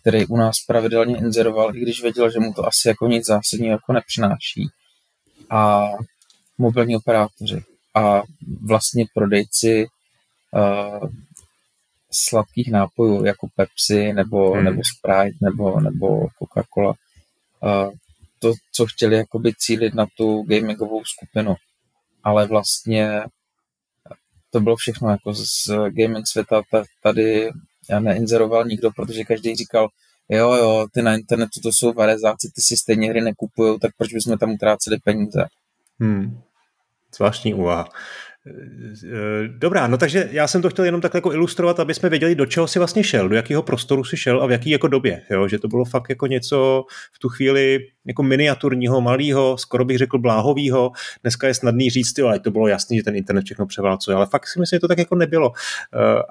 který 0.01 0.27
u 0.27 0.37
nás 0.37 0.57
pravidelně 0.67 1.19
inzeroval, 1.19 1.77
i 1.77 1.81
když 1.81 2.03
věděl, 2.03 2.31
že 2.31 2.41
mu 2.41 2.53
to 2.53 2.67
asi 2.67 2.89
jako 2.89 3.07
nic 3.07 3.27
zásadního 3.27 3.73
jako 3.73 3.93
nepřináší. 3.93 4.69
A 5.51 5.91
mobilní 6.59 6.97
operátoři 6.97 7.63
a 7.95 8.23
vlastně 8.67 9.05
prodejci 9.15 9.87
sladkých 12.17 12.71
nápojů 12.71 13.25
jako 13.25 13.49
Pepsi 13.57 14.13
nebo, 14.13 14.53
hmm. 14.53 14.65
nebo 14.65 14.81
Sprite 14.85 15.39
nebo, 15.43 15.81
nebo 15.81 16.27
Coca-Cola. 16.27 16.95
Uh, 17.61 17.93
to, 18.39 18.53
co 18.73 18.87
chtěli 18.87 19.17
jakoby 19.17 19.53
cílit 19.59 19.95
na 19.95 20.07
tu 20.17 20.43
gamingovou 20.43 21.05
skupinu. 21.05 21.55
Ale 22.25 22.47
vlastně 22.47 23.23
to 24.51 24.61
bylo 24.61 24.77
všechno 24.77 25.11
jako 25.11 25.35
z 25.35 25.69
gaming 25.89 26.27
světa. 26.27 26.63
Tady 27.03 27.51
já 27.91 28.01
neinzeroval 28.01 28.65
nikdo, 28.65 28.91
protože 28.91 29.25
každý 29.25 29.57
říkal, 29.57 29.89
jo, 30.29 30.53
jo, 30.53 30.87
ty 30.93 31.03
na 31.03 31.15
internetu 31.15 31.61
to 31.61 31.73
jsou 31.73 31.93
varezáci, 31.93 32.51
ty 32.55 32.63
si 32.63 32.77
stejně 32.77 33.09
hry 33.09 33.21
nekupují, 33.21 33.79
tak 33.79 33.91
proč 33.99 34.13
bychom 34.15 34.39
tam 34.39 34.51
utráceli 34.51 34.99
peníze? 34.99 35.47
Hmm. 36.01 36.41
Zvláštní 37.17 37.55
úvaha. 37.55 37.89
Dobrá, 39.49 39.87
no 39.87 39.99
takže 39.99 40.29
já 40.33 40.49
jsem 40.49 40.63
to 40.63 40.71
chtěl 40.71 40.85
jenom 40.85 41.01
tak 41.01 41.15
jako 41.15 41.33
ilustrovat, 41.33 41.81
aby 41.81 41.95
jsme 41.95 42.09
věděli, 42.09 42.35
do 42.35 42.47
čeho 42.47 42.69
si 42.69 42.79
vlastně 42.79 43.05
šel, 43.05 43.29
do 43.29 43.37
jakého 43.37 43.63
prostoru 43.63 44.05
si 44.05 44.17
šel 44.17 44.43
a 44.43 44.47
v 44.47 44.51
jaký 44.51 44.71
jako 44.71 44.89
době, 44.89 45.23
jo? 45.31 45.49
že 45.49 45.59
to 45.59 45.69
bylo 45.69 45.85
fakt 45.85 46.09
jako 46.09 46.27
něco 46.27 46.85
v 47.13 47.19
tu 47.19 47.29
chvíli 47.29 47.79
jako 48.07 48.23
miniaturního, 48.23 49.01
malého, 49.01 49.59
skoro 49.59 49.85
bych 49.85 49.99
řekl 49.99 50.19
bláhového. 50.19 50.91
Dneska 51.23 51.47
je 51.47 51.55
snadný 51.55 51.91
říct, 51.91 52.19
jo, 52.19 52.27
ale 52.27 52.41
to 52.41 52.51
bylo 52.51 52.69
jasný, 52.69 52.97
že 52.97 53.03
ten 53.03 53.17
internet 53.17 53.45
všechno 53.45 53.67
převálcuje, 53.67 54.17
ale 54.17 54.27
fakt 54.27 54.49
si 54.49 54.61
myslím, 54.61 54.77
že 54.77 54.81
to 54.81 54.89
tak 54.89 54.99
jako 54.99 55.15
nebylo. 55.15 55.53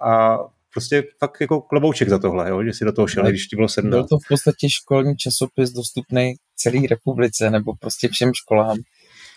A 0.01 0.37
prostě 0.73 1.03
fakt 1.19 1.41
jako 1.41 1.61
klobouček 1.61 2.09
za 2.09 2.19
tohle, 2.19 2.49
jo, 2.49 2.63
že 2.63 2.73
si 2.73 2.85
do 2.85 2.91
toho 2.91 3.07
šel, 3.07 3.23
když 3.23 3.47
ti 3.47 3.55
bylo 3.55 3.67
sedm. 3.67 3.89
Byl 3.89 4.07
to 4.07 4.17
v 4.17 4.27
podstatě 4.29 4.69
školní 4.69 5.15
časopis 5.15 5.71
dostupný 5.71 6.33
celé 6.55 6.87
republice 6.89 7.49
nebo 7.49 7.73
prostě 7.79 8.07
všem 8.07 8.31
školám, 8.33 8.77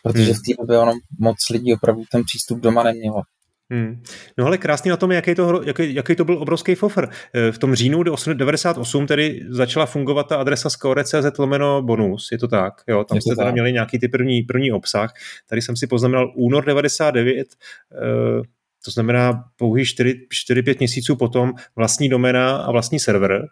protože 0.02 0.24
hmm. 0.24 0.34
v 0.34 0.42
té 0.46 0.62
době 0.62 0.78
ono 0.78 0.92
moc 1.18 1.36
lidí 1.50 1.74
opravdu 1.74 2.02
ten 2.12 2.22
přístup 2.24 2.58
doma 2.58 2.82
nemělo. 2.82 3.22
Hmm. 3.70 4.02
No 4.38 4.46
ale 4.46 4.58
krásný 4.58 4.88
na 4.88 4.96
tom, 4.96 5.12
jaký 5.12 5.34
to, 5.34 5.62
jaký, 5.64 5.94
jaký 5.94 6.16
to 6.16 6.24
byl 6.24 6.38
obrovský 6.38 6.74
fofer. 6.74 7.08
Eh, 7.34 7.52
v 7.52 7.58
tom 7.58 7.74
říjnu 7.74 8.02
98 8.34 9.06
tedy 9.06 9.40
začala 9.48 9.86
fungovat 9.86 10.28
ta 10.28 10.36
adresa 10.36 10.70
score.cz 10.70 11.38
lomeno 11.38 11.82
bonus, 11.82 12.28
je 12.32 12.38
to 12.38 12.48
tak? 12.48 12.74
Jo, 12.86 13.04
tam 13.04 13.16
je 13.16 13.22
jste 13.22 13.36
teda 13.36 13.50
měli 13.50 13.72
nějaký 13.72 13.98
ty 13.98 14.08
první, 14.08 14.42
první 14.42 14.72
obsah. 14.72 15.12
Tady 15.48 15.62
jsem 15.62 15.76
si 15.76 15.86
poznamenal 15.86 16.32
únor 16.36 16.64
99, 16.64 17.48
eh, 17.92 18.42
to 18.84 18.90
znamená 18.90 19.44
pouhý 19.56 19.84
4-5 19.84 20.78
měsíců 20.78 21.16
potom 21.16 21.52
vlastní 21.76 22.08
domena 22.08 22.56
a 22.56 22.72
vlastní 22.72 23.00
server. 23.00 23.46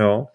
Jo. 0.00 0.26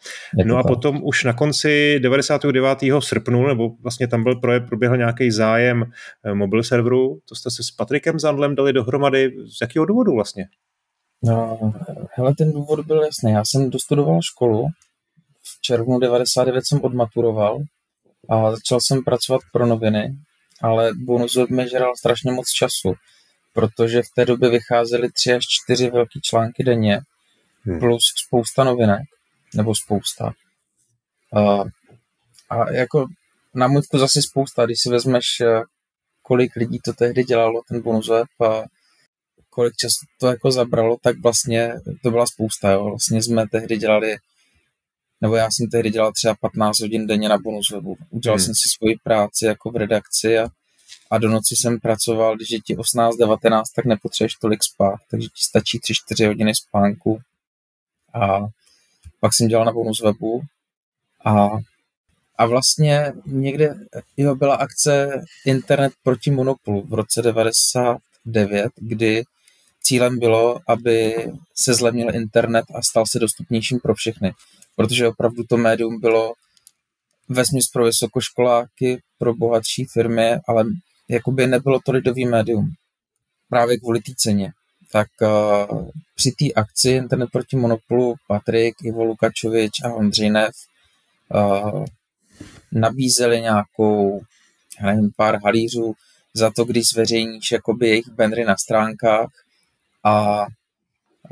No 0.46 0.58
a 0.58 0.63
potom 0.63 1.00
už 1.04 1.24
na 1.24 1.34
konci 1.34 2.00
99. 2.00 2.78
srpnu, 3.00 3.48
nebo 3.48 3.70
vlastně 3.70 4.08
tam 4.08 4.24
byl 4.24 4.36
projekt, 4.36 4.67
proběhl 4.67 4.98
nějaký 4.98 5.32
zájem 5.32 5.91
eh, 6.26 6.34
mobil 6.34 6.63
serveru, 6.63 7.20
to 7.26 7.36
jste 7.36 7.52
se 7.52 7.63
s 7.63 7.72
Patrikem 7.72 8.20
Zandlem 8.20 8.56
dali 8.56 8.74
dohromady. 8.74 9.36
Z 9.58 9.62
jakého 9.62 9.86
důvodu 9.86 10.12
vlastně? 10.12 10.46
No, 11.24 11.74
hele, 12.12 12.36
ten 12.36 12.52
důvod 12.52 12.86
byl 12.86 13.02
jasný. 13.02 13.32
Já 13.32 13.46
jsem 13.46 13.70
dostudoval 13.70 14.22
školu, 14.22 14.67
v 15.43 15.62
červnu 15.62 16.00
99 16.00 16.67
jsem 16.67 16.82
odmaturoval 16.82 17.60
a 18.30 18.52
začal 18.52 18.82
jsem 18.82 19.04
pracovat 19.04 19.41
pro 19.54 19.65
noviny, 19.65 20.17
ale 20.62 20.91
bonus 21.06 21.38
mi 21.50 21.70
žral 21.70 21.93
strašně 21.98 22.32
moc 22.32 22.50
času, 22.50 22.93
protože 23.54 24.02
v 24.02 24.10
té 24.15 24.26
době 24.26 24.50
vycházely 24.50 25.12
tři 25.12 25.34
až 25.34 25.43
čtyři 25.48 25.89
velké 25.89 26.20
články 26.24 26.63
denně, 26.63 27.00
hmm. 27.65 27.80
plus 27.80 28.04
spousta 28.26 28.63
novinek 28.63 29.02
nebo 29.55 29.75
spousta. 29.75 30.33
A, 31.33 31.63
a 32.49 32.71
jako 32.71 33.07
na 33.53 33.67
můj 33.67 33.81
vkus 33.81 33.99
zase 33.99 34.21
spousta, 34.21 34.65
když 34.65 34.79
si 34.81 34.89
vezmeš, 34.89 35.39
eh, 35.41 35.62
kolik 36.21 36.55
lidí 36.55 36.79
to 36.79 36.93
tehdy 36.93 37.23
dělalo, 37.23 37.62
ten 37.67 37.81
bonus 37.81 38.10
web 38.10 38.41
a 38.41 38.63
kolik 39.49 39.75
času 39.75 40.05
to 40.19 40.27
jako 40.27 40.51
zabralo, 40.51 40.97
tak 41.01 41.21
vlastně 41.23 41.73
to 42.03 42.12
byla 42.12 42.25
spousta, 42.25 42.71
jo. 42.71 42.83
Vlastně 42.83 43.23
jsme 43.23 43.47
tehdy 43.47 43.77
dělali, 43.77 44.17
nebo 45.21 45.36
já 45.36 45.51
jsem 45.51 45.69
tehdy 45.69 45.89
dělal 45.89 46.12
třeba 46.13 46.36
15 46.36 46.79
hodin 46.79 47.07
denně 47.07 47.29
na 47.29 47.38
bonus 47.38 47.71
webu. 47.71 47.97
Udělal 48.10 48.38
hmm. 48.38 48.45
jsem 48.45 48.55
si 48.55 48.69
svoji 48.69 48.95
práci 49.03 49.45
jako 49.45 49.71
v 49.71 49.75
redakci 49.75 50.39
a, 50.39 50.47
a 51.12 51.17
do 51.17 51.29
noci 51.29 51.55
jsem 51.55 51.79
pracoval, 51.79 52.36
když 52.36 52.51
je 52.51 52.60
ti 52.60 52.75
18-19, 52.75 53.63
tak 53.75 53.86
nepotřebuješ 53.86 54.33
tolik 54.33 54.63
spát, 54.63 54.99
takže 55.10 55.27
ti 55.27 55.43
stačí 55.43 55.79
3-4 55.79 56.27
hodiny 56.27 56.55
spánku 56.55 57.19
a 58.13 58.39
pak 59.19 59.34
jsem 59.34 59.47
dělal 59.47 59.65
na 59.65 59.71
bonus 59.71 60.01
webu 60.01 60.41
a, 61.25 61.49
a 62.38 62.45
vlastně 62.45 63.13
někde 63.25 63.75
jo, 64.17 64.36
byla 64.36 64.56
akce 64.56 65.21
Internet 65.45 65.93
proti 66.03 66.32
monopolu 66.32 66.82
v 66.82 66.93
roce 66.93 67.21
99, 67.21 68.71
kdy 68.75 69.23
cílem 69.82 70.19
bylo, 70.19 70.60
aby 70.67 71.27
se 71.56 71.73
zlevnil 71.73 72.15
internet 72.15 72.65
a 72.75 72.82
stal 72.82 73.06
se 73.06 73.19
dostupnějším 73.19 73.80
pro 73.80 73.95
všechny. 73.95 74.34
Protože 74.75 75.08
opravdu 75.08 75.43
to 75.43 75.58
médium 75.58 75.99
bylo 75.99 76.34
vesměs 77.30 77.67
pro 77.67 77.86
vysokoškoláky, 77.86 79.01
pro 79.17 79.36
bohatší 79.36 79.86
firmy, 79.86 80.36
ale 80.47 80.65
jakoby 81.10 81.47
nebylo 81.47 81.80
to 81.86 81.91
lidový 81.91 82.25
médium. 82.25 82.69
Právě 83.49 83.77
kvůli 83.77 83.99
té 84.01 84.12
ceně 84.17 84.53
tak 84.91 85.08
uh, 85.21 85.89
při 86.15 86.32
té 86.32 86.62
akci 86.62 86.89
Internet 86.89 87.30
proti 87.32 87.56
monopolu 87.56 88.15
Patrik, 88.28 88.76
Ivo 88.84 89.04
Lukačovič 89.04 89.71
a 89.84 89.93
Ondřej 89.93 90.30
Nev 90.30 90.56
uh, 91.34 91.86
nabízeli 92.71 93.41
nějakou, 93.41 94.21
nevím, 94.82 95.12
pár 95.15 95.39
halířů 95.43 95.93
za 96.34 96.52
to, 96.56 96.65
když 96.65 96.89
zveřejníš 96.89 97.52
jakoby 97.52 97.88
jejich 97.88 98.10
bandry 98.10 98.45
na 98.45 98.56
stránkách 98.58 99.30
a 100.04 100.45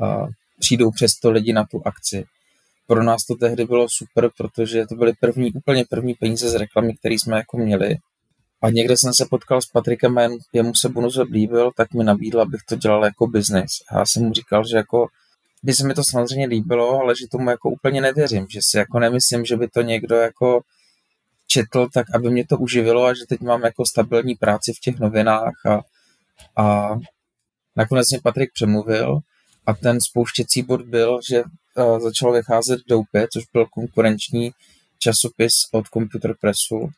uh, 0.00 0.28
přijdou 0.58 0.90
přesto 0.90 1.30
lidi 1.30 1.52
na 1.52 1.64
tu 1.64 1.82
akci. 1.84 2.24
Pro 2.86 3.02
nás 3.02 3.24
to 3.24 3.34
tehdy 3.34 3.64
bylo 3.64 3.86
super, 3.88 4.30
protože 4.36 4.86
to 4.86 4.94
byly 4.94 5.12
první, 5.20 5.52
úplně 5.52 5.84
první 5.90 6.14
peníze 6.14 6.50
z 6.50 6.54
reklamy, 6.54 6.96
které 6.96 7.14
jsme 7.14 7.36
jako 7.36 7.58
měli 7.58 7.96
a 8.62 8.70
někde 8.70 8.96
jsem 8.96 9.14
se 9.14 9.26
potkal 9.30 9.62
s 9.62 9.66
Patrikem 9.66 10.18
a 10.18 10.28
jemu 10.52 10.74
se 10.74 10.88
bonus 10.88 11.18
líbil, 11.30 11.70
tak 11.76 11.94
mi 11.94 12.04
nabídl, 12.04 12.40
abych 12.40 12.60
to 12.68 12.76
dělal 12.76 13.04
jako 13.04 13.26
biznis. 13.26 13.70
A 13.90 13.98
já 13.98 14.06
jsem 14.06 14.24
mu 14.24 14.32
říkal, 14.32 14.64
že 14.66 14.76
jako 14.76 15.06
by 15.62 15.74
se 15.74 15.86
mi 15.86 15.94
to 15.94 16.04
samozřejmě 16.04 16.46
líbilo, 16.46 17.00
ale 17.00 17.14
že 17.16 17.28
tomu 17.30 17.50
jako 17.50 17.70
úplně 17.70 18.00
nevěřím, 18.00 18.46
že 18.50 18.60
si 18.62 18.76
jako 18.76 18.98
nemyslím, 18.98 19.44
že 19.44 19.56
by 19.56 19.68
to 19.68 19.82
někdo 19.82 20.16
jako 20.16 20.60
četl, 21.46 21.88
tak 21.94 22.06
aby 22.14 22.30
mě 22.30 22.46
to 22.46 22.58
uživilo 22.58 23.04
a 23.04 23.14
že 23.14 23.26
teď 23.28 23.40
mám 23.40 23.62
jako 23.62 23.86
stabilní 23.86 24.34
práci 24.34 24.72
v 24.72 24.80
těch 24.80 24.98
novinách 24.98 25.66
a, 25.66 25.80
a 26.62 26.96
nakonec 27.76 28.10
mě 28.10 28.20
Patrik 28.20 28.50
přemluvil 28.52 29.18
a 29.66 29.74
ten 29.74 30.00
spouštěcí 30.00 30.62
bod 30.62 30.82
byl, 30.82 31.20
že 31.30 31.42
uh, 31.42 31.98
začalo 31.98 32.32
vycházet 32.32 32.80
Doupě, 32.88 33.28
což 33.32 33.44
byl 33.52 33.66
konkurenční 33.66 34.50
časopis 34.98 35.52
od 35.72 35.88
Computer 35.88 36.34
Pressu 36.40 36.88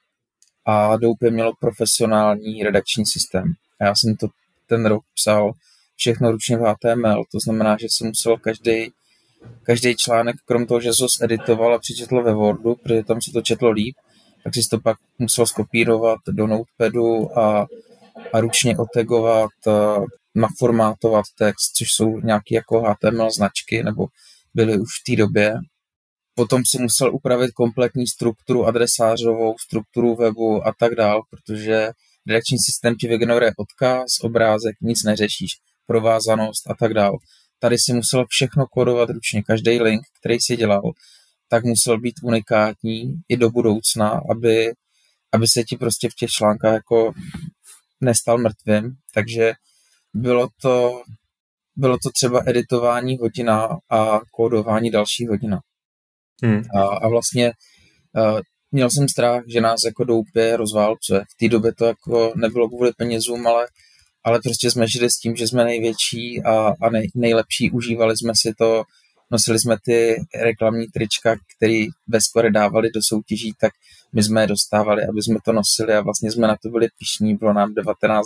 a 0.69 0.97
Doupě 0.97 1.31
mělo 1.31 1.53
profesionální 1.61 2.63
redakční 2.63 3.07
systém. 3.07 3.53
A 3.81 3.85
já 3.85 3.95
jsem 3.95 4.17
to 4.17 4.29
ten 4.67 4.87
rok 4.87 5.05
psal 5.15 5.53
všechno 5.97 6.33
ručně 6.33 6.57
v 6.57 6.61
HTML, 6.61 7.25
to 7.33 7.39
znamená, 7.45 7.77
že 7.81 7.87
jsem 7.91 8.07
musel 8.07 8.37
každý 8.37 8.93
každý 9.63 9.97
článek, 9.97 10.37
krom 10.45 10.67
toho, 10.67 10.81
že 10.81 10.93
se 10.93 11.25
editoval 11.25 11.75
a 11.75 11.79
přečetl 11.79 12.23
ve 12.23 12.35
Wordu, 12.35 12.75
protože 12.75 13.03
tam 13.03 13.23
se 13.23 13.31
to 13.33 13.43
četlo 13.43 13.71
líp, 13.71 13.97
tak 14.45 14.55
si 14.55 14.69
to 14.71 14.81
pak 14.81 14.97
musel 15.19 15.47
skopírovat 15.47 16.19
do 16.29 16.47
notepadu 16.47 17.39
a, 17.39 17.67
a 18.33 18.41
ručně 18.41 18.77
otagovat, 18.77 19.51
naformátovat 20.35 21.25
text, 21.39 21.73
což 21.77 21.93
jsou 21.93 22.21
nějaké 22.21 22.55
jako 22.55 22.81
HTML 22.81 23.31
značky, 23.31 23.83
nebo 23.83 24.07
byly 24.55 24.79
už 24.79 24.89
v 25.01 25.05
té 25.05 25.17
době. 25.17 25.55
Potom 26.39 26.63
si 26.65 26.79
musel 26.79 27.15
upravit 27.15 27.51
kompletní 27.51 28.07
strukturu 28.07 28.67
adresářovou, 28.67 29.55
strukturu 29.59 30.17
webu 30.17 30.67
a 30.67 30.73
tak 30.79 30.95
dál, 30.95 31.23
protože 31.31 31.91
redakční 32.27 32.59
systém 32.59 32.95
ti 32.97 33.09
vygeneruje 33.09 33.53
odkaz, 33.57 34.07
obrázek, 34.23 34.77
nic 34.83 35.05
neřešíš, 35.05 35.51
provázanost 35.87 36.71
a 36.71 36.75
tak 36.75 36.95
dál. 36.95 37.19
Tady 37.59 37.79
si 37.79 37.93
musel 37.93 38.25
všechno 38.29 38.67
kodovat 38.67 39.11
ručně, 39.11 39.43
každý 39.43 39.81
link, 39.81 40.03
který 40.21 40.41
si 40.41 40.57
dělal, 40.57 40.83
tak 41.49 41.65
musel 41.65 42.01
být 42.01 42.15
unikátní 42.23 43.15
i 43.29 43.37
do 43.37 43.51
budoucna, 43.51 44.21
aby, 44.31 44.73
aby 45.33 45.49
se 45.49 45.65
ti 45.65 45.77
prostě 45.77 46.09
v 46.09 46.15
těch 46.15 46.31
článkách 46.31 46.75
jako 46.75 47.13
nestal 48.01 48.39
mrtvým. 48.39 48.97
Takže 49.15 49.53
bylo 50.15 50.49
to, 50.63 51.03
bylo 51.77 51.97
to 52.03 52.11
třeba 52.11 52.43
editování 52.47 53.17
hodina 53.17 53.79
a 53.91 54.21
kódování 54.31 54.91
další 54.91 55.27
hodina. 55.27 55.61
Hmm. 56.43 56.63
A, 56.75 56.83
a 56.83 57.09
vlastně 57.09 57.53
uh, 58.17 58.41
měl 58.73 58.91
jsem 58.91 59.09
strach, 59.09 59.43
že 59.47 59.61
nás 59.61 59.85
jako 59.85 60.05
doupě 60.05 60.57
rozválcuje. 60.57 61.21
V 61.21 61.37
té 61.41 61.49
době 61.49 61.73
to 61.75 61.85
jako 61.85 62.33
nebylo 62.37 62.69
kvůli 62.69 62.93
penězům, 62.93 63.47
ale, 63.47 63.67
ale 64.25 64.41
prostě 64.45 64.71
jsme 64.71 64.89
žili 64.89 65.11
s 65.11 65.19
tím, 65.19 65.37
že 65.37 65.49
jsme 65.49 65.65
největší 65.65 66.43
a, 66.43 66.73
a 66.83 66.91
nej, 66.91 67.09
nejlepší. 67.15 67.71
Užívali 67.71 68.17
jsme 68.17 68.33
si 68.37 68.55
to, 68.59 68.83
nosili 69.31 69.59
jsme 69.59 69.77
ty 69.85 70.17
reklamní 70.43 70.87
trička, 70.87 71.37
které 71.57 71.85
ve 72.09 72.21
skore 72.21 72.51
dávali 72.51 72.91
do 72.95 73.03
soutěží, 73.03 73.53
tak 73.61 73.73
my 74.13 74.23
jsme 74.23 74.41
je 74.41 74.47
dostávali, 74.47 75.03
aby 75.11 75.23
jsme 75.23 75.39
to 75.45 75.53
nosili 75.53 75.95
a 75.95 76.01
vlastně 76.01 76.33
jsme 76.33 76.47
na 76.47 76.57
to 76.63 76.69
byli 76.69 76.89
pišní, 76.99 77.37
bylo 77.37 77.53
nám 77.53 77.75
19-20. 77.75 78.25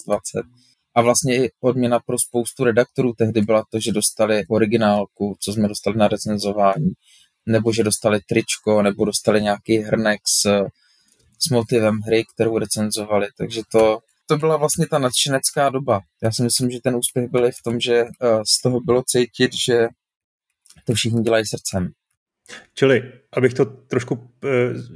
A 0.94 1.02
vlastně 1.02 1.44
i 1.44 1.50
odměna 1.60 2.00
pro 2.06 2.18
spoustu 2.18 2.64
redaktorů 2.64 3.12
tehdy 3.12 3.40
byla 3.40 3.64
to, 3.70 3.80
že 3.80 3.92
dostali 3.92 4.42
originálku, 4.48 5.36
co 5.40 5.52
jsme 5.52 5.68
dostali 5.68 5.96
na 5.96 6.08
recenzování 6.08 6.92
nebo 7.46 7.72
že 7.72 7.82
dostali 7.82 8.20
tričko, 8.28 8.82
nebo 8.82 9.04
dostali 9.04 9.42
nějaký 9.42 9.76
hrnek 9.76 10.20
s, 10.26 10.66
s 11.38 11.50
motivem 11.50 12.00
hry, 12.06 12.24
kterou 12.34 12.58
recenzovali. 12.58 13.26
Takže 13.38 13.62
to, 13.72 13.98
to 14.26 14.36
byla 14.36 14.56
vlastně 14.56 14.86
ta 14.86 14.98
nadšenecká 14.98 15.68
doba. 15.68 16.00
Já 16.22 16.32
si 16.32 16.42
myslím, 16.42 16.70
že 16.70 16.80
ten 16.80 16.96
úspěch 16.96 17.30
byl 17.30 17.50
v 17.50 17.62
tom, 17.64 17.80
že 17.80 18.02
uh, 18.02 18.08
z 18.48 18.62
toho 18.62 18.80
bylo 18.80 19.02
cítit, 19.06 19.50
že 19.66 19.88
to 20.84 20.94
všichni 20.94 21.22
dělají 21.22 21.46
srdcem. 21.46 21.92
Čili, 22.74 23.12
abych 23.32 23.54
to 23.54 23.64
trošku 23.64 24.14
uh, 24.14 24.20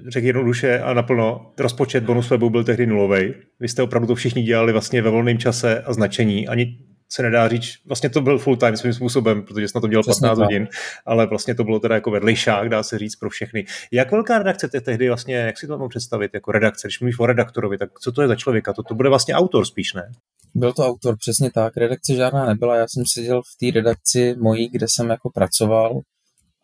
řekl 0.09 0.27
jednoduše 0.27 0.81
a 0.81 0.95
naplno, 0.95 1.53
rozpočet 1.59 2.05
bonus 2.05 2.31
webu 2.31 2.51
byl 2.51 2.65
tehdy 2.65 2.87
nulový. 2.87 3.35
Vy 3.61 3.69
jste 3.69 3.83
opravdu 3.83 4.07
to 4.07 4.15
všichni 4.15 4.43
dělali 4.43 4.73
vlastně 4.73 5.03
ve 5.03 5.11
volném 5.11 5.39
čase 5.39 5.83
a 5.83 5.93
značení. 5.93 6.49
Ani 6.49 6.79
se 7.09 7.23
nedá 7.23 7.49
říct, 7.49 7.75
vlastně 7.85 8.11
to 8.11 8.21
byl 8.21 8.39
full 8.39 8.57
time 8.57 8.77
svým 8.77 8.93
způsobem, 8.93 9.43
protože 9.43 9.69
jsem 9.69 9.79
na 9.79 9.81
to 9.81 9.89
dělal 9.89 10.03
Přesně 10.03 10.29
15 10.29 10.39
tak. 10.39 10.45
hodin, 10.45 10.69
ale 11.07 11.27
vlastně 11.27 11.55
to 11.55 11.65
bylo 11.65 11.81
teda 11.81 11.95
jako 11.95 12.11
vedlejšák, 12.11 12.69
dá 12.69 12.83
se 12.83 12.99
říct 12.99 13.17
pro 13.17 13.31
všechny. 13.31 13.65
Jak 13.93 14.13
velká 14.13 14.39
redakce 14.39 14.69
te 14.69 14.81
tehdy 14.81 15.09
vlastně, 15.09 15.35
jak 15.35 15.59
si 15.59 15.67
to 15.67 15.79
mám 15.79 15.89
představit 15.89 16.31
jako 16.35 16.53
redakce, 16.53 16.89
když 16.89 17.01
mluvíš 17.01 17.19
o 17.19 17.27
redaktorovi, 17.27 17.79
tak 17.79 17.99
co 18.01 18.13
to 18.13 18.23
je 18.23 18.29
za 18.29 18.37
člověka? 18.37 18.73
To, 18.73 18.83
to 18.83 18.95
bude 18.95 19.09
vlastně 19.09 19.35
autor 19.35 19.65
spíš, 19.65 19.95
ne? 19.95 20.13
Byl 20.55 20.73
to 20.73 20.87
autor, 20.87 21.17
přesně 21.19 21.51
tak. 21.51 21.77
Redakce 21.77 22.15
žádná 22.15 22.47
nebyla, 22.47 22.77
já 22.77 22.87
jsem 22.89 23.03
seděl 23.13 23.43
v 23.43 23.59
té 23.61 23.79
redakci 23.79 24.35
mojí, 24.39 24.69
kde 24.69 24.87
jsem 24.89 25.11
jako 25.11 25.31
pracoval 25.31 26.01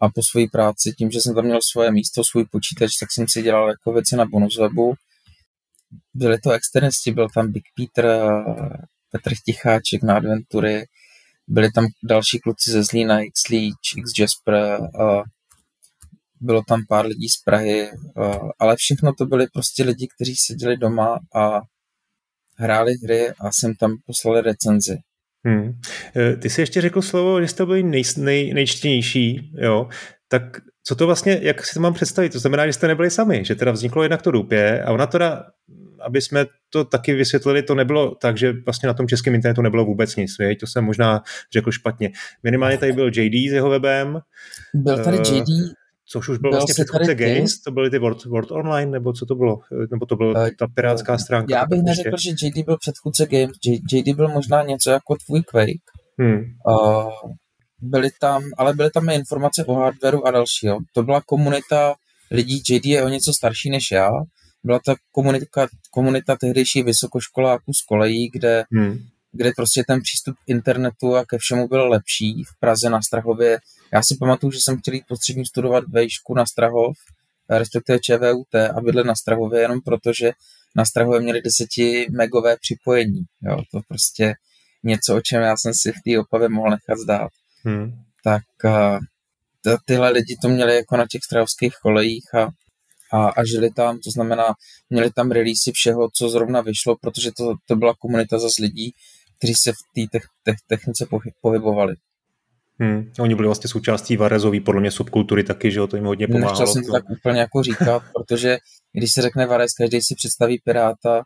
a 0.00 0.08
po 0.08 0.22
své 0.22 0.42
práci, 0.52 0.92
tím, 0.98 1.10
že 1.10 1.20
jsem 1.20 1.34
tam 1.34 1.44
měl 1.44 1.58
svoje 1.72 1.90
místo, 1.90 2.24
svůj 2.24 2.44
počítač, 2.44 2.90
tak 3.00 3.12
jsem 3.12 3.28
si 3.28 3.42
dělal 3.42 3.68
jako 3.68 3.92
věci 3.92 4.16
na 4.16 4.24
bonus 4.24 4.58
webu. 4.58 4.94
Byli 6.14 6.38
to 6.38 6.50
externisti, 6.50 7.12
byl 7.12 7.28
tam 7.34 7.52
Big 7.52 7.64
Peter, 7.76 8.32
Petr 9.12 9.32
Ticháček 9.44 10.02
na 10.02 10.16
adventury, 10.16 10.84
byli 11.48 11.72
tam 11.72 11.86
další 12.04 12.38
kluci 12.38 12.70
ze 12.70 12.82
Zlína, 12.82 13.20
X 13.20 13.48
Leech, 13.48 13.96
X 13.96 14.10
Jasper, 14.18 14.80
a 15.00 15.22
bylo 16.40 16.62
tam 16.68 16.80
pár 16.88 17.06
lidí 17.06 17.28
z 17.28 17.42
Prahy, 17.44 17.90
ale 18.58 18.76
všechno 18.76 19.12
to 19.18 19.26
byli 19.26 19.46
prostě 19.52 19.84
lidi, 19.84 20.08
kteří 20.16 20.36
seděli 20.36 20.76
doma 20.76 21.18
a 21.34 21.60
hráli 22.56 22.92
hry 23.02 23.30
a 23.30 23.52
jsem 23.52 23.74
tam 23.74 23.96
poslali 24.06 24.40
recenzi. 24.40 24.98
Hmm. 25.44 25.72
E, 26.16 26.36
ty 26.36 26.50
jsi 26.50 26.60
ještě 26.60 26.80
řekl 26.80 27.02
slovo, 27.02 27.40
že 27.40 27.48
jste 27.48 27.66
byli 27.66 27.82
nej, 27.82 28.02
nej, 28.16 28.54
nejčtěnější, 28.54 29.52
jo? 29.54 29.88
Tak 30.28 30.42
co 30.84 30.94
to 30.94 31.06
vlastně, 31.06 31.38
jak 31.42 31.66
si 31.66 31.74
to 31.74 31.80
mám 31.80 31.94
představit? 31.94 32.32
To 32.32 32.38
znamená, 32.38 32.66
že 32.66 32.72
jste 32.72 32.88
nebyli 32.88 33.10
sami, 33.10 33.44
že 33.44 33.54
teda 33.54 33.72
vzniklo 33.72 34.02
jednak 34.02 34.22
to 34.22 34.30
Dupě 34.30 34.82
a 34.82 34.92
ona 34.92 35.06
teda, 35.06 35.44
aby 36.04 36.20
jsme 36.20 36.46
to 36.70 36.84
taky 36.84 37.14
vysvětlili, 37.14 37.62
to 37.62 37.74
nebylo 37.74 38.14
tak, 38.14 38.38
že 38.38 38.52
vlastně 38.52 38.86
na 38.86 38.94
tom 38.94 39.08
českém 39.08 39.34
internetu 39.34 39.62
nebylo 39.62 39.84
vůbec 39.84 40.16
nic, 40.16 40.38
věď? 40.38 40.60
to 40.60 40.66
jsem 40.66 40.84
možná 40.84 41.22
řekl 41.52 41.70
špatně. 41.70 42.10
Minimálně 42.42 42.78
tady 42.78 42.92
byl 42.92 43.06
JD 43.06 43.50
s 43.50 43.52
jeho 43.52 43.70
webem. 43.70 44.20
Byl 44.74 45.04
tady 45.04 45.16
JD, 45.16 45.74
což 46.06 46.28
už 46.28 46.38
byl, 46.38 46.50
byl 46.50 46.58
vlastně 46.58 46.74
předchůdce 46.74 47.14
Games, 47.14 47.60
to 47.60 47.70
byly 47.70 47.90
ty 47.90 47.98
World, 47.98 48.24
World 48.24 48.50
Online, 48.50 48.90
nebo 48.90 49.12
co 49.12 49.26
to 49.26 49.34
bylo? 49.34 49.60
Nebo 49.90 50.06
to 50.06 50.16
byla 50.16 50.42
uh, 50.42 50.48
ta 50.58 50.66
pirátská 50.74 51.18
stránka? 51.18 51.56
Já 51.56 51.66
bych 51.66 51.82
neřekl, 51.82 52.16
že 52.18 52.30
JD 52.30 52.64
byl 52.64 52.76
předchůdce 52.76 53.26
Games, 53.26 53.56
JD 53.92 54.16
byl 54.16 54.28
možná 54.28 54.62
něco 54.62 54.90
jako 54.90 55.16
tvůj 55.26 55.42
Quake. 55.42 55.82
Hmm. 56.18 56.42
Uh, 56.66 57.32
byly 57.80 58.08
tam, 58.20 58.42
ale 58.58 58.74
byly 58.74 58.90
tam 58.90 59.08
i 59.08 59.14
informace 59.14 59.64
o 59.64 59.74
hardwareu 59.74 60.22
a 60.24 60.30
dalšího. 60.30 60.78
To 60.94 61.02
byla 61.02 61.20
komunita 61.26 61.94
lidí, 62.30 62.62
JD 62.70 62.86
je 62.86 63.02
o 63.02 63.08
něco 63.08 63.32
starší 63.32 63.70
než 63.70 63.90
já, 63.92 64.10
byla 64.64 64.80
ta 64.86 64.94
komunita, 65.12 65.66
komunita 65.90 66.36
tehdejší 66.36 66.82
vysokoškoláků 66.82 67.72
z 67.74 67.82
kolejí, 67.82 68.30
kde, 68.32 68.64
hmm. 68.72 68.98
kde 69.32 69.52
prostě 69.56 69.84
ten 69.86 70.00
přístup 70.02 70.36
k 70.36 70.48
internetu 70.48 71.16
a 71.16 71.24
ke 71.24 71.38
všemu 71.38 71.68
byl 71.68 71.88
lepší. 71.88 72.44
V 72.44 72.60
Praze 72.60 72.90
na 72.90 73.02
Strahově 73.02 73.58
já 73.92 74.02
si 74.02 74.16
pamatuju, 74.16 74.50
že 74.50 74.58
jsem 74.60 74.78
chtěl 74.78 74.94
jít 74.94 75.04
postřední 75.08 75.46
studovat 75.46 75.84
vejšku 75.88 76.34
na 76.34 76.46
Strahov, 76.46 76.96
respektive 77.50 77.98
ČVUT 77.98 78.54
a 78.54 78.80
bydlet 78.80 79.06
na 79.06 79.14
Strahově 79.14 79.60
jenom 79.60 79.80
proto, 79.80 80.12
že 80.12 80.32
na 80.76 80.84
Strahově 80.84 81.20
měli 81.20 81.42
10 81.42 81.68
megové 82.10 82.56
připojení. 82.56 83.22
Jo, 83.42 83.62
to 83.72 83.80
prostě 83.88 84.34
něco, 84.82 85.16
o 85.16 85.20
čem 85.20 85.42
já 85.42 85.56
jsem 85.56 85.74
si 85.74 85.92
v 85.92 86.02
té 86.04 86.20
opavě 86.20 86.48
mohl 86.48 86.70
nechat 86.70 86.98
zdát. 87.02 87.30
Hmm. 87.64 87.92
Tak 88.24 88.42
uh, 88.64 88.98
tyhle 89.84 90.10
lidi 90.10 90.36
to 90.42 90.48
měli 90.48 90.76
jako 90.76 90.96
na 90.96 91.06
těch 91.10 91.22
strahovských 91.24 91.74
kolejích 91.82 92.34
a, 92.34 92.48
a, 93.12 93.28
a 93.28 93.44
žili 93.44 93.70
tam, 93.70 93.98
to 93.98 94.10
znamená, 94.10 94.44
měli 94.90 95.10
tam 95.10 95.30
releasy 95.30 95.72
všeho, 95.72 96.08
co 96.14 96.28
zrovna 96.28 96.60
vyšlo, 96.60 96.96
protože 97.00 97.30
to, 97.36 97.54
to 97.66 97.76
byla 97.76 97.94
komunita 97.98 98.38
zase 98.38 98.62
lidí, 98.62 98.92
kteří 99.38 99.54
se 99.54 99.72
v 99.72 99.76
té 99.94 100.18
te- 100.18 100.26
te- 100.42 100.56
technice 100.66 101.06
pohybovali. 101.40 101.94
Hmm. 102.78 103.12
Oni 103.20 103.34
byli 103.34 103.48
vlastně 103.48 103.70
součástí 103.70 104.16
Varezový, 104.16 104.60
podle 104.60 104.80
mě 104.80 104.90
subkultury 104.90 105.44
taky, 105.44 105.70
že 105.70 105.86
to 105.86 105.96
jim 105.96 106.04
hodně 106.04 106.26
pomáhalo. 106.26 106.50
Nechtěl 106.50 106.66
jsem 106.66 106.84
to 106.84 106.92
tak 106.92 107.10
úplně 107.10 107.40
jako 107.40 107.62
říkat, 107.62 108.02
protože 108.14 108.58
když 108.92 109.12
se 109.12 109.22
řekne 109.22 109.46
Varez, 109.46 109.72
každý 109.72 110.02
si 110.02 110.14
představí 110.14 110.60
Piráta. 110.64 111.24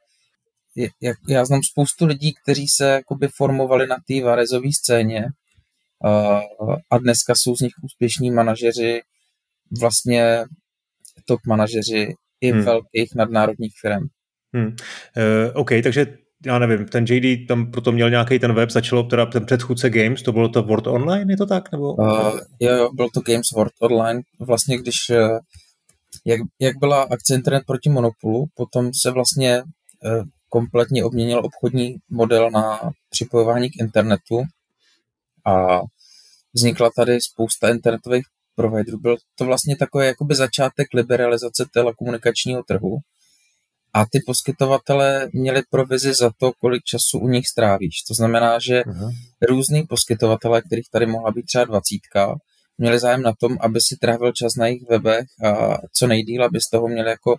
Jak, 1.01 1.17
já 1.29 1.45
znám 1.45 1.63
spoustu 1.63 2.07
lidí, 2.07 2.35
kteří 2.43 2.69
se 2.69 2.89
jakoby 2.89 3.29
formovali 3.37 3.87
na 3.87 3.97
té 4.09 4.25
Varezové 4.25 4.73
scéně 4.73 5.27
a, 6.05 6.41
a 6.91 6.99
dneska 6.99 7.35
jsou 7.35 7.57
z 7.57 7.61
nich 7.61 7.73
úspěšní 7.85 8.31
manažeři, 8.31 9.01
vlastně 9.81 10.45
top 11.25 11.41
manažeři 11.47 12.15
i 12.41 12.51
hmm. 12.51 12.63
velkých 12.63 13.15
nadnárodních 13.15 13.73
firm. 13.81 14.07
Hmm. 14.55 14.67
Uh, 14.67 14.73
OK, 15.55 15.71
takže 15.83 16.07
já 16.47 16.59
nevím, 16.59 16.87
ten 16.87 17.05
JD 17.09 17.49
tam 17.49 17.71
proto 17.71 17.93
měl 17.93 18.11
nějaký 18.11 18.39
ten 18.39 18.55
web, 18.55 18.71
začalo 18.71 19.03
teda 19.03 19.27
ten 19.27 19.47
předchůdce 19.47 19.91
Games, 19.91 20.23
to 20.23 20.33
bylo 20.33 20.49
to 20.49 20.63
World 20.63 20.87
Online, 20.87 21.33
je 21.33 21.37
to 21.37 21.47
tak? 21.47 21.73
Nebo? 21.73 21.95
Uh, 21.95 22.41
jo, 22.61 22.77
jo, 22.77 22.91
byl 22.95 23.09
to 23.15 23.21
Games 23.21 23.51
World 23.55 23.73
Online, 23.81 24.21
vlastně 24.41 24.79
když, 24.79 24.95
uh, 25.11 25.39
jak, 26.25 26.41
jak 26.61 26.77
byla 26.79 27.03
akce 27.03 27.35
Internet 27.35 27.63
proti 27.67 27.91
monopolu, 27.91 28.47
potom 28.55 28.91
se 28.95 29.11
vlastně 29.11 29.63
uh, 29.63 30.25
kompletně 30.49 31.05
obměnil 31.05 31.39
obchodní 31.45 31.97
model 32.11 32.51
na 32.51 32.81
připojování 33.11 33.71
k 33.71 33.81
internetu 33.81 34.43
a 35.47 35.81
vznikla 36.55 36.91
tady 36.97 37.21
spousta 37.21 37.69
internetových 37.69 38.25
providerů. 38.57 38.99
Byl 38.99 39.17
to 39.35 39.45
vlastně 39.45 39.77
takový 39.77 40.07
jakoby 40.07 40.35
začátek 40.35 40.89
liberalizace 40.95 41.65
telekomunikačního 41.73 42.63
trhu, 42.63 42.99
a 43.97 44.05
ty 44.05 44.21
poskytovatele 44.27 45.29
měli 45.33 45.63
provizi 45.71 46.15
za 46.15 46.31
to, 46.39 46.53
kolik 46.61 46.85
času 46.85 47.19
u 47.19 47.29
nich 47.29 47.47
strávíš. 47.49 48.03
To 48.03 48.15
znamená, 48.15 48.59
že 48.59 48.83
uh-huh. 48.83 49.11
různý 49.49 49.83
poskytovatele, 49.83 50.63
kterých 50.63 50.91
tady 50.91 51.07
mohla 51.07 51.31
být 51.31 51.47
třeba 51.47 51.65
dvacítka, 51.65 52.37
měli 52.79 52.99
zájem 52.99 53.23
na 53.23 53.33
tom, 53.41 53.57
aby 53.61 53.81
si 53.81 53.97
trávil 53.97 54.33
čas 54.33 54.57
na 54.57 54.67
jejich 54.67 54.89
webech 54.89 55.27
a 55.45 55.79
co 55.93 56.07
nejdíl, 56.07 56.45
aby 56.45 56.61
z 56.61 56.71
toho 56.71 56.89
měli 56.89 57.11
jako 57.11 57.37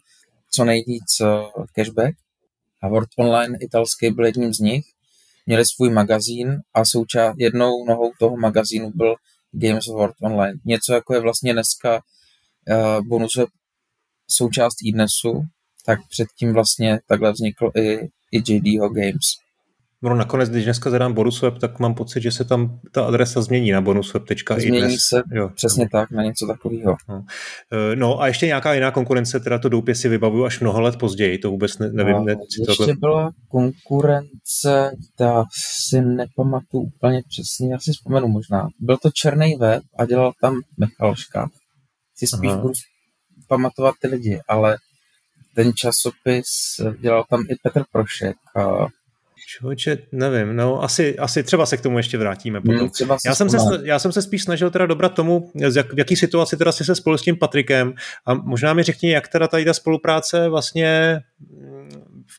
co 0.52 0.66
nejvíc 0.66 1.22
uh, 1.22 1.66
cashback. 1.76 2.16
A 2.82 2.88
Word 2.88 3.10
Online 3.18 3.58
italský 3.62 4.12
byl 4.12 4.26
jedním 4.26 4.54
z 4.54 4.60
nich. 4.60 4.86
Měli 5.46 5.66
svůj 5.66 5.90
magazín 5.90 6.62
a 6.74 6.86
součást 6.86 7.36
jednou 7.38 7.86
nohou 7.86 8.12
toho 8.20 8.38
magazínu 8.38 8.92
byl 8.96 9.16
Games 9.52 9.88
World 9.88 10.16
Online. 10.22 10.60
Něco 10.66 10.94
jako 10.94 11.14
je 11.14 11.20
vlastně 11.20 11.54
dneska 11.54 11.96
uh, 11.96 13.08
bonusové 13.08 13.48
součást 14.30 14.76
e-dnesu, 14.88 15.42
tak 15.86 16.00
předtím 16.10 16.54
vlastně 16.54 17.00
takhle 17.08 17.32
vznikl 17.32 17.72
i, 17.76 18.00
i 18.32 18.54
JDho 18.54 18.90
Games. 18.90 19.47
No 20.04 20.16
nakonec, 20.16 20.50
když 20.50 20.64
dneska 20.64 20.90
zadám 20.90 21.14
bonusweb, 21.14 21.58
tak 21.58 21.80
mám 21.80 21.96
pocit, 21.96 22.22
že 22.22 22.32
se 22.32 22.46
tam 22.46 22.80
ta 22.92 23.06
adresa 23.06 23.42
změní 23.42 23.72
na 23.72 23.82
bonusweb.i 23.82 24.62
Změní 24.62 24.98
se 25.00 25.24
jo, 25.32 25.50
přesně 25.56 25.84
no. 25.84 25.90
tak, 26.00 26.12
na 26.12 26.24
něco 26.24 26.48
takového. 26.48 26.96
No. 27.10 27.24
E, 27.92 27.96
no 27.96 28.22
a 28.22 28.28
ještě 28.28 28.46
nějaká 28.46 28.74
jiná 28.74 28.92
konkurence, 28.92 29.40
teda 29.40 29.60
to 29.60 29.70
doupě 29.70 29.96
si 29.96 30.10
vybavuju 30.10 30.46
až 30.46 30.60
mnoho 30.60 30.82
let 30.82 30.96
později, 30.96 31.38
to 31.38 31.52
vůbec 31.52 31.78
ne, 31.78 31.92
nevím. 31.92 32.26
Ne, 32.26 32.36
ještě 32.60 32.78
tohle... 32.78 32.94
byla 33.00 33.32
konkurence, 33.48 34.92
ta 35.18 35.44
si 35.88 36.02
nepamatuju 36.02 36.84
úplně 36.84 37.22
přesně, 37.30 37.74
já 37.74 37.80
si 37.80 37.92
vzpomenu 37.92 38.28
možná. 38.28 38.68
Byl 38.80 38.98
to 38.98 39.10
černý 39.14 39.56
web 39.56 39.84
a 40.00 40.06
dělal 40.06 40.34
tam 40.42 40.56
Michalška. 40.80 41.50
Si 42.16 42.28
spíš 42.28 42.52
Aha. 42.52 42.62
budu 42.62 42.74
pamatovat 43.48 43.96
ty 44.02 44.08
lidi, 44.08 44.40
ale 44.48 44.78
ten 45.56 45.74
časopis 45.74 46.46
dělal 47.02 47.26
tam 47.30 47.42
i 47.50 47.56
Petr 47.64 47.84
Prošek. 47.92 48.36
A... 48.56 48.88
Člověče, 49.50 49.98
nevím, 50.12 50.56
no 50.56 50.84
asi, 50.84 51.18
asi 51.18 51.44
třeba 51.44 51.66
se 51.66 51.78
k 51.78 51.82
tomu 51.82 51.98
ještě 51.98 52.18
vrátíme 52.18 52.62
potom. 52.62 52.80
Hmm, 52.80 52.90
třeba 52.90 53.18
já, 53.26 53.36
jsem 53.36 53.50
se, 53.50 53.58
já 53.84 54.00
jsem 54.00 54.12
se 54.12 54.22
spíš 54.22 54.44
snažil 54.44 54.72
teda 54.72 54.86
dobrat 54.86 55.14
tomu, 55.14 55.52
jak, 55.76 55.94
v 55.94 56.00
jaký 56.00 56.16
situaci 56.16 56.58
teda 56.58 56.72
jsi 56.72 56.86
se 56.86 56.96
spolu 56.96 57.18
s 57.18 57.22
tím 57.22 57.38
Patrikem 57.38 57.94
a 58.26 58.34
možná 58.34 58.74
mi 58.74 58.84
řekni, 58.84 59.12
jak 59.12 59.28
teda 59.28 59.48
tady 59.48 59.66
ta 59.66 59.74
spolupráce 59.74 60.50
vlastně 60.50 61.20
mm, 61.40 61.90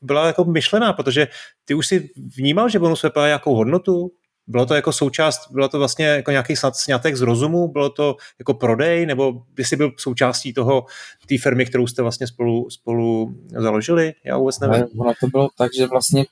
byla 0.03 0.27
jako 0.27 0.45
myšlená, 0.45 0.93
protože 0.93 1.29
ty 1.65 1.75
už 1.75 1.87
si 1.87 2.11
vnímal, 2.37 2.69
že 2.69 2.79
bonus 2.79 3.05
má 3.17 3.27
nějakou 3.27 3.55
hodnotu? 3.55 4.11
Bylo 4.47 4.67
to 4.67 4.75
jako 4.75 4.93
součást, 4.93 5.53
bylo 5.53 5.69
to 5.69 5.79
vlastně 5.79 6.07
jako 6.07 6.31
nějaký 6.31 6.55
snětek 6.73 7.17
z 7.17 7.21
rozumu, 7.21 7.69
bylo 7.69 7.91
to 7.91 8.17
jako 8.39 8.55
prodej, 8.55 9.07
nebo 9.07 9.43
jestli 9.59 9.77
byl 9.77 9.93
součástí 9.97 10.53
toho, 10.53 10.85
té 11.29 11.39
firmy, 11.39 11.67
kterou 11.67 11.87
jste 11.87 12.03
vlastně 12.03 12.27
spolu, 12.27 12.71
spolu 12.71 13.35
založili? 13.57 14.13
Já 14.25 14.37
vůbec 14.37 14.61
nevím. 14.61 14.81
Ne, 14.81 14.87
ono 14.99 15.13
to 15.21 15.27
bylo 15.27 15.49
tak, 15.59 15.71
že 15.79 15.87
vlastně 15.87 16.25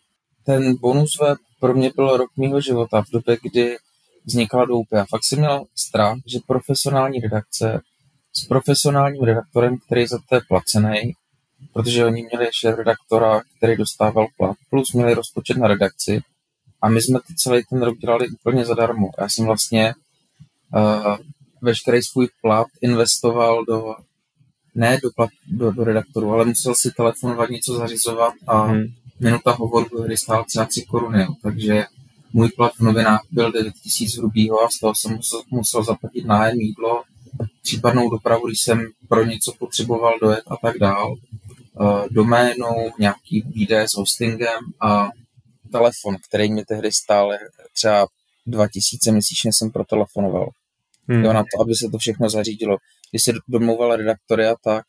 ten 0.47 0.77
bonus 0.77 1.19
web 1.21 1.39
pro 1.61 1.75
mě 1.75 1.91
byl 1.97 2.17
rok 2.17 2.31
mého 2.37 2.61
života 2.61 3.03
v 3.03 3.11
době, 3.13 3.39
kdy 3.43 3.77
vznikla 4.25 4.65
doupě. 4.65 5.01
A 5.01 5.07
fakt 5.11 5.25
jsem 5.25 5.39
měl 5.39 5.65
strach, 5.75 6.19
že 6.27 6.39
profesionální 6.47 7.21
redakce 7.21 7.81
s 8.33 8.47
profesionálním 8.47 9.23
redaktorem, 9.23 9.79
který 9.87 10.07
za 10.07 10.19
to 10.29 10.35
je 10.35 10.41
placený, 10.49 11.13
protože 11.73 12.05
oni 12.05 12.23
měli 12.23 12.45
ještě 12.45 12.71
redaktora, 12.71 13.43
který 13.57 13.77
dostával 13.77 14.27
plat, 14.37 14.57
plus 14.71 14.93
měli 14.93 15.15
rozpočet 15.15 15.57
na 15.57 15.69
redakci, 15.69 16.23
a 16.83 16.89
my 16.89 17.03
jsme 17.03 17.19
to 17.19 17.35
celý 17.37 17.63
ten 17.71 17.83
rok 17.83 17.99
dělali 17.99 18.29
úplně 18.29 18.65
zadarmo. 18.65 19.11
Já 19.19 19.29
jsem 19.29 19.47
vlastně 19.47 19.95
uh, 20.75 21.17
veškerý 21.63 22.03
svůj 22.03 22.29
plat 22.43 22.67
investoval 22.83 23.65
do, 23.65 23.95
ne 24.75 24.99
do, 25.03 25.11
plat, 25.17 25.31
do, 25.47 25.73
do 25.73 25.85
redaktoru, 25.85 26.33
ale 26.33 26.45
musel 26.45 26.75
si 26.75 26.91
telefonovat, 26.91 27.51
něco 27.51 27.75
zařizovat 27.75 28.35
a 28.47 28.63
hmm. 28.63 28.85
Minuta 29.21 29.53
hovoru 29.53 30.03
hry 30.03 30.17
stál 30.17 30.45
třeba 30.45 30.65
3 30.65 30.83
koruny. 30.83 31.27
Takže 31.43 31.87
můj 32.33 32.49
plat 32.49 32.73
v 32.79 32.81
novinách 32.81 33.21
byl 33.31 33.53
9 33.53 33.75
tisíc 33.83 34.17
hrubýho 34.17 34.65
a 34.65 34.69
z 34.69 34.79
toho 34.79 34.95
jsem 34.95 35.13
musel, 35.17 35.43
musel 35.51 35.85
zaplatit 35.85 36.25
nájem 36.25 36.61
jídlo, 36.61 37.03
případnou 37.63 38.11
dopravu, 38.11 38.47
když 38.47 38.61
jsem 38.61 38.87
pro 39.09 39.25
něco 39.25 39.53
potřeboval 39.59 40.19
dojet 40.23 40.43
a 40.47 40.57
tak 40.57 40.79
dál. 40.79 41.15
Uh, 41.81 42.07
doménou, 42.11 42.91
nějaký 42.99 43.43
výdaje 43.47 43.89
s 43.89 43.95
hostingem 43.95 44.59
a 44.81 45.09
telefon, 45.73 46.17
který 46.29 46.53
mě 46.53 46.65
tehdy 46.69 46.93
stál 46.93 47.33
třeba 47.75 48.07
2000 48.47 49.13
měsíčně 49.13 49.53
jsem 49.53 49.71
protelefonoval. 49.71 50.49
Hmm. 51.09 51.25
Jo, 51.25 51.33
na 51.33 51.43
to, 51.43 51.63
aby 51.63 51.75
se 51.75 51.89
to 51.93 51.99
všechno 51.99 52.31
zařídilo. 52.31 52.77
Když 53.11 53.23
se 53.23 53.33
domlouval 53.49 53.97
redaktory 53.97 54.47
a 54.47 54.57
tak, 54.65 54.85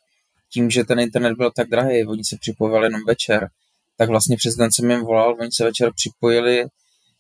tím, 0.54 0.70
že 0.70 0.84
ten 0.84 1.00
internet 1.00 1.38
byl 1.38 1.52
tak 1.56 1.70
drahý, 1.70 2.06
oni 2.06 2.24
se 2.24 2.38
připojovali 2.40 2.86
jenom 2.86 3.02
večer, 3.08 3.50
tak 3.98 4.10
vlastně 4.10 4.38
přes 4.38 4.56
den 4.56 4.72
jsem 4.72 4.92
jim 4.92 5.02
volal, 5.02 5.36
oni 5.40 5.50
se 5.52 5.64
večer 5.64 5.92
připojili 5.96 6.66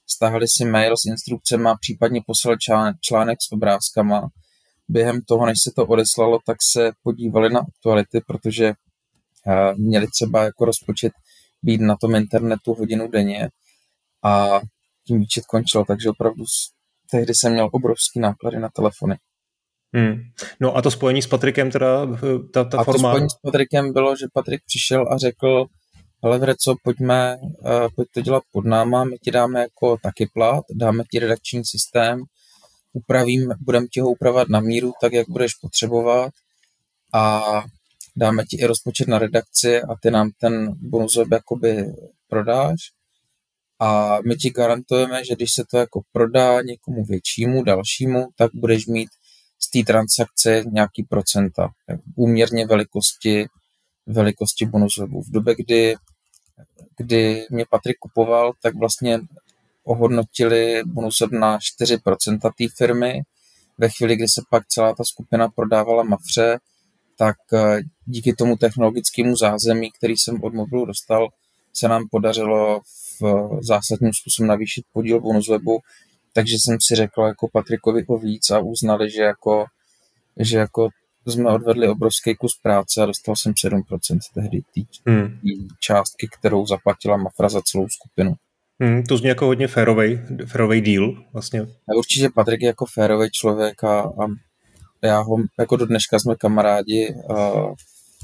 stáhli 0.09 0.45
si 0.47 0.65
mail 0.65 0.97
s 0.97 1.05
instrukcemi 1.05 1.69
případně 1.81 2.21
poslali 2.27 2.57
článek 3.01 3.37
s 3.41 3.51
obrázkama. 3.51 4.27
Během 4.89 5.21
toho, 5.21 5.45
než 5.45 5.57
se 5.63 5.71
to 5.75 5.85
odeslalo, 5.85 6.39
tak 6.45 6.57
se 6.71 6.91
podívali 7.03 7.49
na 7.49 7.59
aktuality, 7.59 8.21
protože 8.27 8.67
uh, 8.67 9.77
měli 9.77 10.07
třeba 10.07 10.43
jako 10.43 10.65
rozpočet 10.65 11.13
být 11.63 11.81
na 11.81 11.95
tom 12.01 12.15
internetu 12.15 12.73
hodinu 12.73 13.07
denně 13.07 13.49
a 14.23 14.59
tím 15.07 15.19
výčet 15.19 15.45
končil, 15.45 15.85
takže 15.85 16.09
opravdu 16.09 16.43
tehdy 17.11 17.33
jsem 17.35 17.53
měl 17.53 17.69
obrovský 17.71 18.19
náklady 18.19 18.59
na 18.59 18.69
telefony. 18.69 19.15
Hmm. 19.93 20.15
No 20.59 20.75
a 20.75 20.81
to 20.81 20.91
spojení 20.91 21.21
s 21.21 21.27
Patrikem, 21.27 21.71
teda 21.71 22.05
ta, 22.53 22.63
ta 22.63 22.77
a 22.77 22.83
forma... 22.83 23.09
to 23.09 23.09
spojení 23.09 23.29
s 23.29 23.35
Patrikem 23.43 23.93
bylo, 23.93 24.15
že 24.15 24.25
Patrik 24.33 24.61
přišel 24.65 25.05
a 25.11 25.17
řekl, 25.17 25.65
hele 26.23 26.55
co, 26.59 26.75
pojďme, 26.83 27.37
uh, 27.41 27.87
pojď 27.95 28.07
to 28.13 28.21
dělat 28.21 28.43
pod 28.51 28.65
náma, 28.65 29.03
my 29.03 29.17
ti 29.17 29.31
dáme 29.31 29.59
jako 29.59 29.97
taky 29.97 30.29
plat, 30.33 30.63
dáme 30.71 31.03
ti 31.11 31.19
redakční 31.19 31.65
systém, 31.65 32.23
upravím, 32.93 33.53
budeme 33.59 33.87
ti 33.87 33.99
ho 33.99 34.09
upravovat 34.09 34.49
na 34.49 34.59
míru, 34.59 34.93
tak 35.01 35.13
jak 35.13 35.29
budeš 35.29 35.53
potřebovat 35.53 36.31
a 37.13 37.43
dáme 38.15 38.45
ti 38.45 38.57
i 38.57 38.65
rozpočet 38.65 39.07
na 39.07 39.19
redakci 39.19 39.81
a 39.81 39.95
ty 40.01 40.11
nám 40.11 40.31
ten 40.39 40.75
bonus 40.89 41.17
jakoby 41.31 41.85
prodáš. 42.27 42.79
A 43.79 44.17
my 44.27 44.35
ti 44.35 44.49
garantujeme, 44.49 45.25
že 45.25 45.35
když 45.35 45.51
se 45.51 45.63
to 45.71 45.77
jako 45.77 46.01
prodá 46.11 46.61
někomu 46.61 47.05
většímu, 47.05 47.63
dalšímu, 47.63 48.27
tak 48.35 48.51
budeš 48.53 48.85
mít 48.85 49.09
z 49.59 49.69
té 49.69 49.93
transakce 49.93 50.63
nějaký 50.71 51.03
procenta, 51.03 51.69
úměrně 52.15 52.65
velikosti, 52.65 53.45
velikosti 54.07 54.65
bonus. 54.65 54.97
V 54.97 55.31
době, 55.31 55.55
kdy, 55.55 55.95
kdy 56.97 57.45
mě 57.49 57.65
Patrik 57.69 57.97
kupoval, 57.97 58.53
tak 58.61 58.75
vlastně 58.75 59.19
ohodnotili 59.83 60.81
bonus 60.85 61.23
na 61.31 61.57
4% 61.57 62.39
té 62.39 62.65
firmy. 62.77 63.21
Ve 63.77 63.89
chvíli, 63.89 64.15
kdy 64.15 64.27
se 64.27 64.41
pak 64.49 64.67
celá 64.67 64.95
ta 64.95 65.03
skupina 65.03 65.49
prodávala 65.49 66.03
Mafře, 66.03 66.59
tak 67.17 67.35
eh, 67.53 67.81
díky 68.05 68.33
tomu 68.33 68.55
technologickému 68.55 69.35
zázemí, 69.35 69.91
který 69.91 70.17
jsem 70.17 70.43
od 70.43 70.53
mobilu 70.53 70.85
dostal, 70.85 71.27
se 71.73 71.87
nám 71.87 72.07
podařilo 72.11 72.81
v 73.21 73.47
zásadním 73.61 74.13
způsobem 74.13 74.47
navýšit 74.47 74.85
podíl 74.93 75.21
bonus 75.21 75.49
webu, 75.49 75.79
takže 76.33 76.55
jsem 76.55 76.77
si 76.81 76.95
řekl 76.95 77.21
jako 77.21 77.47
Patrikovi 77.53 78.05
o 78.05 78.17
víc 78.17 78.49
a 78.49 78.59
uznali, 78.59 79.11
že 79.11 79.21
jako, 79.21 79.65
že 80.39 80.57
jako 80.57 80.89
jsme 81.31 81.49
odvedli 81.49 81.87
obrovský 81.87 82.35
kus 82.35 82.59
práce 82.63 83.03
a 83.03 83.05
dostal 83.05 83.35
jsem 83.35 83.53
7% 83.53 83.81
tehdy 84.33 84.61
té 84.75 84.81
hmm. 85.11 85.39
částky, 85.79 86.27
kterou 86.39 86.65
zaplatila 86.65 87.17
Mafra 87.17 87.49
za 87.49 87.61
celou 87.61 87.87
skupinu. 87.89 88.33
Hmm, 88.79 89.03
to 89.03 89.17
zní 89.17 89.27
jako 89.27 89.45
hodně 89.45 89.67
férovej, 89.67 90.21
férovej 90.45 90.81
deal 90.81 91.23
vlastně. 91.33 91.61
A 91.61 91.95
určitě 91.97 92.29
Patrik 92.29 92.61
je 92.61 92.67
jako 92.67 92.85
férový 92.85 93.29
člověk 93.31 93.83
a, 93.83 93.99
a 93.99 94.27
já 95.03 95.19
ho, 95.19 95.37
jako 95.59 95.75
do 95.75 95.85
dneška 95.85 96.19
jsme 96.19 96.35
kamarádi 96.35 97.15
a, 97.29 97.35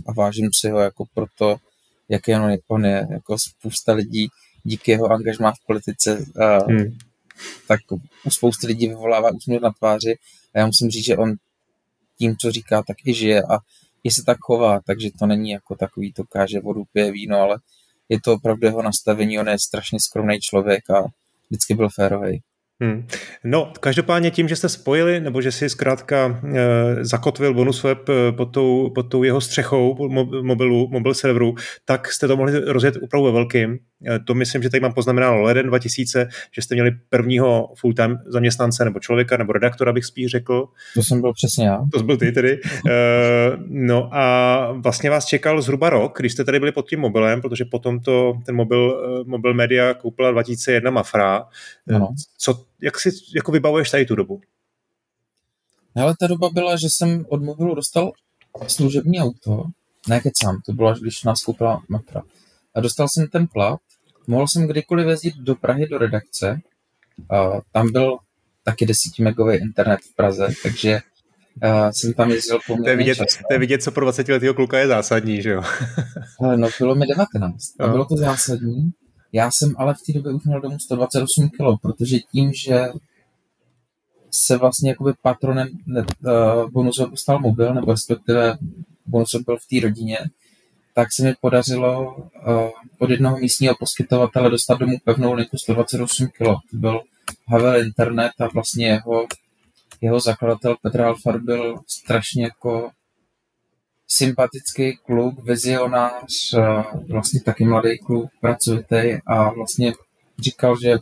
a 0.07 0.13
vážím 0.17 0.49
si 0.53 0.69
ho 0.69 0.79
jako 0.79 1.05
proto, 1.13 1.57
jaký 2.09 2.35
on 2.35 2.49
je, 2.49 2.57
on 2.67 2.85
je. 2.85 3.07
Jako 3.11 3.37
spousta 3.39 3.93
lidí 3.93 4.27
díky 4.63 4.91
jeho 4.91 5.11
angažmá 5.11 5.51
v 5.51 5.65
politice 5.67 6.25
a, 6.41 6.63
hmm. 6.63 6.97
tak 7.67 7.79
u 8.25 8.29
spousty 8.29 8.67
lidí 8.67 8.87
vyvolává 8.87 9.31
úsměv 9.35 9.61
na 9.61 9.71
tváři 9.71 10.15
a 10.55 10.59
já 10.59 10.65
musím 10.65 10.89
říct, 10.89 11.05
že 11.05 11.17
on 11.17 11.33
tím, 12.23 12.35
co 12.37 12.51
říká, 12.51 12.83
tak 12.87 12.97
i 13.05 13.13
žije 13.13 13.41
a 13.41 13.57
i 14.03 14.11
se 14.11 14.23
tak 14.25 14.37
chová, 14.41 14.79
takže 14.87 15.09
to 15.19 15.25
není 15.25 15.49
jako 15.51 15.75
takový, 15.75 16.13
to 16.13 16.23
káže 16.23 16.59
vodu, 16.59 16.83
pije 16.93 17.11
víno, 17.11 17.37
ale 17.37 17.57
je 18.09 18.21
to 18.21 18.33
opravdu 18.33 18.67
jeho 18.67 18.81
nastavení, 18.81 19.39
on 19.39 19.47
je 19.47 19.59
strašně 19.59 19.99
skromný 19.99 20.39
člověk 20.39 20.89
a 20.89 21.03
vždycky 21.49 21.73
byl 21.73 21.89
férový. 21.89 22.41
Hmm. 22.81 23.07
No, 23.43 23.73
každopádně 23.79 24.31
tím, 24.31 24.47
že 24.47 24.55
jste 24.55 24.69
spojili, 24.69 25.19
nebo 25.19 25.41
že 25.41 25.51
si 25.51 25.69
zkrátka 25.69 26.41
e, 26.43 27.05
zakotvil 27.05 27.53
bonus 27.53 27.83
web 27.83 28.09
eh, 28.09 28.31
pod 28.31 28.45
tou, 28.45 28.89
pod 28.89 29.03
tou 29.03 29.23
jeho 29.23 29.41
střechou 29.41 30.09
mobilu, 30.43 30.87
mobil 30.91 31.13
serveru, 31.13 31.55
tak 31.85 32.11
jste 32.11 32.27
to 32.27 32.37
mohli 32.37 32.59
rozjet 32.59 32.95
opravdu 33.03 33.25
ve 33.25 33.31
velkým. 33.31 33.77
E, 34.07 34.19
to 34.19 34.33
myslím, 34.33 34.63
že 34.63 34.69
tady 34.69 34.81
mám 34.81 34.93
poznamenáno 34.93 35.41
leden 35.41 35.67
2000, 35.67 36.27
že 36.51 36.61
jste 36.61 36.75
měli 36.75 36.91
prvního 37.09 37.73
full-time 37.75 38.17
zaměstnance 38.25 38.85
nebo 38.85 38.99
člověka 38.99 39.37
nebo 39.37 39.53
redaktora, 39.53 39.93
bych 39.93 40.05
spíš 40.05 40.31
řekl. 40.31 40.67
To 40.93 41.03
jsem 41.03 41.21
byl 41.21 41.33
přesně 41.33 41.67
já. 41.67 41.85
To 41.93 42.03
byl 42.03 42.17
ty 42.17 42.31
tedy. 42.31 42.59
e, 42.89 42.91
no 43.67 44.09
a 44.11 44.71
vlastně 44.71 45.09
vás 45.09 45.25
čekal 45.25 45.61
zhruba 45.61 45.89
rok, 45.89 46.17
když 46.19 46.33
jste 46.33 46.43
tady 46.43 46.59
byli 46.59 46.71
pod 46.71 46.89
tím 46.89 46.99
mobilem, 46.99 47.41
protože 47.41 47.65
potom 47.65 47.99
to 47.99 48.33
ten 48.45 48.55
mobil, 48.55 49.03
mobil 49.25 49.53
media 49.53 49.93
koupila 49.93 50.31
2001 50.31 50.91
Mafra. 50.91 51.45
Ano. 51.95 52.13
Co 52.37 52.65
jak 52.81 52.99
si 52.99 53.09
jako 53.35 53.51
vybavuješ 53.51 53.91
tady 53.91 54.05
tu 54.05 54.15
dobu? 54.15 54.41
Ale 55.95 56.13
ta 56.19 56.27
doba 56.27 56.49
byla, 56.49 56.75
že 56.75 56.87
jsem 56.89 57.25
od 57.29 57.43
mobilu 57.43 57.75
dostal 57.75 58.11
služební 58.67 59.19
auto, 59.19 59.63
ne 60.09 60.19
kecám, 60.19 60.61
to 60.65 60.73
bylo, 60.73 60.95
když 60.95 61.23
nás 61.23 61.43
koupila 61.43 61.83
Matra. 61.89 62.21
A 62.75 62.81
dostal 62.81 63.07
jsem 63.09 63.27
ten 63.27 63.47
plat, 63.47 63.79
mohl 64.27 64.47
jsem 64.47 64.67
kdykoliv 64.67 65.07
jezdit 65.07 65.35
do 65.35 65.55
Prahy 65.55 65.87
do 65.87 65.97
redakce, 65.97 66.61
a 67.29 67.61
tam 67.71 67.91
byl 67.91 68.17
taky 68.63 68.85
10 68.85 69.19
megový 69.19 69.55
internet 69.55 69.99
v 70.11 70.15
Praze, 70.15 70.47
takže 70.63 70.99
uh, 71.63 71.89
jsem 71.91 72.13
tam 72.13 72.31
jezdil 72.31 72.59
poměrně 72.67 72.83
to 72.85 72.89
je, 72.89 72.95
vidět, 72.95 73.15
často. 73.15 73.43
to 73.47 73.53
je 73.53 73.59
vidět, 73.59 73.83
co 73.83 73.91
pro 73.91 74.05
20 74.05 74.27
letého 74.27 74.53
kluka 74.53 74.79
je 74.79 74.87
zásadní, 74.87 75.41
že 75.41 75.49
jo? 75.49 75.63
ale 76.39 76.57
no, 76.57 76.67
bylo 76.79 76.95
mi 76.95 77.07
19 77.07 77.55
a 77.79 77.87
bylo 77.87 78.05
to 78.05 78.17
zásadní. 78.17 78.91
Já 79.31 79.51
jsem 79.51 79.75
ale 79.77 79.93
v 79.93 80.05
té 80.07 80.13
době 80.13 80.33
už 80.33 80.43
měl 80.43 80.61
domů 80.61 80.79
128 80.79 81.49
kg, 81.49 81.81
protože 81.81 82.17
tím, 82.19 82.53
že 82.53 82.87
se 84.31 84.57
vlastně 84.57 84.89
jakoby 84.89 85.13
patronem 85.21 85.67
uh, 85.87 86.69
bonusu 86.71 87.15
stal 87.15 87.39
mobil, 87.39 87.73
nebo 87.73 87.91
respektive 87.91 88.57
bonus 89.05 89.35
byl 89.45 89.57
v 89.57 89.67
té 89.67 89.87
rodině, 89.87 90.17
tak 90.93 91.07
se 91.13 91.23
mi 91.23 91.33
podařilo 91.41 92.15
uh, 92.15 92.69
od 92.99 93.09
jednoho 93.09 93.37
místního 93.37 93.75
poskytovatele 93.79 94.49
dostat 94.49 94.79
domů 94.79 94.97
pevnou 95.05 95.33
linku 95.33 95.57
128 95.57 96.27
kg. 96.27 96.43
To 96.43 96.77
byl 96.77 97.01
Havel 97.47 97.81
Internet 97.81 98.31
a 98.39 98.47
vlastně 98.47 98.87
jeho, 98.87 99.27
jeho 100.01 100.19
zakladatel 100.19 100.75
Petr 100.81 101.01
Alfar 101.01 101.41
byl 101.41 101.79
strašně 101.87 102.43
jako 102.43 102.91
sympatický 104.07 104.97
kluk, 105.05 105.43
vizionář, 105.43 106.53
vlastně 107.09 107.41
taky 107.41 107.65
mladý 107.65 107.97
kluk, 107.97 108.29
pracovitý 108.41 109.17
a 109.25 109.49
vlastně 109.49 109.93
říkal, 110.39 110.79
že 110.81 110.97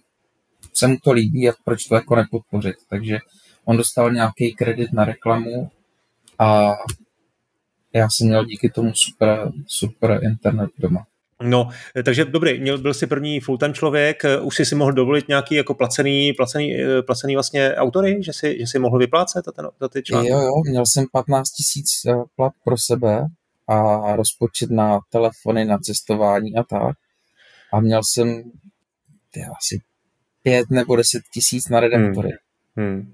se 0.74 0.88
mu 0.88 0.98
to 1.04 1.12
líbí 1.12 1.50
a 1.50 1.54
proč 1.66 1.86
to 1.86 1.96
jako 1.96 2.16
nepodpořit. 2.16 2.76
Takže 2.90 3.20
on 3.66 3.78
dostal 3.78 4.12
nějaký 4.12 4.54
kredit 4.54 4.94
na 4.94 5.06
reklamu 5.06 5.72
a 6.40 6.72
já 7.94 8.10
jsem 8.10 8.28
měl 8.28 8.46
díky 8.46 8.70
tomu 8.70 8.92
super, 8.94 9.52
super 9.68 10.20
internet 10.24 10.70
doma. 10.78 11.06
No, 11.44 11.70
takže 12.06 12.26
dobrý, 12.26 12.60
měl, 12.60 12.78
byl 12.78 12.94
jsi 12.94 13.08
první 13.08 13.40
full-time 13.40 13.74
člověk, 13.74 14.24
už 14.42 14.56
jsi 14.56 14.66
si 14.66 14.76
mohl 14.76 14.92
dovolit 14.92 15.28
nějaký 15.28 15.56
jako 15.56 15.74
placený, 15.74 16.34
placený, 16.34 16.76
placený 17.06 17.34
vlastně 17.34 17.76
autory, 17.76 18.24
že 18.24 18.34
si, 18.34 18.58
že 18.60 18.68
si 18.68 18.80
mohl 18.80 18.98
vyplácet 18.98 19.46
za, 19.46 19.52
ten, 19.52 19.70
za 19.80 19.88
ty 19.88 20.04
články? 20.04 20.30
Jo, 20.30 20.40
jo, 20.40 20.52
měl 20.70 20.86
jsem 20.86 21.06
15 21.12 21.50
tisíc 21.50 22.06
eh, 22.06 22.14
plat 22.36 22.54
pro 22.64 22.78
sebe 22.78 23.26
a 23.68 24.16
rozpočet 24.16 24.72
na 24.72 25.00
telefony, 25.10 25.66
na 25.66 25.78
cestování 25.78 26.56
a 26.56 26.64
tak. 26.64 26.96
A 27.74 27.80
měl 27.80 28.02
jsem 28.04 28.44
ty, 29.32 29.42
asi 29.58 29.82
pět 30.44 30.70
nebo 30.70 30.96
deset 30.96 31.24
tisíc 31.34 31.70
na 31.70 31.80
redaktory. 31.80 32.30
Hmm. 32.76 32.88
Hmm. 32.88 33.14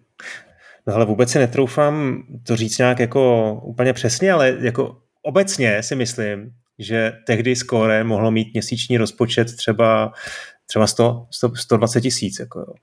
No 0.88 0.94
ale 0.96 1.06
vůbec 1.06 1.32
si 1.32 1.40
netroufám 1.40 2.24
to 2.44 2.56
říct 2.56 2.78
nějak 2.78 3.00
jako 3.00 3.54
úplně 3.64 3.94
přesně, 3.94 4.32
ale 4.32 4.58
jako 4.60 5.02
obecně 5.22 5.84
si 5.84 5.96
myslím, 5.96 6.52
že 6.80 7.14
tehdy 7.26 7.56
Score 7.56 8.04
mohlo 8.04 8.32
mít 8.32 8.54
měsíční 8.54 8.98
rozpočet 8.98 9.56
třeba, 9.56 10.14
třeba 10.66 10.88
100, 10.88 11.28
100, 11.32 11.56
120 11.56 12.02
tisíc. 12.02 12.40
Jako, 12.40 12.74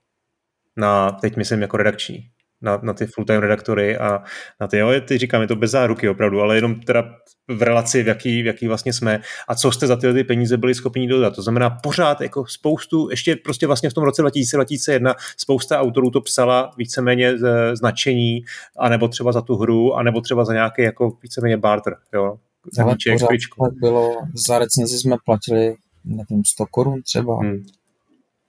na, 0.77 1.11
teď 1.11 1.35
myslím 1.35 1.61
jako 1.61 1.77
redakční 1.77 2.29
na, 2.65 2.79
na 2.83 2.93
ty 2.93 3.05
full-time 3.05 3.39
redaktory 3.39 3.97
a 3.97 4.23
na 4.61 4.67
ty, 4.67 4.77
jo, 4.77 4.89
ty 5.07 5.17
říkám, 5.17 5.41
je 5.41 5.47
to 5.47 5.55
bez 5.55 5.71
záruky 5.71 6.09
opravdu, 6.09 6.41
ale 6.41 6.55
jenom 6.55 6.79
teda 6.79 7.03
v 7.47 7.61
relaci, 7.61 8.03
v 8.03 8.07
jaký, 8.07 8.41
v 8.41 8.45
jaký 8.45 8.67
vlastně 8.67 8.93
jsme 8.93 9.21
a 9.47 9.55
co 9.55 9.71
jste 9.71 9.87
za 9.87 9.95
tyhle 9.95 10.13
ty 10.13 10.23
peníze 10.23 10.57
byli 10.57 10.75
schopni 10.75 11.07
dodat. 11.07 11.35
To 11.35 11.41
znamená 11.41 11.69
pořád 11.69 12.21
jako 12.21 12.45
spoustu, 12.47 13.09
ještě 13.09 13.35
prostě 13.35 13.67
vlastně 13.67 13.89
v 13.89 13.93
tom 13.93 14.03
roce 14.03 14.23
2000-2001 14.23 15.15
spousta 15.37 15.79
autorů 15.79 16.09
to 16.09 16.21
psala 16.21 16.71
víceméně 16.77 17.37
z 17.37 17.75
značení, 17.75 18.43
anebo 18.79 19.07
třeba 19.07 19.31
za 19.31 19.41
tu 19.41 19.55
hru, 19.55 19.95
anebo 19.95 20.21
třeba 20.21 20.45
za 20.45 20.53
nějaký 20.53 20.81
jako 20.81 21.17
víceméně 21.23 21.57
barter, 21.57 21.95
jo. 22.13 22.37
Ale 22.79 22.95
pořád 23.11 23.27
tak 23.27 23.73
bylo, 23.79 24.15
za 24.47 24.59
recenzi 24.59 24.97
jsme 24.97 25.15
platili, 25.25 25.75
nevím, 26.05 26.45
100 26.45 26.65
korun 26.65 27.01
třeba. 27.01 27.35
Hmm. 27.39 27.65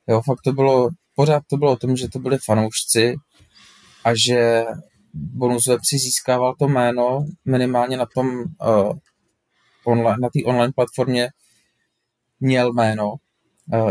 Jo, 0.08 0.22
fakt 0.26 0.40
to 0.44 0.52
bylo, 0.52 0.88
pořád 1.14 1.42
to 1.50 1.56
bylo 1.56 1.72
o 1.72 1.76
tom, 1.76 1.96
že 1.96 2.08
to 2.08 2.18
byli 2.18 2.38
fanoušci 2.44 3.14
a 4.06 4.10
že 4.26 4.64
bonus 5.14 5.66
web 5.66 5.80
si 5.84 5.98
získával 5.98 6.54
to 6.58 6.68
jméno 6.68 7.26
minimálně 7.44 7.96
na 7.96 8.06
tom 8.14 8.28
uh, 8.38 8.98
online, 9.84 10.18
na 10.20 10.28
té 10.28 10.44
online 10.44 10.72
platformě 10.72 11.28
měl 12.40 12.72
jméno 12.72 13.14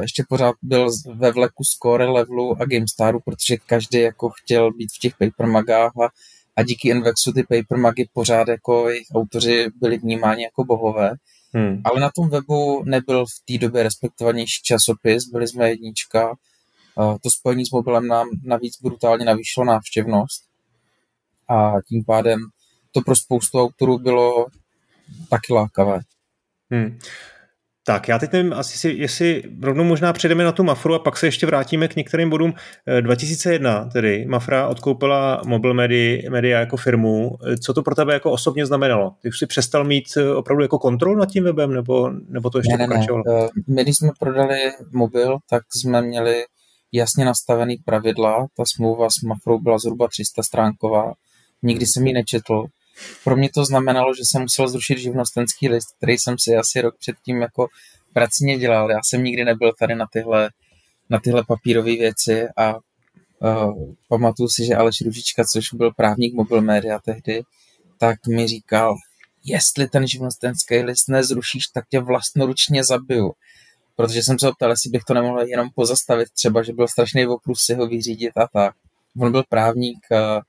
ještě 0.02 0.24
pořád 0.30 0.56
byl 0.62 0.90
ve 1.14 1.32
vleku 1.32 1.64
Score 1.64 2.06
levelu 2.06 2.62
a 2.62 2.66
GameStaru, 2.66 3.20
protože 3.20 3.58
každý 3.58 4.00
jako 4.00 4.30
chtěl 4.30 4.74
být 4.74 4.90
v 4.96 5.00
těch 5.00 5.14
papermagách 5.18 5.92
a, 5.98 6.10
a 6.56 6.64
díky 6.64 6.90
Invexu 6.90 7.32
ty 7.34 7.44
papermagy 7.44 8.10
pořád 8.14 8.48
jako 8.48 8.90
jejich 8.90 9.08
autoři 9.16 9.68
byli 9.82 9.98
vnímáni 9.98 10.44
jako 10.44 10.64
bohové. 10.64 11.12
Hmm. 11.54 11.82
Ale 11.84 12.00
na 12.00 12.10
tom 12.16 12.30
webu 12.30 12.84
nebyl 12.84 13.26
v 13.26 13.46
té 13.46 13.58
době 13.58 13.84
respektovanější 13.84 14.64
časopis, 14.64 15.26
byli 15.26 15.48
jsme 15.48 15.70
jednička. 15.70 16.36
To 17.24 17.30
spojení 17.30 17.66
s 17.66 17.72
mobilem 17.72 18.08
nám 18.08 18.28
navíc 18.44 18.82
brutálně 18.82 19.26
navýšilo 19.26 19.66
návštěvnost 19.66 20.44
a 21.50 21.74
tím 21.90 22.04
pádem 22.06 22.40
to 22.92 23.02
pro 23.02 23.16
spoustu 23.16 23.62
autorů 23.62 24.00
bylo 24.00 24.46
taky 25.30 25.54
lákavé. 25.54 26.00
Hmm. 26.72 27.00
Tak, 27.88 28.08
já 28.08 28.20
teď 28.20 28.32
nevím, 28.32 28.54
asi 28.54 28.78
si, 28.78 28.90
jestli 28.90 29.44
rovnou 29.62 29.84
možná 29.84 30.14
přejdeme 30.14 30.44
na 30.44 30.52
tu 30.52 30.64
Mafru 30.64 30.94
a 30.94 31.00
pak 31.00 31.18
se 31.18 31.28
ještě 31.28 31.46
vrátíme 31.46 31.88
k 31.88 31.96
některým 31.96 32.30
bodům. 32.30 32.54
2001 33.02 33.86
eh, 33.88 33.90
tedy 33.92 34.26
Mafra 34.26 34.68
odkoupila 34.68 35.42
Mobile 35.46 35.74
Media, 35.74 36.30
Media 36.30 36.60
jako 36.60 36.78
firmu. 36.78 37.38
Co 37.64 37.74
to 37.74 37.84
pro 37.84 37.96
tebe 37.96 38.14
jako 38.14 38.32
osobně 38.32 38.66
znamenalo? 38.66 39.16
Ty 39.22 39.30
už 39.30 39.40
si 39.40 39.48
přestal 39.48 39.84
mít 39.84 40.06
eh, 40.18 40.36
opravdu 40.36 40.64
jako 40.64 40.80
kontrol 40.80 41.16
nad 41.16 41.30
tím 41.30 41.44
webem, 41.44 41.74
nebo, 41.74 42.10
nebo 42.10 42.50
to 42.50 42.58
ještě 42.58 42.78
ne, 42.78 42.88
pokračovalo? 42.88 43.24
Ne, 43.28 43.34
ne. 43.34 43.50
My, 43.68 43.84
když 43.84 43.98
jsme 43.98 44.10
prodali 44.20 44.58
mobil, 44.92 45.38
tak 45.50 45.64
jsme 45.76 46.02
měli 46.02 46.44
jasně 46.92 47.26
nastavený 47.26 47.78
pravidla. 47.78 48.48
Ta 48.58 48.64
smlouva 48.66 49.10
s 49.10 49.22
Mafrou 49.22 49.60
byla 49.60 49.78
zhruba 49.78 50.08
300 50.08 50.44
stránková. 50.44 51.14
Nikdy 51.64 51.86
jsem 51.86 52.08
ji 52.08 52.14
nečetl 52.14 52.68
pro 53.24 53.36
mě 53.36 53.50
to 53.50 53.66
znamenalo, 53.66 54.14
že 54.16 54.22
jsem 54.26 54.42
musel 54.42 54.68
zrušit 54.68 54.98
živnostenský 54.98 55.70
list, 55.70 55.88
který 55.98 56.18
jsem 56.18 56.36
si 56.40 56.56
asi 56.56 56.82
rok 56.82 56.96
předtím 57.00 57.42
jako 57.42 57.68
pracně 58.14 58.58
dělal. 58.58 58.92
Já 58.92 59.00
jsem 59.04 59.24
nikdy 59.24 59.46
nebyl 59.46 59.74
tady 59.80 59.96
na 59.96 60.06
tyhle, 60.14 60.50
na 61.10 61.20
tyhle 61.20 61.44
papírové 61.44 61.92
věci 61.92 62.48
a 62.58 62.76
uh, 62.76 63.94
pamatuju 64.10 64.50
si, 64.50 64.66
že 64.66 64.76
Aleš 64.76 65.02
Ružička, 65.06 65.44
což 65.44 65.74
byl 65.74 65.92
právník 65.92 66.34
Mobile 66.34 66.62
Media 66.62 67.00
tehdy, 67.00 67.44
tak 67.98 68.28
mi 68.28 68.48
říkal, 68.48 68.96
jestli 69.44 69.88
ten 69.88 70.08
živnostenský 70.08 70.76
list 70.76 71.10
nezrušíš, 71.10 71.68
tak 71.68 71.86
tě 71.90 72.00
vlastnoručně 72.00 72.84
zabiju. 72.84 73.34
Protože 73.96 74.24
jsem 74.24 74.40
se 74.40 74.50
optal, 74.50 74.70
jestli 74.70 74.90
bych 74.90 75.04
to 75.04 75.14
nemohl 75.14 75.42
jenom 75.42 75.70
pozastavit, 75.76 76.30
třeba, 76.32 76.64
že 76.64 76.74
byl 76.74 76.88
strašný 76.88 77.28
oprus 77.28 77.62
si 77.62 77.74
ho 77.74 77.88
vyřídit 77.88 78.38
a 78.38 78.48
tak. 78.54 78.76
On 79.20 79.32
byl 79.32 79.44
právník, 79.50 80.00
uh, 80.12 80.42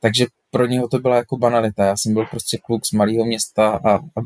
takže 0.00 0.26
pro 0.50 0.66
něho 0.66 0.88
to 0.88 0.98
byla 0.98 1.16
jako 1.16 1.36
banalita. 1.36 1.84
Já 1.84 1.96
jsem 1.96 2.14
byl 2.14 2.26
prostě 2.26 2.58
kluk 2.58 2.86
z 2.86 2.92
malého 2.92 3.24
města 3.24 3.80
a, 3.84 3.94
a 3.96 4.20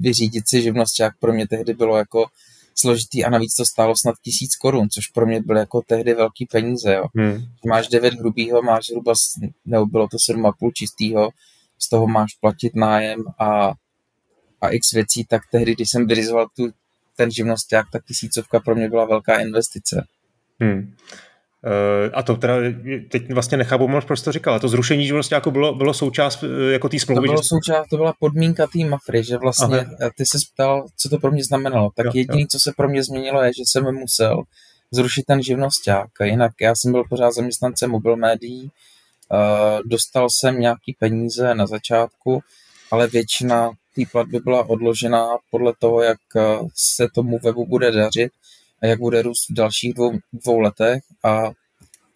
vyřídit 0.00 0.48
si 0.48 0.72
jak 1.00 1.18
pro 1.18 1.32
mě 1.32 1.48
tehdy 1.48 1.74
bylo 1.74 1.96
jako 1.96 2.26
složitý 2.74 3.24
a 3.24 3.30
navíc 3.30 3.54
to 3.54 3.64
stálo 3.64 3.96
snad 3.96 4.14
tisíc 4.22 4.56
korun, 4.56 4.88
což 4.90 5.06
pro 5.06 5.26
mě 5.26 5.40
byly 5.40 5.58
jako 5.58 5.82
tehdy 5.86 6.14
velký 6.14 6.46
peníze. 6.46 6.94
Jo. 6.94 7.04
Hmm. 7.16 7.38
Máš 7.66 7.88
devět 7.88 8.14
hrubýho, 8.14 8.62
máš 8.62 8.86
zhruba, 8.86 9.12
nebo 9.64 9.86
bylo 9.86 10.08
to 10.08 10.16
sedm 10.18 10.46
a 10.46 10.52
půl 10.52 10.70
čistýho, 10.70 11.30
z 11.78 11.88
toho 11.88 12.06
máš 12.06 12.34
platit 12.40 12.76
nájem 12.76 13.24
a, 13.38 13.72
a 14.60 14.68
x 14.68 14.92
věcí, 14.92 15.24
tak 15.24 15.42
tehdy, 15.52 15.74
když 15.74 15.90
jsem 15.90 16.06
vyřizoval 16.06 16.48
tu, 16.56 16.70
ten 17.20 17.30
živnosták, 17.30 17.86
tak 17.92 18.04
tisícovka 18.04 18.60
pro 18.60 18.74
mě 18.74 18.88
byla 18.88 19.04
velká 19.04 19.40
investice. 19.40 20.04
Hmm. 20.60 20.94
Uh, 21.64 22.10
a 22.14 22.22
to 22.22 22.36
teda 22.36 22.54
teď 23.10 23.32
vlastně 23.32 23.58
nechápu, 23.58 23.88
moc 23.88 24.04
prostě 24.04 24.32
říkal, 24.32 24.60
to 24.60 24.68
zrušení 24.68 25.06
živnosti 25.06 25.34
jako 25.34 25.50
bylo, 25.50 25.74
bylo 25.74 25.94
součást 25.94 26.44
eh, 26.44 26.72
jako 26.72 26.88
té 26.88 26.98
smlouvy. 26.98 27.28
To, 27.28 27.32
bylo 27.32 27.42
že... 27.42 27.48
součást, 27.48 27.88
to 27.88 27.96
byla 27.96 28.14
podmínka 28.20 28.66
té 28.66 28.84
mafry, 28.84 29.24
že 29.24 29.36
vlastně 29.36 29.78
Aha. 29.80 29.96
Eh, 30.02 30.10
ty 30.16 30.26
se 30.26 30.38
ptal, 30.54 30.86
co 30.96 31.08
to 31.08 31.18
pro 31.18 31.30
mě 31.30 31.44
znamenalo. 31.44 31.90
Tak 31.96 32.06
jo, 32.06 32.12
jediné, 32.14 32.46
co 32.50 32.58
se 32.58 32.72
pro 32.76 32.88
mě 32.88 33.02
změnilo, 33.04 33.42
je, 33.42 33.50
že 33.52 33.62
jsem 33.66 33.94
musel 33.94 34.42
zrušit 34.90 35.22
ten 35.26 35.42
živnosták. 35.42 36.08
Jinak 36.24 36.52
já 36.60 36.74
jsem 36.74 36.92
byl 36.92 37.04
pořád 37.10 37.30
zaměstnancem 37.30 37.90
mobil 37.90 38.16
médií, 38.16 38.62
uh, 38.64 39.80
dostal 39.84 40.28
jsem 40.30 40.60
nějaký 40.60 40.96
peníze 40.98 41.54
na 41.54 41.66
začátku, 41.66 42.40
ale 42.90 43.06
většina 43.06 43.70
té 43.94 44.02
platby 44.12 44.38
byla 44.38 44.68
odložena 44.68 45.26
podle 45.50 45.72
toho, 45.78 46.02
jak 46.02 46.18
se 46.74 47.08
tomu 47.14 47.38
webu 47.38 47.66
bude 47.66 47.90
dařit 47.90 48.32
a 48.82 48.86
jak 48.86 48.98
bude 48.98 49.22
růst 49.22 49.50
v 49.50 49.54
dalších 49.54 49.94
dvou, 49.94 50.12
dvou 50.32 50.60
letech 50.60 51.02
a 51.24 51.50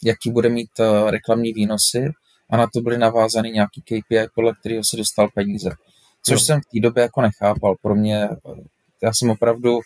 jaký 0.04 0.30
bude 0.30 0.48
mít 0.48 0.70
uh, 0.78 1.10
reklamní 1.10 1.52
výnosy 1.52 2.12
a 2.50 2.56
na 2.56 2.66
to 2.74 2.80
byly 2.80 2.98
navázány 2.98 3.50
nějaký 3.50 3.82
KPI, 3.82 4.26
podle 4.34 4.54
kterého 4.60 4.84
se 4.84 4.96
dostal 4.96 5.28
peníze. 5.34 5.70
Což 6.22 6.34
no. 6.34 6.40
jsem 6.40 6.60
v 6.60 6.64
té 6.64 6.80
době 6.80 7.02
jako 7.02 7.20
nechápal. 7.20 7.74
Pro 7.82 7.94
mě, 7.94 8.28
já 9.02 9.12
jsem 9.14 9.30
opravdu 9.30 9.80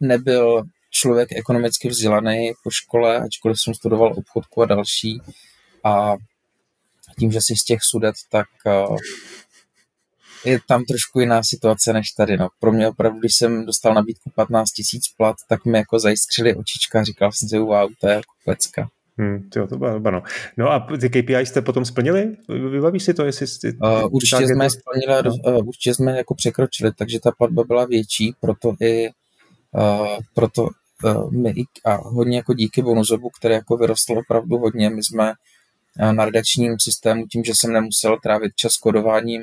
nebyl 0.00 0.62
člověk 0.90 1.28
ekonomicky 1.32 1.88
vzdělaný 1.88 2.52
po 2.64 2.70
škole, 2.70 3.20
ačkoliv 3.20 3.60
jsem 3.60 3.74
studoval 3.74 4.14
obchodku 4.16 4.62
a 4.62 4.66
další. 4.66 5.20
A 5.84 6.16
tím, 7.18 7.32
že 7.32 7.40
si 7.40 7.56
z 7.56 7.64
těch 7.64 7.82
sudet, 7.82 8.14
tak 8.30 8.46
je 10.44 10.58
tam 10.68 10.84
trošku 10.84 11.20
jiná 11.20 11.42
situace 11.42 11.92
než 11.92 12.10
tady. 12.10 12.36
No. 12.36 12.48
Pro 12.60 12.72
mě 12.72 12.88
opravdu, 12.88 13.18
když 13.18 13.34
jsem 13.34 13.66
dostal 13.66 13.94
nabídku 13.94 14.30
15 14.34 14.70
tisíc 14.70 15.02
plat, 15.16 15.36
tak 15.48 15.64
mi 15.64 15.78
jako 15.78 15.98
zajiskřili 15.98 16.54
očička 16.54 17.00
a 17.00 17.04
říkal 17.04 17.32
jsem 17.32 17.48
si, 17.48 17.58
wow, 17.58 17.90
to 18.00 18.08
je 18.08 18.14
jako 18.14 18.32
pecka. 18.44 18.88
Hmm, 19.18 19.50
to, 19.50 19.66
to 19.66 19.76
bylo, 19.76 20.00
no. 20.10 20.22
no 20.56 20.70
a 20.70 20.86
ty 21.00 21.08
KPI 21.10 21.46
jste 21.46 21.62
potom 21.62 21.84
splnili? 21.84 22.36
Vybavíš 22.70 23.02
si 23.02 23.14
to, 23.14 23.24
jestli 23.24 23.46
jsi... 23.46 23.72
Uh, 23.82 24.14
určitě 24.14 24.46
jsme 24.46 24.64
je 24.64 24.70
splnili, 24.70 25.22
no. 25.24 25.52
uh, 25.52 25.68
určitě 25.68 25.94
jsme 25.94 26.16
jako 26.16 26.34
překročili, 26.34 26.92
takže 26.92 27.20
ta 27.20 27.30
platba 27.38 27.64
byla 27.64 27.84
větší, 27.84 28.34
proto 28.40 28.74
i 28.80 29.08
uh, 29.72 30.16
proto 30.34 30.68
uh, 31.04 31.32
my 31.32 31.50
i, 31.50 31.64
a 31.84 31.94
hodně 31.94 32.36
jako 32.36 32.54
díky 32.54 32.82
bonusobu, 32.82 33.30
který 33.38 33.54
jako 33.54 33.76
vyrostl 33.76 34.18
opravdu 34.18 34.58
hodně, 34.58 34.90
my 34.90 35.02
jsme 35.02 35.32
uh, 36.02 36.12
na 36.12 36.24
redakčním 36.24 36.76
systému, 36.80 37.26
tím, 37.26 37.44
že 37.44 37.52
jsem 37.54 37.72
nemusel 37.72 38.18
trávit 38.22 38.52
čas 38.56 38.76
kodováním, 38.76 39.42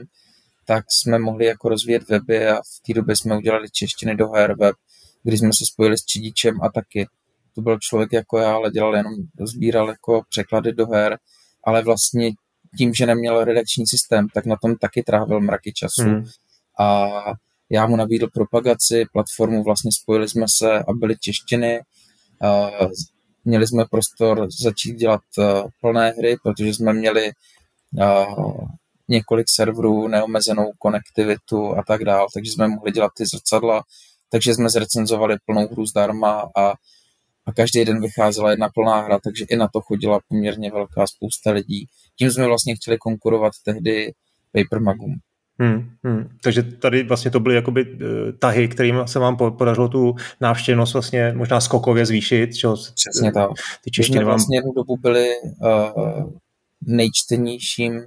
tak 0.70 0.86
jsme 0.89 1.20
mohli 1.20 1.45
jako 1.45 1.70
rozvíjet 1.70 2.09
weby 2.09 2.47
a 2.47 2.55
v 2.55 2.88
té 2.88 2.93
době 2.93 3.15
jsme 3.15 3.38
udělali 3.38 3.70
češtiny 3.70 4.15
do 4.15 4.28
HR 4.28 4.55
web, 4.59 4.76
kdy 5.24 5.38
jsme 5.38 5.53
se 5.53 5.65
spojili 5.65 5.97
s 5.97 6.05
Čidičem 6.05 6.61
a 6.61 6.72
taky. 6.72 7.07
To 7.55 7.61
byl 7.61 7.78
člověk 7.82 8.13
jako 8.13 8.38
já, 8.38 8.53
ale 8.55 8.72
dělal 8.72 8.95
jenom, 8.95 9.13
sbíral 9.41 9.88
jako 9.88 10.22
překlady 10.30 10.74
do 10.74 10.88
her, 10.88 11.17
ale 11.63 11.84
vlastně 11.84 12.32
tím, 12.78 12.93
že 12.93 13.05
neměl 13.05 13.43
redakční 13.43 13.88
systém, 13.88 14.28
tak 14.34 14.45
na 14.45 14.55
tom 14.61 14.76
taky 14.76 15.03
trávil 15.03 15.41
mraky 15.41 15.74
času. 15.74 16.03
Hmm. 16.03 16.26
A 16.80 17.09
já 17.70 17.88
mu 17.88 17.95
nabídl 17.95 18.28
propagaci, 18.34 19.05
platformu, 19.13 19.63
vlastně 19.63 19.91
spojili 19.91 20.30
jsme 20.30 20.45
se 20.49 20.80
a 20.80 20.93
byly 20.93 21.17
češtiny. 21.17 21.82
A 22.41 22.70
měli 23.45 23.67
jsme 23.67 23.86
prostor 23.91 24.47
začít 24.61 24.95
dělat 24.95 25.22
plné 25.82 26.09
hry, 26.09 26.38
protože 26.43 26.74
jsme 26.74 26.93
měli 26.93 27.32
několik 29.10 29.49
serverů, 29.49 30.07
neomezenou 30.07 30.72
konektivitu 30.78 31.78
a 31.78 31.84
tak 31.88 32.03
dál, 32.03 32.28
takže 32.34 32.51
jsme 32.51 32.68
mohli 32.68 32.91
dělat 32.91 33.12
ty 33.18 33.26
zrcadla, 33.26 33.84
takže 34.32 34.53
jsme 34.53 34.70
zrecenzovali 34.70 35.38
plnou 35.45 35.68
hru 35.68 35.86
zdarma 35.86 36.49
a, 36.57 36.70
a 37.45 37.53
každý 37.55 37.86
den 37.86 38.01
vycházela 38.01 38.51
jedna 38.51 38.70
plná 38.74 39.01
hra, 39.01 39.20
takže 39.24 39.45
i 39.49 39.55
na 39.55 39.68
to 39.68 39.82
chodila 39.82 40.20
poměrně 40.28 40.72
velká 40.72 41.07
spousta 41.07 41.51
lidí. 41.51 41.86
Tím 42.16 42.32
jsme 42.32 42.45
vlastně 42.45 42.76
chtěli 42.76 42.97
konkurovat 42.97 43.53
tehdy 43.66 44.14
Papermagům. 44.51 45.16
Hmm, 45.62 45.89
hmm. 46.03 46.30
Takže 46.43 46.64
tady 46.64 47.03
vlastně 47.03 47.32
to 47.32 47.39
byly 47.39 47.55
jakoby 47.55 47.86
uh, 47.86 47.99
tahy, 48.39 48.68
kterým 48.68 48.95
se 49.05 49.20
vám 49.20 49.38
podařilo 49.38 49.88
tu 49.88 50.16
návštěvnost 50.41 50.93
vlastně 50.93 51.34
možná 51.36 51.62
skokově 51.62 52.05
zvýšit. 52.05 52.55
Čo? 52.55 52.76
Přesně 52.95 53.32
tak. 53.32 53.49
Ty 53.84 53.91
češtiny 53.91 54.20
vám... 54.20 54.28
vlastně 54.28 54.57
jednu 54.57 54.74
dobu 54.74 54.97
byli 54.97 55.30
uh, 55.62 56.32
nejčtenějším 56.82 58.05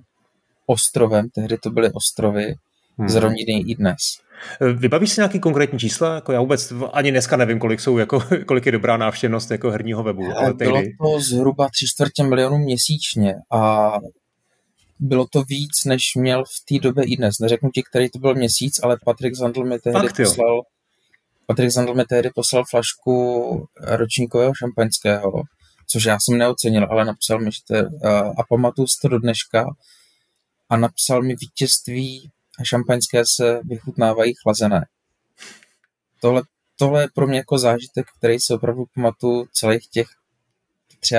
ostrovem, 0.72 1.28
tehdy 1.28 1.58
to 1.58 1.70
byly 1.70 1.90
ostrovy, 1.92 2.54
hmm. 2.98 3.08
zrovna 3.08 3.36
i 3.66 3.74
dnes. 3.74 3.98
Vybavíš 4.74 5.10
si 5.10 5.20
nějaký 5.20 5.40
konkrétní 5.40 5.78
čísla? 5.78 6.14
Jako 6.14 6.32
já 6.32 6.40
vůbec 6.40 6.72
ani 6.92 7.10
dneska 7.10 7.36
nevím, 7.36 7.58
kolik 7.58 7.80
jsou, 7.80 7.98
jako, 7.98 8.22
kolik 8.46 8.66
je 8.66 8.72
dobrá 8.72 8.96
návštěvnost 8.96 9.50
jako 9.50 9.70
herního 9.70 10.02
webu. 10.02 10.22
Ale 10.36 10.54
tehdy... 10.54 10.72
Bylo 10.72 11.12
to 11.14 11.20
zhruba 11.20 11.68
tři 11.68 11.86
čtvrtě 11.86 12.22
milionů 12.22 12.58
měsíčně 12.58 13.34
a 13.52 13.92
bylo 14.98 15.26
to 15.32 15.42
víc, 15.42 15.84
než 15.86 16.02
měl 16.16 16.44
v 16.44 16.64
té 16.68 16.82
době 16.82 17.04
i 17.04 17.16
dnes. 17.16 17.38
Neřeknu 17.40 17.70
ti, 17.74 17.82
který 17.82 18.10
to 18.10 18.18
byl 18.18 18.34
měsíc, 18.34 18.80
ale 18.82 18.96
Patrik 19.04 19.34
Zandl 19.34 19.64
mi 19.64 19.78
tehdy 19.78 20.00
Fakt, 20.00 20.16
poslal 20.16 20.62
Patrik 21.46 21.70
Zandl 21.70 21.94
mi 21.94 22.04
tehdy 22.04 22.30
poslal 22.34 22.64
flašku 22.70 23.66
ročníkového 23.80 24.52
šampaňského, 24.54 25.42
což 25.86 26.04
já 26.04 26.18
jsem 26.20 26.38
neocenil, 26.38 26.86
ale 26.90 27.04
napsal 27.04 27.38
mi, 27.38 27.52
že 27.52 27.58
to 27.66 27.74
je, 27.74 27.84
a 28.38 28.42
pamatuju 28.48 28.86
si 28.86 28.98
to 29.02 29.08
do 29.08 29.18
dneška, 29.18 29.66
a 30.72 30.76
napsal 30.76 31.22
mi 31.22 31.34
vítězství 31.34 32.30
a 32.58 32.64
šampaňské 32.64 33.22
se 33.26 33.60
vychutnávají 33.64 34.34
chlazené. 34.42 34.86
Tohle, 36.20 36.42
tohle 36.78 37.02
je 37.02 37.08
pro 37.14 37.26
mě 37.26 37.38
jako 37.38 37.58
zážitek, 37.58 38.06
který 38.18 38.40
si 38.40 38.54
opravdu 38.54 38.84
pamatuju 38.94 39.46
celých 39.52 39.86
těch 39.86 40.06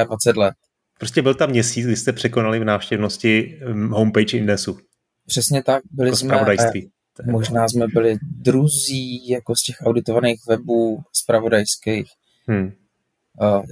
23 0.05 0.39
let. 0.39 0.53
Prostě 0.97 1.21
byl 1.21 1.35
tam 1.35 1.49
měsíc, 1.49 1.85
kdy 1.85 1.95
jste 1.95 2.13
překonali 2.13 2.59
v 2.59 2.63
návštěvnosti 2.63 3.59
hm, 3.67 3.89
homepage 3.89 4.37
Indesu. 4.37 4.79
Přesně 5.27 5.63
tak. 5.63 5.83
Byli 5.91 6.07
jako 6.07 6.17
jsme, 6.17 6.37
Možná 7.25 7.69
jsme 7.69 7.87
byli 7.87 8.17
druzí 8.21 9.29
jako 9.29 9.55
z 9.55 9.63
těch 9.63 9.75
auditovaných 9.81 10.41
webů 10.47 11.03
spravodajských. 11.13 12.11
Hmm. 12.47 12.71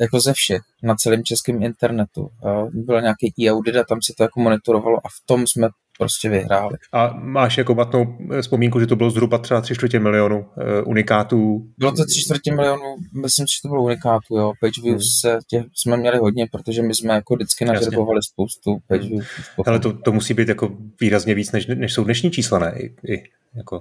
Jako 0.02 0.20
ze 0.20 0.34
všech, 0.34 0.62
na 0.84 0.96
celém 0.96 1.24
českém 1.24 1.64
internetu. 1.64 2.30
Byl 2.74 3.02
nějaký 3.02 3.34
e-audit 3.42 3.76
a 3.76 3.84
tam 3.84 4.00
se 4.02 4.14
to 4.18 4.24
jako 4.24 4.40
monitorovalo 4.40 4.98
a 4.98 5.10
v 5.10 5.26
tom 5.26 5.48
jsme 5.48 5.70
prostě 5.98 6.30
vyhráli. 6.30 6.78
A 6.94 7.14
máš 7.14 7.58
jako 7.58 7.76
matnou 7.76 8.18
vzpomínku, 8.42 8.80
že 8.80 8.88
to 8.88 8.96
bylo 8.96 9.12
zhruba 9.12 9.38
třeba 9.38 9.62
tři 9.62 9.76
čtvrtě 9.76 10.00
milionu 10.00 10.40
uh, 10.40 10.46
unikátů? 10.86 11.68
Bylo 11.78 11.92
to 11.92 12.06
tři 12.06 12.22
čtvrtě 12.22 12.56
milionu, 12.56 12.96
myslím, 13.22 13.48
že 13.48 13.62
to 13.62 13.68
bylo 13.68 13.84
unikátů, 13.84 14.38
jo. 14.38 14.54
Page 14.62 14.82
views 14.82 15.04
hmm. 15.04 15.32
se 15.32 15.40
těch 15.48 15.66
jsme 15.76 15.98
měli 15.98 16.18
hodně, 16.18 16.48
protože 16.52 16.82
my 16.82 16.96
jsme 16.96 17.14
jako 17.14 17.36
vždycky 17.36 17.66
nažrbovali 17.66 18.20
spoustu 18.24 18.78
page 18.88 19.08
views. 19.08 19.28
Ale 19.66 19.80
to, 19.80 19.94
to 19.94 20.12
musí 20.12 20.34
být 20.34 20.48
jako 20.48 20.78
výrazně 21.02 21.36
víc, 21.36 21.52
než, 21.52 21.68
než 21.68 21.94
jsou 21.94 22.04
dnešní 22.04 22.32
čísla, 22.32 22.60
ne? 22.60 22.74
I, 22.78 22.86
i, 23.14 23.24
jako, 23.56 23.80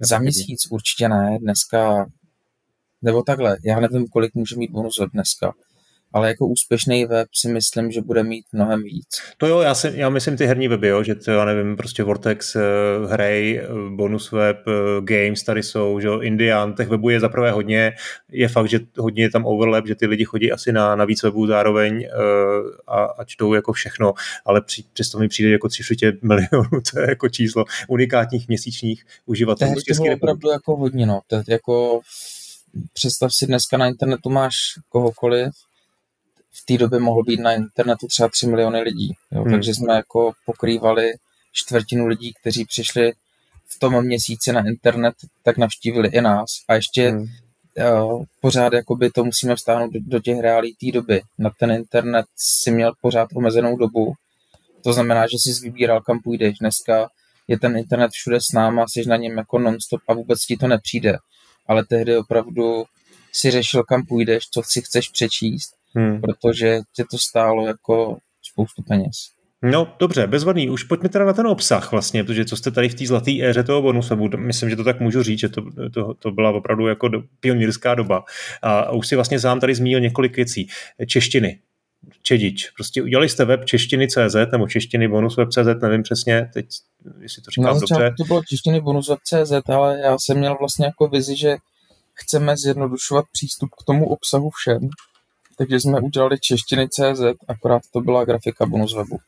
Za 0.00 0.18
měsíc 0.18 0.66
určitě 0.70 1.08
ne, 1.08 1.38
dneska 1.40 2.06
nebo 3.02 3.22
takhle, 3.22 3.56
já 3.64 3.80
nevím, 3.80 4.06
kolik 4.06 4.34
může 4.34 4.56
mít 4.56 4.70
bonus 4.70 4.98
web 4.98 5.10
dneska, 5.12 5.52
ale 6.12 6.28
jako 6.28 6.46
úspěšný 6.46 7.06
web 7.06 7.28
si 7.34 7.48
myslím, 7.48 7.90
že 7.90 8.00
bude 8.00 8.22
mít 8.22 8.44
mnohem 8.52 8.82
víc. 8.82 9.06
To 9.38 9.46
jo, 9.46 9.60
já, 9.60 9.74
si, 9.74 9.92
já 9.94 10.08
myslím 10.08 10.36
ty 10.36 10.46
herní 10.46 10.68
weby, 10.68 10.88
jo, 10.88 11.02
že 11.02 11.14
to, 11.14 11.30
já 11.30 11.44
nevím, 11.44 11.76
prostě 11.76 12.02
Vortex, 12.02 12.56
uh, 12.56 12.62
Hray, 13.10 13.60
uh, 13.60 13.96
Bonus 13.96 14.32
Web, 14.32 14.56
uh, 14.66 15.04
Games 15.04 15.42
tady 15.42 15.62
jsou, 15.62 16.00
že 16.00 16.08
jo, 16.08 16.20
Indian, 16.20 16.74
těch 16.74 16.88
webů 16.88 17.08
je 17.08 17.20
zaprvé 17.20 17.50
hodně, 17.50 17.92
je 18.32 18.48
fakt, 18.48 18.68
že 18.68 18.80
hodně 18.98 19.22
je 19.22 19.30
tam 19.30 19.46
overlap, 19.46 19.86
že 19.86 19.94
ty 19.94 20.06
lidi 20.06 20.24
chodí 20.24 20.52
asi 20.52 20.72
na, 20.72 20.96
na 20.96 21.04
víc 21.04 21.22
webů 21.22 21.46
zároveň 21.46 22.08
a, 22.86 23.04
a 23.04 23.24
čtou 23.24 23.54
jako 23.54 23.72
všechno, 23.72 24.12
ale 24.44 24.62
při, 24.62 24.84
přesto 24.92 25.18
mi 25.18 25.28
přijde 25.28 25.50
jako 25.50 25.68
tři 25.68 25.82
milionů, 26.22 26.80
to 26.92 27.00
je 27.00 27.08
jako 27.08 27.28
číslo 27.28 27.64
unikátních 27.88 28.48
měsíčních 28.48 29.04
uživatelů. 29.26 29.74
To 29.98 30.04
je 30.04 30.16
opravdu 30.16 30.50
jako 30.50 30.76
hodně, 30.76 31.06
no, 31.06 31.20
to 31.26 31.36
je 31.36 31.42
jako 31.48 32.00
představ 32.92 33.34
si, 33.34 33.46
dneska 33.46 33.76
na 33.76 33.86
internetu 33.86 34.30
máš 34.30 34.54
kohokoliv, 34.88 35.52
v 36.52 36.66
té 36.66 36.78
době 36.78 36.98
mohlo 36.98 37.22
být 37.22 37.40
na 37.40 37.52
internetu 37.52 38.06
třeba 38.06 38.28
3 38.28 38.46
miliony 38.46 38.80
lidí. 38.80 39.12
Jo? 39.32 39.42
Hmm. 39.42 39.52
Takže 39.52 39.74
jsme 39.74 39.94
jako 39.94 40.32
pokrývali 40.46 41.12
čtvrtinu 41.52 42.06
lidí, 42.06 42.32
kteří 42.40 42.64
přišli 42.64 43.12
v 43.66 43.78
tom 43.78 44.02
měsíci 44.02 44.52
na 44.52 44.66
internet, 44.66 45.14
tak 45.42 45.58
navštívili 45.58 46.08
i 46.08 46.20
nás. 46.20 46.46
A 46.68 46.74
ještě 46.74 47.10
hmm. 47.10 47.26
uh, 48.02 48.24
pořád 48.40 48.72
jakoby 48.72 49.10
to 49.10 49.24
musíme 49.24 49.56
vstáhnout 49.56 49.92
do, 49.92 50.00
do 50.02 50.20
těch 50.20 50.40
reálí 50.40 50.76
té 50.80 50.92
doby. 50.92 51.22
Na 51.38 51.50
ten 51.58 51.70
internet 51.70 52.26
si 52.36 52.70
měl 52.70 52.92
pořád 53.00 53.28
omezenou 53.34 53.76
dobu. 53.76 54.12
To 54.84 54.92
znamená, 54.92 55.26
že 55.26 55.38
jsi 55.38 55.60
vybíral, 55.62 56.00
kam 56.00 56.20
půjdeš. 56.20 56.58
Dneska 56.58 57.08
je 57.48 57.58
ten 57.58 57.76
internet 57.76 58.10
všude 58.10 58.40
s 58.40 58.52
náma, 58.54 58.84
jsi 58.88 59.08
na 59.08 59.16
něm 59.16 59.38
jako 59.38 59.58
nonstop 59.58 60.00
a 60.08 60.14
vůbec 60.14 60.46
ti 60.46 60.56
to 60.56 60.68
nepřijde 60.68 61.18
ale 61.72 61.84
tehdy 61.84 62.16
opravdu 62.16 62.84
si 63.32 63.50
řešil, 63.50 63.82
kam 63.82 64.06
půjdeš, 64.06 64.44
co 64.50 64.62
si 64.64 64.80
chceš 64.82 65.08
přečíst, 65.08 65.70
hmm. 65.94 66.20
protože 66.20 66.80
tě 66.96 67.04
to 67.10 67.18
stálo 67.18 67.66
jako 67.66 68.18
spoustu 68.42 68.82
peněz. 68.82 69.16
No, 69.62 69.94
dobře, 69.98 70.26
bezvadný. 70.26 70.70
Už 70.70 70.84
pojďme 70.84 71.08
teda 71.08 71.24
na 71.24 71.32
ten 71.32 71.46
obsah 71.46 71.92
vlastně, 71.92 72.24
protože 72.24 72.44
co 72.44 72.56
jste 72.56 72.70
tady 72.70 72.88
v 72.88 72.94
té 72.94 73.06
zlaté 73.06 73.30
éře 73.42 73.62
toho 73.62 73.82
bonusu, 73.82 74.16
myslím, 74.36 74.70
že 74.70 74.76
to 74.76 74.84
tak 74.84 75.00
můžu 75.00 75.22
říct, 75.22 75.38
že 75.38 75.48
to, 75.48 75.62
to, 75.94 76.14
to 76.14 76.30
byla 76.30 76.50
opravdu 76.50 76.86
jako 76.86 77.08
do, 77.08 77.22
pionýrská 77.40 77.94
doba. 77.94 78.24
A, 78.62 78.78
a 78.80 78.92
už 78.92 79.06
si 79.06 79.14
vlastně 79.14 79.40
sám 79.40 79.60
tady 79.60 79.74
zmínil 79.74 80.00
několik 80.00 80.36
věcí. 80.36 80.68
Češtiny, 81.06 81.58
Čedič. 82.22 82.70
Prostě 82.70 83.02
udělali 83.02 83.28
jste 83.28 83.44
web 83.44 83.64
češtiny.cz 83.64 84.36
nebo 84.52 84.68
češtiny 84.68 85.08
bonus 85.08 85.36
web.cz, 85.36 85.82
nevím 85.82 86.02
přesně, 86.02 86.50
teď, 86.54 86.66
jestli 87.20 87.42
to 87.42 87.50
říkám 87.50 87.74
no, 87.74 87.80
dobře. 87.80 88.14
to 88.18 88.24
bylo 88.24 88.42
češtiny 88.48 88.80
bonus 88.80 89.08
web.cz, 89.08 89.70
ale 89.70 89.98
já 89.98 90.18
jsem 90.18 90.38
měl 90.38 90.56
vlastně 90.60 90.86
jako 90.86 91.08
vizi, 91.08 91.36
že 91.36 91.56
chceme 92.14 92.56
zjednodušovat 92.56 93.24
přístup 93.32 93.70
k 93.80 93.84
tomu 93.84 94.08
obsahu 94.08 94.50
všem, 94.50 94.88
takže 95.58 95.80
jsme 95.80 96.00
udělali 96.00 96.38
češtiny.cz, 96.40 97.20
akorát 97.48 97.82
to 97.92 98.00
byla 98.00 98.24
grafika 98.24 98.66
bonus 98.66 98.94
webu. 98.94 99.18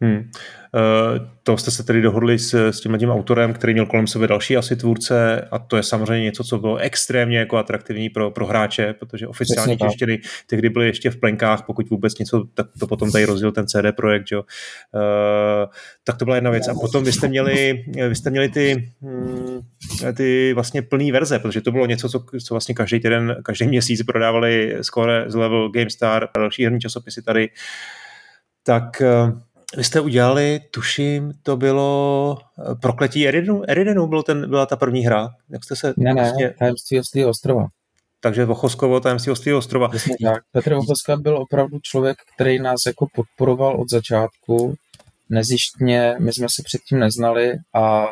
Hmm. 0.00 0.30
Eh, 0.76 1.20
to 1.42 1.56
jste 1.56 1.70
se 1.70 1.82
tedy 1.82 2.02
dohodli 2.02 2.38
s, 2.38 2.54
s 2.54 2.80
tím 2.80 2.98
tím 2.98 3.10
autorem, 3.10 3.52
který 3.52 3.72
měl 3.72 3.86
kolem 3.86 4.06
sebe 4.06 4.26
další 4.26 4.56
asi 4.56 4.76
tvůrce 4.76 5.48
a 5.50 5.58
to 5.58 5.76
je 5.76 5.82
samozřejmě 5.82 6.24
něco, 6.24 6.44
co 6.44 6.58
bylo 6.58 6.76
extrémně 6.76 7.38
jako 7.38 7.56
atraktivní 7.56 8.10
pro, 8.10 8.30
pro 8.30 8.46
hráče, 8.46 8.92
protože 8.92 9.28
oficiální 9.28 9.78
češtiny 9.78 10.20
tehdy 10.46 10.68
byly 10.68 10.86
ještě 10.86 11.10
v 11.10 11.16
plenkách, 11.16 11.62
pokud 11.66 11.90
vůbec 11.90 12.18
něco, 12.18 12.44
tak 12.54 12.66
to 12.80 12.86
potom 12.86 13.12
tady 13.12 13.24
rozdělil 13.24 13.52
ten 13.52 13.66
CD 13.66 13.96
projekt, 13.96 14.24
jo. 14.32 14.42
Uh, 14.94 15.72
tak 16.04 16.16
to 16.16 16.24
byla 16.24 16.36
jedna 16.36 16.50
věc. 16.50 16.68
A 16.68 16.74
potom 16.74 17.04
vy 17.04 17.12
jste 17.12 17.28
měli, 17.28 17.84
vy 18.08 18.14
jste 18.14 18.30
měli 18.30 18.48
ty, 18.48 18.92
hm, 19.02 19.60
ty 20.16 20.52
vlastně 20.54 20.82
plný 20.82 21.12
verze, 21.12 21.38
protože 21.38 21.60
to 21.60 21.72
bylo 21.72 21.86
něco, 21.86 22.08
co, 22.08 22.24
co 22.44 22.54
vlastně 22.54 22.74
každý 22.74 23.00
týden, 23.00 23.36
každý 23.44 23.66
měsíc 23.66 24.02
prodávali 24.02 24.76
skoro 24.82 25.12
z 25.26 25.34
level 25.34 25.68
GameStar 25.68 26.28
a 26.34 26.38
další 26.38 26.64
herní 26.64 26.80
časopisy 26.80 27.22
tady. 27.22 27.48
Tak 28.62 28.84
uh, 29.00 29.40
vy 29.76 29.84
jste 29.84 30.00
udělali, 30.00 30.60
tuším, 30.70 31.32
to 31.42 31.56
bylo 31.56 32.38
eh, 32.58 32.74
Prokletí 32.74 33.28
Eridenu, 33.28 33.62
Eridenu 33.70 34.06
byl 34.06 34.22
ten, 34.22 34.50
byla 34.50 34.66
ta 34.66 34.76
první 34.76 35.00
hra. 35.00 35.28
Jak 35.50 35.64
jste 35.64 35.76
se... 35.76 35.94
Ne, 35.96 36.14
ne, 36.14 36.22
vlastně... 36.22 36.54
Tajemství 36.58 37.00
ostrého 37.00 37.30
ostrova. 37.30 37.66
Takže 38.20 38.44
Vochoskovo, 38.44 39.00
Tajemství 39.00 39.32
ostrého 39.32 39.58
ostrova. 39.58 39.88
tak. 40.24 40.42
Petr 40.52 40.74
Vochoska 40.74 41.16
byl 41.16 41.38
opravdu 41.38 41.78
člověk, 41.82 42.18
který 42.34 42.58
nás 42.58 42.86
jako 42.86 43.06
podporoval 43.14 43.80
od 43.80 43.90
začátku. 43.90 44.74
Nezjištně, 45.30 46.16
my 46.20 46.32
jsme 46.32 46.46
se 46.50 46.62
předtím 46.62 46.98
neznali 46.98 47.58
a, 47.74 48.06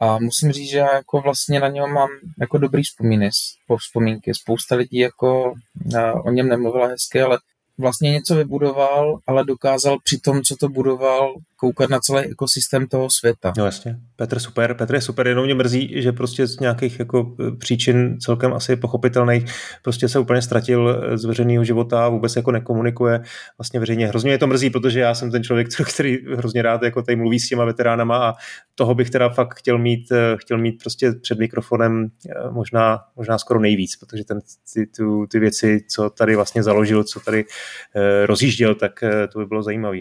a 0.00 0.18
musím 0.18 0.52
říct, 0.52 0.70
že 0.70 0.78
já 0.78 0.94
jako 0.94 1.20
vlastně 1.20 1.60
na 1.60 1.68
něho 1.68 1.88
mám 1.88 2.08
jako 2.40 2.58
dobrý 2.58 2.82
vzpomíny, 2.82 3.30
vzpomínky. 3.78 4.34
Spousta 4.34 4.74
lidí 4.76 4.98
jako 4.98 5.54
eh, 5.94 6.12
o 6.12 6.30
něm 6.30 6.48
nemluvila 6.48 6.86
hezky, 6.86 7.22
ale 7.22 7.38
vlastně 7.80 8.10
něco 8.10 8.34
vybudoval, 8.34 9.18
ale 9.26 9.44
dokázal 9.44 9.96
při 10.04 10.18
tom, 10.18 10.42
co 10.42 10.56
to 10.56 10.68
budoval, 10.68 11.34
koukat 11.60 11.90
na 11.90 11.98
celý 12.00 12.24
ekosystém 12.24 12.86
toho 12.86 13.10
světa. 13.10 13.52
No 13.58 13.64
jasně, 13.64 13.96
Petr 14.16 14.38
super, 14.38 14.74
Petr 14.74 14.94
je 14.94 15.00
super, 15.00 15.28
jenom 15.28 15.44
mě 15.44 15.54
mrzí, 15.54 16.02
že 16.02 16.12
prostě 16.12 16.46
z 16.46 16.60
nějakých 16.60 16.98
jako 16.98 17.36
e, 17.40 17.56
příčin 17.56 18.18
celkem 18.20 18.52
asi 18.52 18.76
pochopitelných 18.76 19.44
prostě 19.82 20.08
se 20.08 20.18
úplně 20.18 20.42
ztratil 20.42 20.88
e, 20.88 21.18
z 21.18 21.24
veřejného 21.24 21.64
života 21.64 22.06
a 22.06 22.08
vůbec 22.08 22.36
jako 22.36 22.50
nekomunikuje 22.52 23.20
vlastně 23.58 23.80
veřejně. 23.80 24.06
Hrozně 24.06 24.30
je 24.30 24.38
to 24.38 24.46
mrzí, 24.46 24.70
protože 24.70 25.00
já 25.00 25.14
jsem 25.14 25.30
ten 25.30 25.44
člověk, 25.44 25.68
který 25.94 26.18
hrozně 26.36 26.62
rád 26.62 26.82
jako 26.82 27.02
tady 27.02 27.16
mluví 27.16 27.40
s 27.40 27.48
těma 27.48 27.64
veteránama 27.64 28.28
a 28.28 28.34
toho 28.74 28.94
bych 28.94 29.10
teda 29.10 29.28
fakt 29.28 29.54
chtěl 29.58 29.78
mít, 29.78 30.12
e, 30.12 30.36
chtěl 30.36 30.58
mít 30.58 30.82
prostě 30.82 31.12
před 31.12 31.38
mikrofonem 31.38 32.08
možná, 32.50 32.98
možná 33.16 33.38
skoro 33.38 33.60
nejvíc, 33.60 33.96
protože 33.96 34.24
ten, 34.24 34.40
ty, 34.74 34.86
ty, 34.86 35.02
ty 35.30 35.38
věci, 35.38 35.84
co 35.88 36.10
tady 36.10 36.36
vlastně 36.36 36.62
založil, 36.62 37.04
co 37.04 37.20
tady 37.20 37.44
rozjížděl, 38.26 38.74
tak 38.74 39.04
to 39.32 39.38
by 39.38 39.46
bylo 39.46 39.62
zajímavé. 39.62 39.98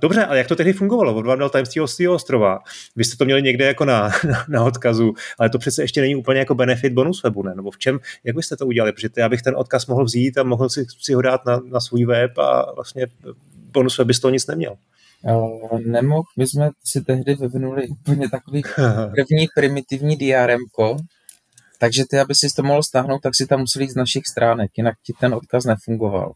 Dobře, 0.00 0.24
ale 0.24 0.38
jak 0.38 0.46
to 0.46 0.56
tehdy 0.56 0.72
fungovalo, 0.72 1.14
od 1.14 1.26
vám 1.26 1.38
dal 1.38 1.50
tajemství 1.50 1.80
Ostého 1.80 2.14
ostrova. 2.14 2.58
Vy 2.96 3.04
jste 3.04 3.16
to 3.16 3.24
měli 3.24 3.42
někde 3.42 3.66
jako 3.66 3.84
na, 3.84 4.00
na, 4.28 4.44
na, 4.48 4.64
odkazu, 4.64 5.14
ale 5.38 5.50
to 5.50 5.58
přece 5.58 5.82
ještě 5.82 6.00
není 6.00 6.16
úplně 6.16 6.38
jako 6.38 6.54
benefit 6.54 6.92
bonus 6.92 7.22
webu, 7.22 7.42
ne? 7.42 7.54
Nebo 7.54 7.70
v 7.70 7.78
čem, 7.78 7.98
jak 8.24 8.36
byste 8.36 8.56
to 8.56 8.66
udělali? 8.66 8.92
Protože 8.92 9.08
já 9.16 9.28
bych 9.28 9.42
ten 9.42 9.56
odkaz 9.56 9.86
mohl 9.86 10.04
vzít 10.04 10.38
a 10.38 10.42
mohl 10.42 10.68
si, 10.68 10.86
si 10.98 11.14
ho 11.14 11.22
dát 11.22 11.46
na, 11.46 11.60
na 11.64 11.80
svůj 11.80 12.04
web 12.04 12.38
a 12.38 12.72
vlastně 12.74 13.06
bonus 13.72 13.98
web 13.98 14.06
by 14.06 14.14
z 14.14 14.20
toho 14.20 14.32
nic 14.32 14.46
neměl. 14.46 14.76
Nemohl, 15.86 16.22
my 16.38 16.46
jsme 16.46 16.70
si 16.84 17.00
tehdy 17.00 17.34
vyvinuli 17.34 17.88
úplně 17.88 18.28
takový 18.28 18.62
první 19.14 19.48
primitivní 19.54 20.16
DRM, 20.16 20.60
takže 21.78 22.04
ty, 22.10 22.18
aby 22.18 22.34
si 22.34 22.46
to 22.56 22.62
mohl 22.62 22.82
stáhnout, 22.82 23.20
tak 23.22 23.34
si 23.34 23.46
tam 23.46 23.60
museli 23.60 23.84
jít 23.84 23.90
z 23.90 23.96
našich 23.96 24.26
stránek, 24.26 24.70
jinak 24.76 24.94
ti 25.06 25.12
ten 25.20 25.34
odkaz 25.34 25.64
nefungoval 25.64 26.32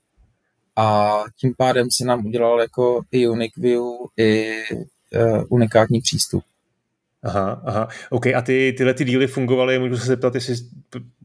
a 0.76 1.18
tím 1.36 1.54
pádem 1.56 1.90
si 1.90 2.04
nám 2.04 2.26
udělal 2.26 2.60
jako 2.60 3.02
i 3.12 3.28
unique 3.28 3.56
view, 3.56 3.82
i 4.16 4.52
uh, 5.16 5.44
unikátní 5.48 6.00
přístup. 6.00 6.44
Aha, 7.22 7.62
aha. 7.64 7.88
OK, 8.10 8.26
a 8.26 8.42
ty, 8.42 8.74
tyhle 8.76 8.94
ty 8.94 9.04
díly 9.04 9.26
fungovaly, 9.26 9.78
můžu 9.78 9.96
se 9.96 10.06
zeptat, 10.06 10.34
jestli 10.34 10.54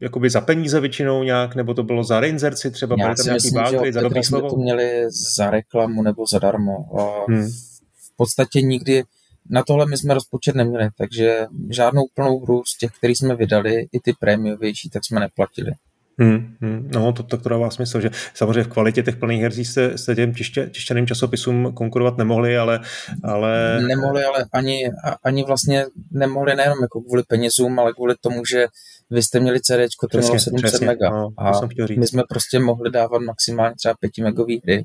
jakoby 0.00 0.30
za 0.30 0.40
peníze 0.40 0.80
většinou 0.80 1.22
nějak, 1.22 1.54
nebo 1.54 1.74
to 1.74 1.82
bylo 1.82 2.04
za 2.04 2.20
reinzerci 2.20 2.70
třeba, 2.70 2.96
Já 2.98 3.04
byly 3.04 3.16
tam 3.16 3.26
nějaký 3.26 3.36
myslím, 3.36 3.92
za 3.92 4.00
dobrý 4.00 4.24
slovo? 4.24 4.50
to 4.50 4.56
měli 4.56 5.06
za 5.34 5.50
reklamu 5.50 6.02
nebo 6.02 6.24
zadarmo. 6.32 6.98
A 7.00 7.24
hmm. 7.32 7.48
V 7.96 8.16
podstatě 8.16 8.62
nikdy 8.62 9.04
na 9.50 9.62
tohle 9.62 9.86
my 9.86 9.96
jsme 9.96 10.14
rozpočet 10.14 10.54
neměli, 10.54 10.88
takže 10.98 11.46
žádnou 11.70 12.02
plnou 12.14 12.40
hru 12.40 12.62
z 12.64 12.78
těch, 12.78 12.90
který 12.98 13.14
jsme 13.14 13.36
vydali, 13.36 13.88
i 13.92 14.00
ty 14.00 14.12
prémiovější, 14.20 14.90
tak 14.90 15.04
jsme 15.04 15.20
neplatili. 15.20 15.72
Hmm, 16.20 16.56
hmm, 16.60 16.90
no, 16.94 17.12
to, 17.12 17.22
to, 17.22 17.36
to 17.36 17.48
dává 17.48 17.70
smysl, 17.70 18.00
že 18.00 18.10
samozřejmě 18.34 18.62
v 18.64 18.68
kvalitě 18.68 19.02
těch 19.02 19.16
plných 19.16 19.42
herzí 19.42 19.64
jste, 19.64 19.98
jste 19.98 20.14
těm 20.14 20.34
tiště, 20.34 20.70
tištěným 20.74 21.06
časopisům 21.06 21.72
konkurovat 21.74 22.18
nemohli, 22.18 22.58
ale, 22.58 22.80
ale... 23.24 23.80
Nemohli, 23.88 24.24
ale 24.24 24.44
ani, 24.52 24.90
ani 25.24 25.44
vlastně 25.44 25.86
nemohli 26.10 26.56
nejenom 26.56 26.78
jako 26.82 27.00
kvůli 27.00 27.22
penězům, 27.28 27.78
ale 27.78 27.92
kvůli 27.92 28.14
tomu, 28.20 28.44
že 28.44 28.66
vy 29.10 29.22
jste 29.22 29.40
měli 29.40 29.60
CD, 29.60 29.70
to 30.10 30.18
mělo 30.18 30.38
700 30.38 30.54
přesně, 30.56 30.86
mega. 30.86 31.10
No, 31.10 31.28
a 31.38 31.52
my 31.98 32.06
jsme 32.06 32.22
prostě 32.28 32.58
mohli 32.58 32.90
dávat 32.90 33.22
maximálně 33.22 33.74
třeba 33.76 33.94
5 34.00 34.10
megový 34.22 34.60
hry. 34.64 34.84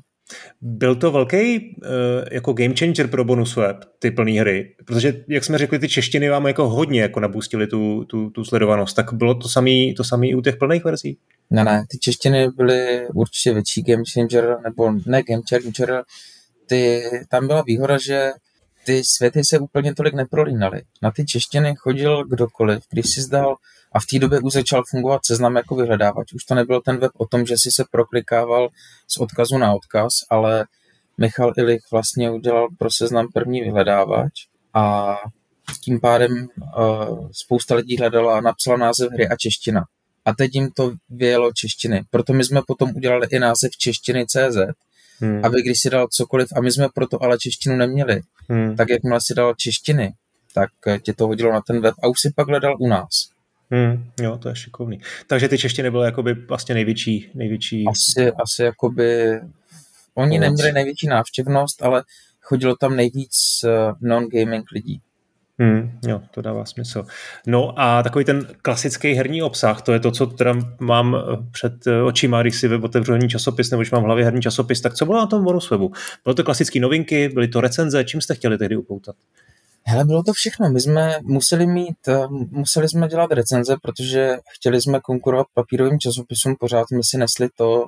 Byl 0.60 0.94
to 0.94 1.12
velký 1.12 1.58
uh, 1.58 1.92
jako 2.32 2.52
game 2.52 2.74
changer 2.78 3.08
pro 3.08 3.24
bonus 3.24 3.56
web, 3.56 3.76
ty 3.98 4.10
plné 4.10 4.40
hry, 4.40 4.74
protože, 4.84 5.24
jak 5.28 5.44
jsme 5.44 5.58
řekli, 5.58 5.78
ty 5.78 5.88
češtiny 5.88 6.28
vám 6.28 6.46
jako 6.46 6.68
hodně 6.68 7.00
jako 7.00 7.20
nabustili 7.20 7.66
tu, 7.66 8.04
tu, 8.04 8.30
tu 8.30 8.44
sledovanost, 8.44 8.96
tak 8.96 9.12
bylo 9.12 9.34
to 9.34 9.48
samý, 9.48 9.94
to 9.94 10.04
samý 10.04 10.30
i 10.30 10.34
u 10.34 10.40
těch 10.40 10.56
plných 10.56 10.84
verzí? 10.84 11.18
Ne, 11.50 11.64
ne, 11.64 11.84
ty 11.90 11.98
češtiny 11.98 12.48
byly 12.56 13.08
určitě 13.14 13.54
větší 13.54 13.82
game 13.82 14.02
changer, 14.12 14.56
nebo 14.64 14.92
ne 15.06 15.22
game 15.22 15.42
changer, 15.48 16.02
ty, 16.66 17.02
tam 17.28 17.46
byla 17.46 17.62
výhoda, 17.62 17.98
že 17.98 18.30
ty 18.86 19.02
světy 19.04 19.40
se 19.44 19.58
úplně 19.58 19.94
tolik 19.94 20.14
neprolínaly. 20.14 20.82
Na 21.02 21.10
ty 21.10 21.24
češtiny 21.24 21.74
chodil 21.78 22.24
kdokoliv, 22.24 22.82
když 22.90 23.10
si 23.10 23.22
zdal, 23.22 23.56
a 23.96 24.00
v 24.00 24.06
té 24.06 24.18
době 24.18 24.40
už 24.40 24.52
začal 24.52 24.82
fungovat 24.90 25.26
seznam 25.26 25.56
jako 25.56 25.74
vyhledávač. 25.74 26.32
Už 26.32 26.44
to 26.44 26.54
nebyl 26.54 26.80
ten 26.80 26.98
web 26.98 27.10
o 27.18 27.26
tom, 27.26 27.46
že 27.46 27.54
si 27.58 27.70
se 27.70 27.84
proklikával 27.90 28.68
z 29.08 29.16
odkazu 29.16 29.58
na 29.58 29.74
odkaz, 29.74 30.12
ale 30.30 30.66
Michal 31.18 31.52
Ilich 31.56 31.82
vlastně 31.90 32.30
udělal 32.30 32.68
pro 32.78 32.90
seznam 32.90 33.28
první 33.34 33.60
vyhledávač 33.60 34.32
a 34.74 35.16
tím 35.84 36.00
pádem 36.00 36.48
uh, 36.78 37.28
spousta 37.32 37.74
lidí 37.74 37.96
hledala 37.96 38.38
a 38.38 38.40
napsala 38.40 38.76
název 38.76 39.12
hry 39.12 39.28
a 39.28 39.36
čeština. 39.36 39.84
A 40.24 40.34
teď 40.34 40.54
jim 40.54 40.70
to 40.70 40.92
vyjelo 41.10 41.52
češtiny. 41.52 42.04
Proto 42.10 42.32
my 42.32 42.44
jsme 42.44 42.62
potom 42.66 42.92
udělali 42.96 43.26
i 43.30 43.38
název 43.38 43.70
češtiny 43.76 44.26
CZ, 44.26 44.56
hmm. 45.20 45.40
aby 45.44 45.62
když 45.62 45.80
si 45.80 45.90
dal 45.90 46.08
cokoliv, 46.08 46.48
a 46.56 46.60
my 46.60 46.72
jsme 46.72 46.88
proto 46.94 47.22
ale 47.22 47.38
češtinu 47.38 47.76
neměli, 47.76 48.20
hmm. 48.48 48.76
tak 48.76 48.88
jakmile 48.88 49.20
si 49.20 49.34
dal 49.34 49.54
češtiny, 49.54 50.12
tak 50.54 50.70
tě 51.02 51.14
to 51.14 51.26
hodilo 51.26 51.52
na 51.52 51.60
ten 51.60 51.80
web 51.80 51.94
a 52.02 52.08
už 52.08 52.20
si 52.20 52.32
pak 52.36 52.48
hledal 52.48 52.76
u 52.80 52.88
nás. 52.88 53.35
Hmm, 53.70 54.10
jo, 54.20 54.38
to 54.38 54.48
je 54.48 54.56
šikovný. 54.56 55.00
Takže 55.26 55.48
ty 55.48 55.58
češtiny 55.58 55.90
byly 55.90 56.04
jakoby 56.04 56.34
vlastně 56.34 56.74
největší, 56.74 57.30
největší... 57.34 57.84
Asi, 57.86 58.32
asi 58.32 58.62
jakoby... 58.62 59.40
Oni 60.14 60.38
neměli 60.38 60.72
největší 60.72 61.06
návštěvnost, 61.06 61.82
ale 61.82 62.02
chodilo 62.40 62.76
tam 62.76 62.96
nejvíc 62.96 63.64
eh, 63.64 63.92
non-gaming 64.00 64.64
lidí. 64.72 65.00
Hmm, 65.58 65.98
jo, 66.06 66.22
to 66.30 66.42
dává 66.42 66.64
smysl. 66.64 67.04
No 67.46 67.80
a 67.80 68.02
takový 68.02 68.24
ten 68.24 68.46
klasický 68.62 69.12
herní 69.12 69.42
obsah, 69.42 69.82
to 69.82 69.92
je 69.92 70.00
to, 70.00 70.10
co 70.10 70.26
teda 70.26 70.54
mám 70.80 71.16
eh, 71.16 71.36
před 71.50 71.86
eh, 71.86 72.02
očima, 72.02 72.42
když 72.42 72.56
si 72.56 72.74
otevřu 72.74 73.12
herní 73.12 73.28
časopis, 73.28 73.70
nebo 73.70 73.80
když 73.80 73.90
mám 73.90 74.02
v 74.02 74.04
hlavě 74.04 74.24
herní 74.24 74.42
časopis, 74.42 74.80
tak 74.80 74.94
co 74.94 75.06
bylo 75.06 75.18
na 75.18 75.26
tom 75.26 75.44
bonus 75.44 75.70
webu? 75.70 75.92
Bylo 76.24 76.34
to 76.34 76.44
klasické 76.44 76.80
novinky, 76.80 77.28
byly 77.28 77.48
to 77.48 77.60
recenze, 77.60 78.04
čím 78.04 78.20
jste 78.20 78.34
chtěli 78.34 78.58
tehdy 78.58 78.76
upoutat? 78.76 79.16
Hele, 79.88 80.04
bylo 80.04 80.22
to 80.22 80.32
všechno. 80.32 80.70
My 80.70 80.80
jsme 80.80 81.18
museli 81.22 81.66
mít, 81.66 82.08
eh, 82.08 82.26
museli 82.50 82.88
jsme 82.88 83.08
dělat 83.08 83.32
recenze, 83.32 83.76
protože 83.82 84.36
chtěli 84.56 84.82
jsme 84.82 85.00
konkurovat 85.00 85.46
papírovým 85.54 85.98
časopisům, 85.98 86.56
pořád 86.60 86.88
jsme 86.88 87.00
si 87.02 87.18
nesli 87.18 87.48
to, 87.56 87.84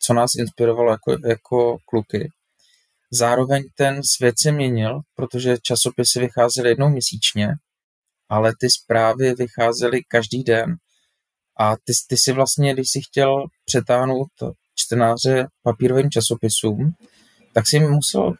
co 0.00 0.14
nás 0.14 0.34
inspirovalo 0.34 0.90
jako, 0.90 1.28
jako 1.28 1.76
kluky. 1.84 2.28
Zároveň 3.12 3.62
ten 3.76 4.02
svět 4.02 4.34
se 4.38 4.52
měnil, 4.52 5.00
protože 5.14 5.56
časopisy 5.62 6.20
vycházely 6.20 6.68
jednou 6.68 6.88
měsíčně, 6.88 7.48
ale 8.28 8.52
ty 8.60 8.70
zprávy 8.70 9.34
vycházely 9.34 10.00
každý 10.08 10.42
den. 10.42 10.76
A 11.58 11.76
ty, 11.76 11.92
ty 12.08 12.16
si 12.16 12.32
vlastně, 12.32 12.74
když 12.74 12.90
si 12.90 13.00
chtěl 13.00 13.44
přetáhnout 13.64 14.28
čtenáře 14.74 15.46
papírovým 15.62 16.10
časopisům, 16.10 16.92
tak 17.56 17.66
si 17.66 17.80
musel 17.80 18.34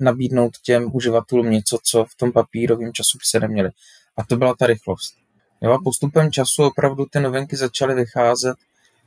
nabídnout 0.00 0.58
těm 0.62 0.90
uživatelům 0.94 1.50
něco, 1.50 1.78
co 1.82 2.04
v 2.04 2.14
tom 2.16 2.32
papírovém 2.32 2.92
časopise 2.92 3.40
neměli. 3.40 3.70
A 4.16 4.24
to 4.24 4.36
byla 4.36 4.54
ta 4.54 4.66
rychlost. 4.66 5.14
Jo, 5.60 5.72
a 5.72 5.78
postupem 5.84 6.32
času 6.32 6.64
opravdu 6.64 7.06
ty 7.12 7.20
novinky 7.20 7.56
začaly 7.56 7.94
vycházet. 7.94 8.56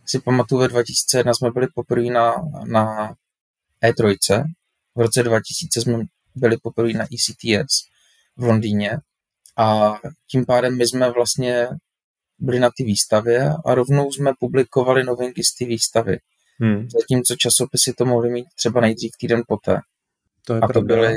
Si 0.05 0.20
pamatuju, 0.20 0.62
ve 0.62 0.68
2001 0.68 1.34
jsme 1.34 1.51
byli 1.51 1.68
poprvé 1.76 2.05
na, 2.05 2.34
na 2.66 3.14
E3, 3.84 4.43
v 4.95 5.01
roce 5.01 5.24
2000 5.24 5.82
jsme 5.82 6.03
byli 6.36 6.57
poprvé 6.57 6.93
na 6.93 7.05
ECTS 7.05 7.84
v 8.38 8.43
Londýně 8.43 8.97
a 9.57 9.93
tím 10.28 10.45
pádem 10.45 10.78
my 10.78 10.88
jsme 10.88 11.12
vlastně 11.12 11.68
byli 12.39 12.59
na 12.59 12.70
té 12.70 12.84
výstavě 12.84 13.53
a 13.66 13.76
rovnou 13.76 14.12
jsme 14.12 14.32
publikovali 14.39 15.03
novinky 15.03 15.43
z 15.43 15.53
té 15.53 15.66
výstavy. 15.66 16.18
Hmm. 16.62 16.89
Zatímco 16.89 17.36
časopisy 17.36 17.93
to 17.93 18.05
mohly 18.05 18.30
mít 18.30 18.47
třeba 18.55 18.82
nejdřív 18.82 19.12
týden 19.18 19.43
poté. 19.47 19.80
To 20.45 20.53
je 20.53 20.59
a 20.62 20.68
to, 20.68 20.82
byly, 20.82 21.14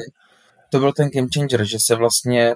to 0.71 0.79
byl 0.79 0.93
ten 0.93 1.11
game 1.15 1.29
changer, 1.35 1.65
že 1.65 1.79
se 1.81 1.95
vlastně 1.95 2.55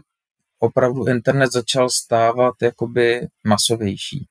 opravdu 0.59 1.09
internet 1.09 1.53
začal 1.53 1.91
stávat 1.91 2.55
jakoby 2.63 3.27
masovější. 3.45 4.27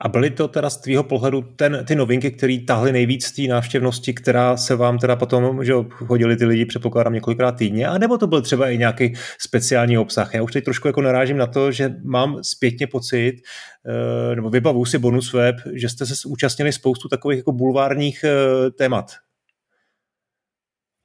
A 0.00 0.08
byly 0.08 0.30
to 0.30 0.48
teda 0.48 0.70
z 0.70 0.76
tvýho 0.76 1.02
pohledu 1.02 1.42
ten, 1.56 1.84
ty 1.84 1.94
novinky, 1.94 2.30
které 2.30 2.58
tahly 2.66 2.92
nejvíc 2.92 3.32
té 3.32 3.42
návštěvnosti, 3.42 4.14
která 4.14 4.56
se 4.56 4.76
vám 4.76 4.98
teda 4.98 5.16
potom, 5.16 5.64
že 5.64 5.72
chodili 5.90 6.36
ty 6.36 6.44
lidi, 6.44 6.64
předpokládám, 6.64 7.12
několikrát 7.12 7.52
týdně, 7.52 7.86
a 7.86 7.98
nebo 7.98 8.18
to 8.18 8.26
byl 8.26 8.42
třeba 8.42 8.68
i 8.68 8.78
nějaký 8.78 9.14
speciální 9.38 9.98
obsah. 9.98 10.34
Já 10.34 10.42
už 10.42 10.52
teď 10.52 10.64
trošku 10.64 10.88
jako 10.88 11.02
narážím 11.02 11.36
na 11.36 11.46
to, 11.46 11.72
že 11.72 11.94
mám 12.04 12.38
zpětně 12.42 12.86
pocit, 12.86 13.34
eh, 14.32 14.36
nebo 14.36 14.50
vybavu 14.50 14.84
si 14.84 14.98
bonus 14.98 15.32
web, 15.32 15.56
že 15.74 15.88
jste 15.88 16.06
se 16.06 16.14
účastnili 16.26 16.72
spoustu 16.72 17.08
takových 17.08 17.36
jako 17.36 17.52
bulvárních 17.52 18.24
eh, 18.24 18.70
témat. 18.70 19.10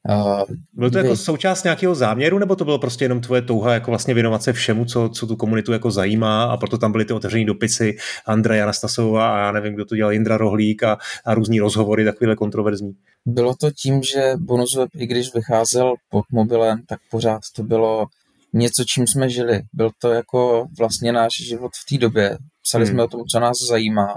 Uh, 0.09 0.43
bylo 0.73 0.91
to 0.91 0.97
jako 0.97 1.15
součást 1.15 1.63
nějakého 1.63 1.95
záměru, 1.95 2.39
nebo 2.39 2.55
to 2.55 2.65
bylo 2.65 2.79
prostě 2.79 3.05
jenom 3.05 3.21
tvoje 3.21 3.41
touha 3.41 3.73
jako 3.73 3.91
vlastně 3.91 4.13
věnovat 4.13 4.43
se 4.43 4.53
všemu, 4.53 4.85
co, 4.85 5.09
co 5.09 5.27
tu 5.27 5.35
komunitu 5.35 5.73
jako 5.73 5.91
zajímá 5.91 6.43
a 6.43 6.57
proto 6.57 6.77
tam 6.77 6.91
byly 6.91 7.05
ty 7.05 7.13
otevřené 7.13 7.45
dopisy 7.45 7.97
Andreja 8.25 8.63
Anastasova 8.63 9.35
a 9.35 9.39
já 9.39 9.51
nevím, 9.51 9.73
kdo 9.73 9.85
to 9.85 9.95
dělal, 9.95 10.11
Jindra 10.11 10.37
Rohlík 10.37 10.83
a, 10.83 10.97
a 11.25 11.33
různý 11.33 11.59
rozhovory 11.59 12.05
takovýhle 12.05 12.35
kontroverzní. 12.35 12.95
Bylo 13.25 13.55
to 13.55 13.71
tím, 13.71 14.03
že 14.03 14.33
bonus 14.37 14.75
web, 14.75 14.89
i 14.95 15.07
když 15.07 15.33
vycházel 15.33 15.93
pod 16.09 16.25
mobilem, 16.31 16.81
tak 16.87 16.99
pořád 17.11 17.41
to 17.55 17.63
bylo 17.63 18.05
něco, 18.53 18.83
čím 18.93 19.07
jsme 19.07 19.29
žili. 19.29 19.61
Byl 19.73 19.89
to 19.99 20.11
jako 20.11 20.67
vlastně 20.77 21.11
náš 21.11 21.31
život 21.47 21.71
v 21.75 21.89
té 21.89 21.97
době. 22.01 22.37
Psali 22.63 22.85
hmm. 22.85 22.93
jsme 22.93 23.03
o 23.03 23.07
tom, 23.07 23.21
co 23.31 23.39
nás 23.39 23.57
zajímá 23.69 24.15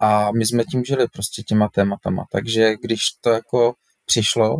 a 0.00 0.30
my 0.38 0.46
jsme 0.46 0.64
tím 0.64 0.84
žili 0.84 1.06
prostě 1.12 1.42
těma 1.42 1.68
tématama. 1.74 2.24
Takže 2.32 2.74
když 2.82 3.00
to 3.20 3.30
jako 3.30 3.72
přišlo, 4.06 4.58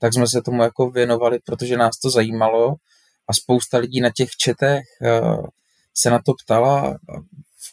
tak 0.00 0.14
jsme 0.14 0.26
se 0.26 0.42
tomu 0.42 0.62
jako 0.62 0.90
věnovali, 0.90 1.38
protože 1.44 1.76
nás 1.76 1.98
to 2.02 2.10
zajímalo 2.10 2.74
a 3.28 3.32
spousta 3.32 3.78
lidí 3.78 4.00
na 4.00 4.10
těch 4.16 4.30
četech 4.30 4.82
eh, 5.02 5.20
se 5.94 6.10
na 6.10 6.18
to 6.26 6.32
ptala 6.44 6.98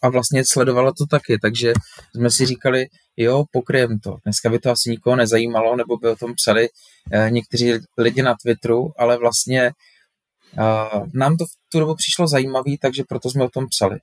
a 0.01 0.09
vlastně 0.09 0.43
sledovala 0.45 0.91
to 0.97 1.05
taky, 1.05 1.37
takže 1.41 1.73
jsme 2.15 2.31
si 2.31 2.45
říkali, 2.45 2.85
jo, 3.17 3.43
pokryjem 3.51 3.99
to. 3.99 4.17
Dneska 4.23 4.49
by 4.49 4.59
to 4.59 4.71
asi 4.71 4.89
nikoho 4.89 5.15
nezajímalo, 5.15 5.75
nebo 5.75 5.97
by 5.97 6.09
o 6.09 6.15
tom 6.15 6.33
psali 6.35 6.69
eh, 7.11 7.29
někteří 7.31 7.73
lidi 7.97 8.21
na 8.21 8.35
Twitteru, 8.43 8.91
ale 8.97 9.17
vlastně 9.17 9.61
eh, 9.63 11.01
nám 11.13 11.37
to 11.37 11.45
v 11.45 11.49
tu 11.71 11.79
dobu 11.79 11.95
přišlo 11.95 12.27
zajímavý, 12.27 12.77
takže 12.77 13.03
proto 13.09 13.29
jsme 13.29 13.43
o 13.43 13.49
tom 13.49 13.67
psali. 13.67 13.99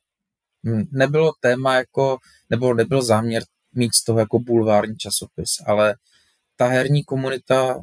Hm, 0.67 0.85
nebylo 0.93 1.33
téma 1.41 1.75
jako, 1.75 2.19
nebo 2.51 2.75
nebyl 2.75 3.03
záměr 3.03 3.43
mít 3.75 3.95
z 3.95 4.05
toho 4.05 4.19
jako 4.19 4.39
bulvární 4.39 4.97
časopis, 4.97 5.51
ale 5.67 5.95
ta 6.57 6.67
herní 6.67 7.05
komunita 7.05 7.81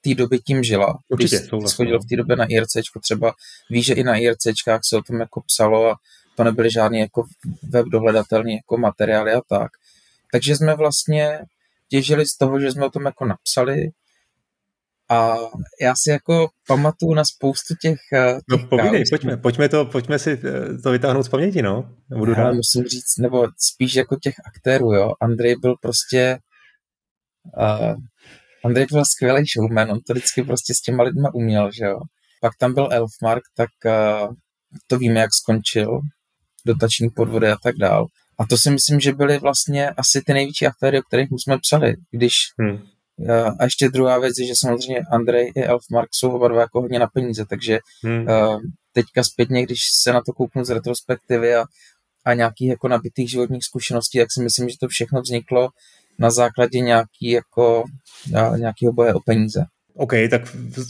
té 0.00 0.14
doby 0.14 0.38
tím 0.38 0.62
žila. 0.62 0.98
Určitě, 1.08 1.36
Když 1.36 1.70
jsi 1.70 1.76
chodil 1.76 1.98
v 2.00 2.06
té 2.06 2.16
době 2.16 2.36
na 2.36 2.44
IRC, 2.44 2.72
třeba 3.02 3.32
víš, 3.70 3.86
že 3.86 3.94
i 3.94 4.04
na 4.04 4.16
IRCčkách 4.16 4.80
se 4.84 4.96
o 4.96 5.02
tom 5.02 5.20
jako 5.20 5.42
psalo 5.46 5.90
a 5.90 5.96
to 6.36 6.44
nebyly 6.44 6.70
žádný 6.70 6.98
jako 6.98 7.24
web 7.62 7.86
dohledatelný 7.86 8.54
jako 8.54 8.76
materiály 8.76 9.32
a 9.32 9.40
tak. 9.48 9.70
Takže 10.32 10.56
jsme 10.56 10.76
vlastně 10.76 11.38
těžili 11.88 12.26
z 12.26 12.36
toho, 12.36 12.60
že 12.60 12.72
jsme 12.72 12.86
o 12.86 12.90
tom 12.90 13.04
jako 13.04 13.24
napsali 13.24 13.90
a 15.10 15.36
já 15.80 15.94
si 15.96 16.10
jako 16.10 16.48
pamatuju 16.66 17.14
na 17.14 17.24
spoustu 17.24 17.74
těch... 17.82 17.98
Eh, 18.12 18.38
no, 18.48 18.56
těch 18.56 18.70
no 18.70 18.78
povídej, 18.78 19.04
pojďme, 19.10 19.36
pojďme, 19.36 19.68
to, 19.68 19.84
pojďme 19.84 20.18
si 20.18 20.30
eh, 20.44 20.78
to 20.82 20.90
vytáhnout 20.90 21.26
z 21.26 21.28
paměti, 21.28 21.62
no. 21.62 21.96
Budu 22.08 22.34
rád. 22.34 22.52
Musím 22.52 22.84
říct, 22.84 23.18
nebo 23.18 23.48
spíš 23.58 23.94
jako 23.94 24.16
těch 24.16 24.34
aktérů, 24.46 24.92
jo. 24.92 25.12
Andrej 25.20 25.56
byl 25.56 25.74
prostě 25.82 26.38
uh, 27.56 27.94
Andrej 28.64 28.86
byl 28.92 29.04
skvělý 29.04 29.44
showman, 29.46 29.90
on 29.90 30.00
to 30.06 30.12
vždycky 30.12 30.42
prostě 30.42 30.74
s 30.74 30.80
těma 30.80 31.02
lidma 31.02 31.34
uměl, 31.34 31.70
že 31.72 31.84
jo. 31.84 32.00
Pak 32.40 32.52
tam 32.58 32.74
byl 32.74 32.88
Elfmark, 32.92 33.42
tak 33.56 33.68
uh, 33.84 34.34
to 34.86 34.98
víme, 34.98 35.20
jak 35.20 35.34
skončil, 35.34 36.00
dotační 36.66 37.10
podvody 37.10 37.50
a 37.50 37.56
tak 37.62 37.76
dál. 37.76 38.06
A 38.38 38.46
to 38.46 38.56
si 38.56 38.70
myslím, 38.70 39.00
že 39.00 39.12
byly 39.12 39.38
vlastně 39.38 39.90
asi 39.90 40.22
ty 40.26 40.32
největší 40.32 40.66
aféry, 40.66 40.98
o 40.98 41.02
kterých 41.02 41.28
jsme 41.30 41.58
psali. 41.58 41.94
Když 42.10 42.34
hmm. 42.58 42.70
uh, 42.70 43.54
a 43.58 43.64
ještě 43.64 43.88
druhá 43.88 44.18
věc 44.18 44.38
je, 44.38 44.46
že 44.46 44.52
samozřejmě 44.56 45.00
Andrej 45.12 45.52
i 45.56 45.64
Elfmark 45.64 46.08
jsou 46.12 46.30
oba 46.30 46.48
dva 46.48 46.60
jako 46.60 46.80
hodně 46.80 46.98
na 46.98 47.06
peníze, 47.06 47.44
takže 47.48 47.78
hmm. 48.04 48.26
uh, 48.28 48.60
teďka 48.92 49.24
zpětně, 49.24 49.62
když 49.62 49.80
se 50.02 50.12
na 50.12 50.20
to 50.26 50.32
kouknu 50.32 50.64
z 50.64 50.70
retrospektivy 50.70 51.54
a, 51.54 51.64
a 52.24 52.34
nějakých 52.34 52.68
jako 52.68 52.88
nabitých 52.88 53.30
životních 53.30 53.64
zkušeností, 53.64 54.18
tak 54.18 54.28
si 54.32 54.42
myslím, 54.42 54.68
že 54.68 54.76
to 54.80 54.88
všechno 54.88 55.20
vzniklo 55.20 55.68
na 56.20 56.30
základě 56.30 56.80
nějaký 56.80 57.30
jako, 57.30 57.84
nějakého 58.56 58.92
boje 58.92 59.14
o 59.14 59.20
peníze. 59.20 59.64
OK, 59.94 60.12
tak 60.30 60.42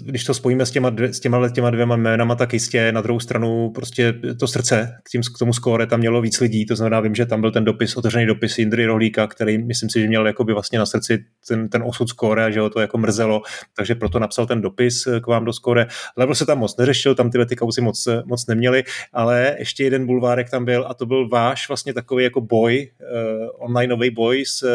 když 0.05 0.25
to 0.25 0.35
spojíme 0.35 0.67
s 0.67 0.71
těma, 0.71 0.91
dvě, 0.91 1.13
s 1.13 1.21
těma, 1.21 1.49
těma 1.49 1.71
dvěma 1.71 1.97
jménama, 1.97 2.35
tak 2.35 2.53
jistě 2.53 2.93
na 2.93 3.01
druhou 3.01 3.21
stranu 3.21 3.71
prostě 3.71 4.15
to 4.41 4.47
srdce 4.47 4.95
k, 5.03 5.11
tím, 5.11 5.23
k 5.23 5.39
tomu 5.39 5.53
skóre 5.53 5.87
tam 5.87 6.01
mělo 6.01 6.21
víc 6.21 6.41
lidí, 6.41 6.67
to 6.67 6.77
znamená, 6.77 7.01
vím, 7.01 7.15
že 7.15 7.27
tam 7.27 7.41
byl 7.41 7.51
ten 7.51 7.65
dopis, 7.65 7.97
otevřený 7.97 8.27
dopis 8.27 8.59
Jindry 8.59 8.87
Rohlíka, 8.87 9.27
který 9.27 9.59
myslím 9.59 9.91
si, 9.91 10.01
že 10.01 10.09
měl 10.09 10.27
jakoby 10.27 10.53
vlastně 10.53 10.79
na 10.79 10.87
srdci 10.87 11.25
ten, 11.49 11.69
ten 11.69 11.83
osud 11.83 12.09
skóre, 12.09 12.53
že 12.53 12.61
ho 12.61 12.71
to 12.71 12.81
jako 12.81 12.99
mrzelo, 12.99 13.43
takže 13.77 13.95
proto 13.95 14.19
napsal 14.19 14.47
ten 14.47 14.61
dopis 14.61 15.09
k 15.23 15.27
vám 15.27 15.45
do 15.45 15.53
skóre. 15.53 15.87
Level 16.17 16.35
se 16.35 16.47
tam 16.47 16.59
moc 16.59 16.77
neřešil, 16.77 17.15
tam 17.15 17.31
tyhle 17.31 17.47
ty 17.47 17.57
kauzy 17.57 17.81
moc, 17.81 18.09
moc 18.25 18.47
neměli, 18.47 18.83
ale 19.13 19.57
ještě 19.59 19.85
jeden 19.85 20.07
bulvárek 20.07 20.51
tam 20.51 20.65
byl 20.65 20.87
a 20.89 20.95
to 20.95 21.07
byl 21.07 21.29
váš 21.29 21.69
vlastně 21.69 21.95
takový 21.95 22.25
jako 22.25 22.41
boj, 22.41 22.91
uh, 23.01 23.49
onlineový 23.59 24.11
boj 24.11 24.45
s 24.47 24.63
uh, 24.63 24.71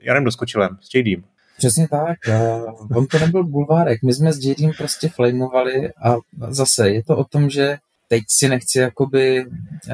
Janem 0.00 0.24
Doskočilem, 0.24 0.76
s 0.80 0.94
JDem. 0.94 1.35
Přesně 1.58 1.88
tak. 1.88 2.18
On 2.96 3.06
to 3.06 3.18
nebyl 3.18 3.44
bulvárek. 3.44 4.02
My 4.02 4.14
jsme 4.14 4.32
s 4.32 4.38
JDem 4.44 4.70
prostě 4.78 5.08
flamovali 5.08 5.88
a 6.04 6.16
zase 6.48 6.90
je 6.90 7.04
to 7.04 7.16
o 7.16 7.24
tom, 7.24 7.50
že 7.50 7.78
teď 8.08 8.22
si 8.28 8.48
nechci 8.48 8.78
jakoby, 8.78 9.44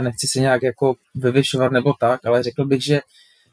nechci 0.01 0.29
se 0.29 0.41
nějak 0.41 0.63
jako 0.63 0.95
vyvyšovat 1.15 1.73
nebo 1.73 1.93
tak, 2.01 2.27
ale 2.27 2.43
řekl 2.43 2.65
bych, 2.67 2.85
že 2.85 3.01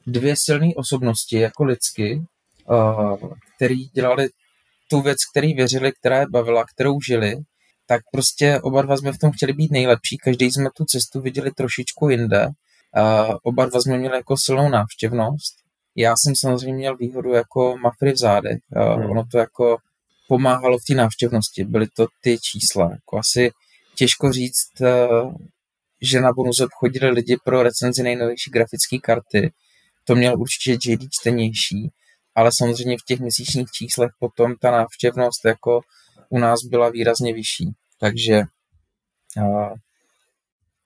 dvě 0.07 0.35
silné 0.37 0.67
osobnosti 0.75 1.39
jako 1.39 1.63
lidsky, 1.63 2.21
který 3.55 3.85
dělali 3.85 4.29
tu 4.89 5.01
věc, 5.01 5.17
který 5.31 5.53
věřili, 5.53 5.91
která 5.91 6.19
je 6.19 6.25
bavila, 6.29 6.65
kterou 6.73 7.01
žili, 7.01 7.35
tak 7.87 8.01
prostě 8.11 8.59
oba 8.61 8.81
dva 8.81 8.97
jsme 8.97 9.11
v 9.11 9.17
tom 9.17 9.31
chtěli 9.31 9.53
být 9.53 9.71
nejlepší, 9.71 10.17
každý 10.17 10.51
jsme 10.51 10.69
tu 10.77 10.85
cestu 10.85 11.21
viděli 11.21 11.51
trošičku 11.51 12.09
jinde, 12.09 12.47
a 12.95 13.27
oba 13.43 13.65
dva 13.65 13.81
jsme 13.81 13.97
měli 13.97 14.15
jako 14.15 14.37
silnou 14.37 14.69
návštěvnost 14.69 15.55
já 15.95 16.15
jsem 16.17 16.35
samozřejmě 16.35 16.73
měl 16.73 16.97
výhodu 16.97 17.33
jako 17.33 17.77
mafry 17.77 18.11
v 18.11 18.17
zádech. 18.17 18.57
Hmm. 18.75 19.11
Ono 19.11 19.25
to 19.31 19.37
jako 19.37 19.77
pomáhalo 20.27 20.77
v 20.77 20.83
té 20.87 20.95
návštěvnosti. 20.95 21.63
Byly 21.63 21.87
to 21.95 22.07
ty 22.21 22.37
čísla. 22.39 22.91
Jako 22.91 23.17
asi 23.17 23.51
těžko 23.95 24.31
říct, 24.31 24.81
eh, 24.81 25.07
že 26.01 26.21
na 26.21 26.33
bonusweb 26.33 26.69
chodili 26.73 27.11
lidi 27.11 27.37
pro 27.45 27.63
recenzi 27.63 28.03
nejnovější 28.03 28.51
grafické 28.51 28.97
karty. 28.97 29.51
To 30.03 30.15
měl 30.15 30.41
určitě 30.41 30.91
JD 30.91 31.07
čtenější, 31.11 31.91
ale 32.35 32.51
samozřejmě 32.53 32.97
v 32.97 33.05
těch 33.07 33.19
měsíčních 33.19 33.67
číslech 33.71 34.11
potom 34.19 34.55
ta 34.61 34.71
návštěvnost 34.71 35.45
jako 35.45 35.81
u 36.29 36.39
nás 36.39 36.59
byla 36.69 36.89
výrazně 36.89 37.33
vyšší. 37.33 37.71
Takže 37.99 38.41
eh, 39.37 39.73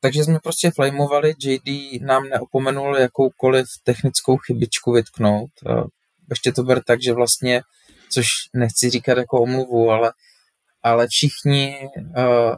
takže 0.04 0.24
jsme 0.24 0.40
prostě 0.40 0.72
flamovali, 0.72 1.34
JD 1.40 2.02
nám 2.02 2.30
neopomenul 2.30 2.98
jakoukoliv 2.98 3.68
technickou 3.84 4.38
chybičku 4.38 4.92
vytknout. 4.92 5.50
Ještě 6.30 6.52
to 6.52 6.64
ber 6.64 6.84
tak, 6.84 7.02
že 7.02 7.14
vlastně, 7.14 7.62
což 8.10 8.26
nechci 8.54 8.90
říkat 8.90 9.18
jako 9.18 9.42
omluvu, 9.42 9.90
ale, 9.90 10.14
ale 10.84 11.08
všichni 11.08 11.90
uh, 11.96 12.14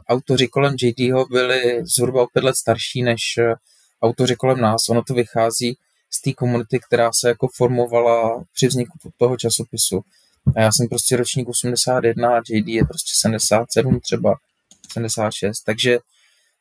autoři 0.08 0.48
kolem 0.48 0.74
JDho 0.82 1.26
byli 1.26 1.82
zhruba 1.96 2.22
o 2.22 2.26
pět 2.26 2.44
let 2.44 2.56
starší 2.56 3.02
než 3.02 3.20
uh, 3.38 3.54
autoři 4.02 4.36
kolem 4.36 4.60
nás. 4.60 4.88
Ono 4.88 5.02
to 5.02 5.14
vychází 5.14 5.78
z 6.10 6.22
té 6.22 6.32
komunity, 6.32 6.78
která 6.86 7.10
se 7.12 7.28
jako 7.28 7.48
formovala 7.56 8.44
při 8.54 8.66
vzniku 8.66 8.98
toho 9.18 9.36
časopisu. 9.36 10.00
A 10.56 10.60
já 10.60 10.72
jsem 10.72 10.88
prostě 10.88 11.16
ročník 11.16 11.48
81 11.48 12.36
a 12.36 12.40
JD 12.50 12.68
je 12.68 12.84
prostě 12.84 13.12
77 13.14 14.00
třeba, 14.00 14.34
76. 14.92 15.62
Takže 15.62 15.98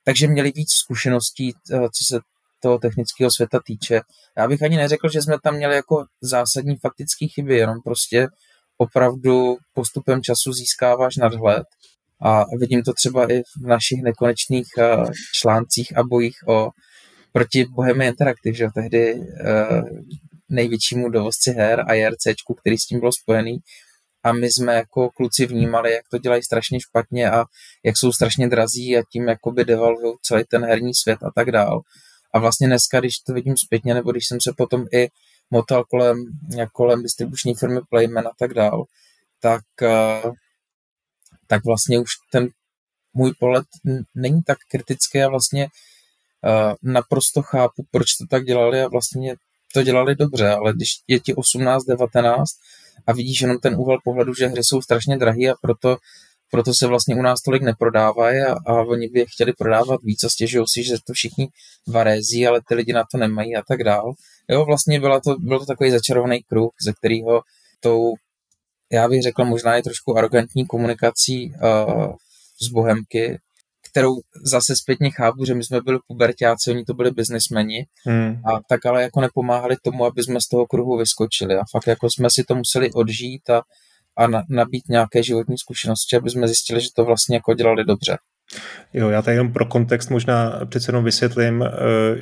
takže 0.06 0.28
měli 0.28 0.52
víc 0.52 0.72
zkušeností, 0.72 1.54
eh, 1.72 1.80
co 1.80 2.06
se 2.06 2.20
toho 2.62 2.78
technického 2.78 3.32
světa 3.32 3.60
týče. 3.66 4.02
Já 4.38 4.48
bych 4.48 4.64
ani 4.64 4.78
neřekl, 4.78 5.10
že 5.10 5.22
jsme 5.22 5.36
tam 5.44 5.56
měli 5.56 5.76
jako 5.76 6.06
zásadní 6.22 6.76
faktické 6.76 7.28
chyby, 7.28 7.58
jenom 7.58 7.82
prostě 7.84 8.28
opravdu 8.78 9.58
postupem 9.74 10.22
času 10.22 10.54
získáváš 10.54 11.16
nadhled. 11.16 11.64
A 12.22 12.44
vidím 12.60 12.84
to 12.84 12.94
třeba 12.94 13.32
i 13.32 13.42
v 13.42 13.68
našich 13.68 14.04
nekonečných 14.04 14.68
eh, 14.78 14.98
článcích 15.34 15.98
a 15.98 16.04
bojích 16.04 16.38
o 16.48 16.70
proti 17.36 17.66
Bohemia 17.66 18.10
Interactive, 18.10 18.56
že 18.56 18.68
tehdy 18.74 19.14
uh, 19.14 19.24
největšímu 20.50 21.10
dovozci 21.10 21.52
her 21.52 21.84
a 21.88 21.94
JRC, 21.94 22.24
který 22.62 22.78
s 22.78 22.86
tím 22.86 23.00
byl 23.00 23.12
spojený, 23.12 23.58
a 24.26 24.34
my 24.34 24.52
jsme 24.52 24.76
jako 24.76 25.10
kluci 25.10 25.46
vnímali, 25.46 25.94
jak 25.94 26.10
to 26.10 26.18
dělají 26.18 26.44
strašně 26.44 26.80
špatně 26.82 27.32
a 27.32 27.46
jak 27.84 27.98
jsou 27.98 28.12
strašně 28.12 28.48
drazí 28.50 28.98
a 28.98 29.04
tím 29.12 29.28
jakoby 29.28 29.66
devalvují 29.66 30.14
celý 30.22 30.44
ten 30.44 30.66
herní 30.66 30.94
svět 30.94 31.24
a 31.24 31.32
tak 31.36 31.52
dál. 31.52 31.82
A 32.34 32.40
vlastně 32.40 32.68
dneska, 32.68 33.00
když 33.00 33.20
to 33.20 33.34
vidím 33.34 33.58
zpětně, 33.58 33.94
nebo 33.94 34.12
když 34.12 34.28
jsem 34.28 34.42
se 34.42 34.54
potom 34.58 34.86
i 34.94 35.08
motal 35.52 35.84
kolem, 35.84 36.26
kolem 36.74 37.04
distribuční 37.04 37.56
firmy 37.56 37.80
Playman 37.90 38.28
a 38.28 38.32
tak 38.40 38.54
dál, 38.54 38.86
tak, 39.40 39.64
eh, 39.82 40.32
tak 41.48 41.66
vlastně 41.66 42.00
už 42.00 42.10
ten 42.32 42.48
můj 43.14 43.34
pohled 43.40 43.66
není 44.16 44.44
tak 44.44 44.58
kritický 44.72 45.22
a 45.22 45.30
vlastně 45.30 45.68
eh, 46.46 46.74
naprosto 46.84 47.42
chápu, 47.42 47.86
proč 47.92 48.08
to 48.16 48.26
tak 48.30 48.44
dělali 48.44 48.82
a 48.82 48.88
vlastně 48.88 49.36
to 49.76 49.84
dělali 49.84 50.16
dobře, 50.16 50.50
ale 50.50 50.74
když 50.74 50.90
je 51.08 51.20
ti 51.20 51.36
18, 51.36 51.84
19 51.84 52.52
a 53.08 53.14
vidíš 53.14 53.42
jenom 53.42 53.60
ten 53.60 53.76
úhel 53.76 53.98
pohledu, 54.04 54.34
že 54.34 54.48
hry 54.48 54.64
jsou 54.64 54.82
strašně 54.82 55.18
drahé 55.18 55.46
a 55.52 55.56
proto, 55.62 55.98
proto 56.52 56.74
se 56.74 56.88
vlastně 56.88 57.16
u 57.16 57.22
nás 57.22 57.42
tolik 57.42 57.62
neprodávají 57.62 58.42
a, 58.42 58.56
a 58.66 58.74
oni 58.74 59.08
by 59.08 59.20
je 59.20 59.26
chtěli 59.30 59.54
prodávat 59.54 60.02
víc 60.04 60.24
a 60.24 60.30
stěžují 60.30 60.66
si, 60.68 60.84
že 60.84 60.96
to 61.08 61.14
všichni 61.14 61.48
varézí, 61.88 62.48
ale 62.48 62.62
ty 62.68 62.76
lidi 62.76 62.94
na 62.94 63.04
to 63.12 63.18
nemají 63.18 63.56
a 63.56 63.62
tak 63.68 63.84
dál. 63.84 64.14
Jo, 64.50 64.66
vlastně 64.66 65.00
byla 65.00 65.20
to, 65.20 65.36
byl 65.40 65.60
to 65.60 65.66
takový 65.66 65.92
začarovaný 65.92 66.44
kruh, 66.44 66.72
ze 66.82 66.94
kterého 66.94 67.42
tou, 67.80 68.14
já 68.92 69.08
bych 69.08 69.22
řekl, 69.22 69.46
možná 69.46 69.76
je 69.76 69.84
trošku 69.84 70.18
arrogantní 70.18 70.66
komunikací 70.66 71.54
uh, 71.54 72.14
z 72.62 72.68
Bohemky 72.68 73.40
kterou 73.96 74.16
zase 74.44 74.76
zpětně 74.76 75.12
chápu, 75.12 75.46
že 75.46 75.54
my 75.54 75.64
jsme 75.64 75.82
byli 75.82 76.00
pubertáci, 76.08 76.72
oni 76.72 76.84
to 76.84 76.94
byli 76.94 77.12
biznismeni 77.12 77.86
hmm. 78.06 78.32
a 78.32 78.60
tak 78.70 78.86
ale 78.86 79.02
jako 79.02 79.22
nepomáhali 79.22 79.76
tomu, 79.82 80.06
aby 80.06 80.24
jsme 80.24 80.42
z 80.42 80.48
toho 80.48 80.66
kruhu 80.66 80.98
vyskočili 80.98 81.56
a 81.56 81.64
fakt 81.72 81.88
jako 81.88 82.10
jsme 82.10 82.30
si 82.30 82.44
to 82.44 82.56
museli 82.56 82.92
odžít 82.94 83.50
a, 83.50 83.62
a 84.18 84.28
na, 84.28 84.44
nabít 84.50 84.90
nějaké 84.90 85.24
životní 85.24 85.58
zkušenosti, 85.58 86.16
aby 86.16 86.30
jsme 86.30 86.48
zjistili, 86.48 86.82
že 86.82 86.90
to 86.96 87.06
vlastně 87.06 87.36
jako 87.36 87.54
dělali 87.54 87.84
dobře. 87.84 88.18
Jo, 88.94 89.10
já 89.10 89.22
tady 89.22 89.36
jenom 89.36 89.54
pro 89.54 89.66
kontext 89.66 90.10
možná 90.10 90.60
přece 90.66 90.90
jenom 90.90 91.04
vysvětlím, 91.04 91.64
eh, 91.64 91.70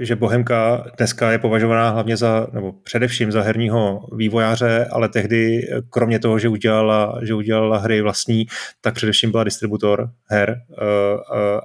že 0.06 0.16
Bohemka 0.16 0.86
dneska 0.98 1.32
je 1.32 1.40
považovaná 1.40 1.90
hlavně 1.90 2.18
za, 2.18 2.48
nebo 2.52 2.72
především 2.72 3.32
za 3.32 3.42
herního 3.42 4.08
vývojáře, 4.16 4.86
ale 4.92 5.10
tehdy, 5.10 5.70
eh, 5.72 5.82
kromě 5.90 6.20
toho, 6.20 6.40
že 6.40 6.50
udělala, 6.50 7.20
že 7.22 7.34
udělala 7.34 7.78
hry 7.78 8.02
vlastní, 8.02 8.46
tak 8.82 8.94
především 8.94 9.32
byla 9.32 9.44
distributor 9.44 10.10
her 10.26 10.62
eh, 10.72 10.76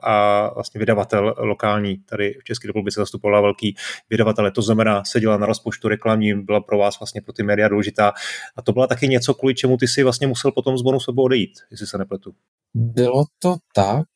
a 0.03 0.51
vlastně 0.55 0.79
vydavatel 0.79 1.35
lokální. 1.39 1.99
Tady 1.99 2.35
v 2.41 2.45
České 2.45 2.69
republice 2.69 3.01
zastupovala 3.01 3.41
velký 3.41 3.77
vydavatel, 4.11 4.51
to 4.51 4.63
znamená, 4.63 5.05
seděla 5.05 5.37
na 5.37 5.47
rozpočtu 5.47 5.89
reklamním, 5.89 6.47
byla 6.47 6.61
pro 6.61 6.79
vás 6.79 7.01
vlastně 7.01 7.21
pro 7.23 7.33
ty 7.33 7.43
média 7.43 7.69
důležitá. 7.69 8.13
A 8.57 8.63
to 8.63 8.73
byla 8.73 8.87
taky 8.87 9.09
něco, 9.09 9.35
kvůli 9.35 9.55
čemu 9.55 9.77
ty 9.77 9.89
si 9.89 10.03
vlastně 10.03 10.27
musel 10.27 10.53
potom 10.53 10.79
z 10.79 10.83
Bonusobu 10.83 11.23
odejít, 11.23 11.53
jestli 11.71 11.87
se 11.87 11.99
nepletu. 11.99 12.35
Bylo 12.75 13.25
to 13.39 13.57
tak, 13.75 14.07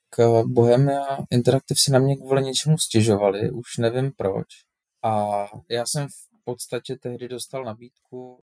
Bohemia 0.46 1.18
Interactive 1.30 1.78
si 1.78 1.92
na 1.92 1.98
mě 1.98 2.16
kvůli 2.16 2.42
něčemu 2.42 2.78
stěžovali, 2.78 3.50
už 3.50 3.76
nevím 3.78 4.12
proč. 4.16 4.46
A 5.04 5.44
já 5.70 5.86
jsem 5.86 6.08
v 6.08 6.44
podstatě 6.44 6.96
tehdy 6.96 7.28
dostal 7.28 7.64
nabídku. 7.64 8.40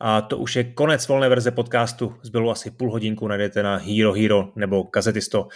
A 0.00 0.22
to 0.22 0.38
už 0.38 0.56
je 0.56 0.72
konec 0.72 1.08
volné 1.08 1.28
verze 1.28 1.50
podcastu. 1.50 2.14
Zbylo 2.22 2.50
asi 2.50 2.70
půl 2.70 2.92
hodinku, 2.92 3.28
najdete 3.28 3.62
na 3.62 3.76
Hero 3.76 4.12
Hero 4.12 4.52
nebo 4.56 4.84
Kazetisto. 4.84 5.48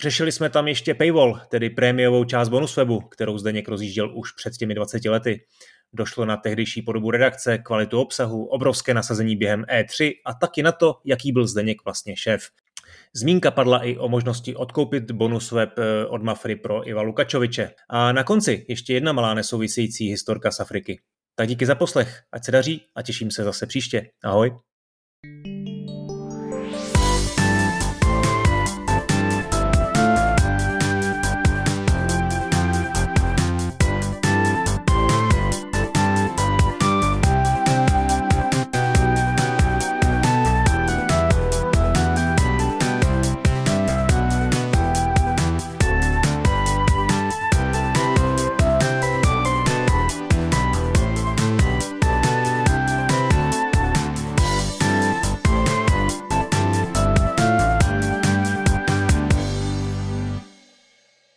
Řešili 0.00 0.32
jsme 0.32 0.50
tam 0.50 0.68
ještě 0.68 0.94
paywall, 0.94 1.40
tedy 1.48 1.70
prémiovou 1.70 2.24
část 2.24 2.48
bonuswebu, 2.48 3.00
kterou 3.00 3.38
zde 3.38 3.52
někdo 3.52 3.70
rozjížděl 3.70 4.18
už 4.18 4.32
před 4.32 4.52
těmi 4.52 4.74
20 4.74 5.04
lety. 5.04 5.46
Došlo 5.92 6.24
na 6.24 6.36
tehdejší 6.36 6.82
podobu 6.82 7.10
redakce, 7.10 7.58
kvalitu 7.58 8.00
obsahu, 8.00 8.46
obrovské 8.46 8.94
nasazení 8.94 9.36
během 9.36 9.62
E3 9.62 10.12
a 10.26 10.34
taky 10.34 10.62
na 10.62 10.72
to, 10.72 10.94
jaký 11.04 11.32
byl 11.32 11.46
Zdeněk 11.46 11.84
vlastně 11.84 12.16
šéf. 12.16 12.48
Zmínka 13.16 13.50
padla 13.50 13.84
i 13.84 13.96
o 13.96 14.08
možnosti 14.08 14.56
odkoupit 14.56 15.10
bonus 15.10 15.52
web 15.52 15.70
eh, 15.78 16.06
od 16.06 16.22
Mafry 16.22 16.56
pro 16.56 16.88
Iva 16.88 17.02
Lukačoviče. 17.02 17.70
A 17.90 18.12
na 18.12 18.24
konci 18.24 18.66
ještě 18.68 18.94
jedna 18.94 19.12
malá 19.12 19.34
nesouvisející 19.34 20.08
historka 20.08 20.50
z 20.50 20.60
Afriky. 20.60 21.00
Tak 21.34 21.48
díky 21.48 21.66
za 21.66 21.74
poslech, 21.74 22.22
ať 22.32 22.44
se 22.44 22.52
daří 22.52 22.82
a 22.96 23.02
těším 23.02 23.30
se 23.30 23.44
zase 23.44 23.66
příště. 23.66 24.10
Ahoj. 24.24 24.58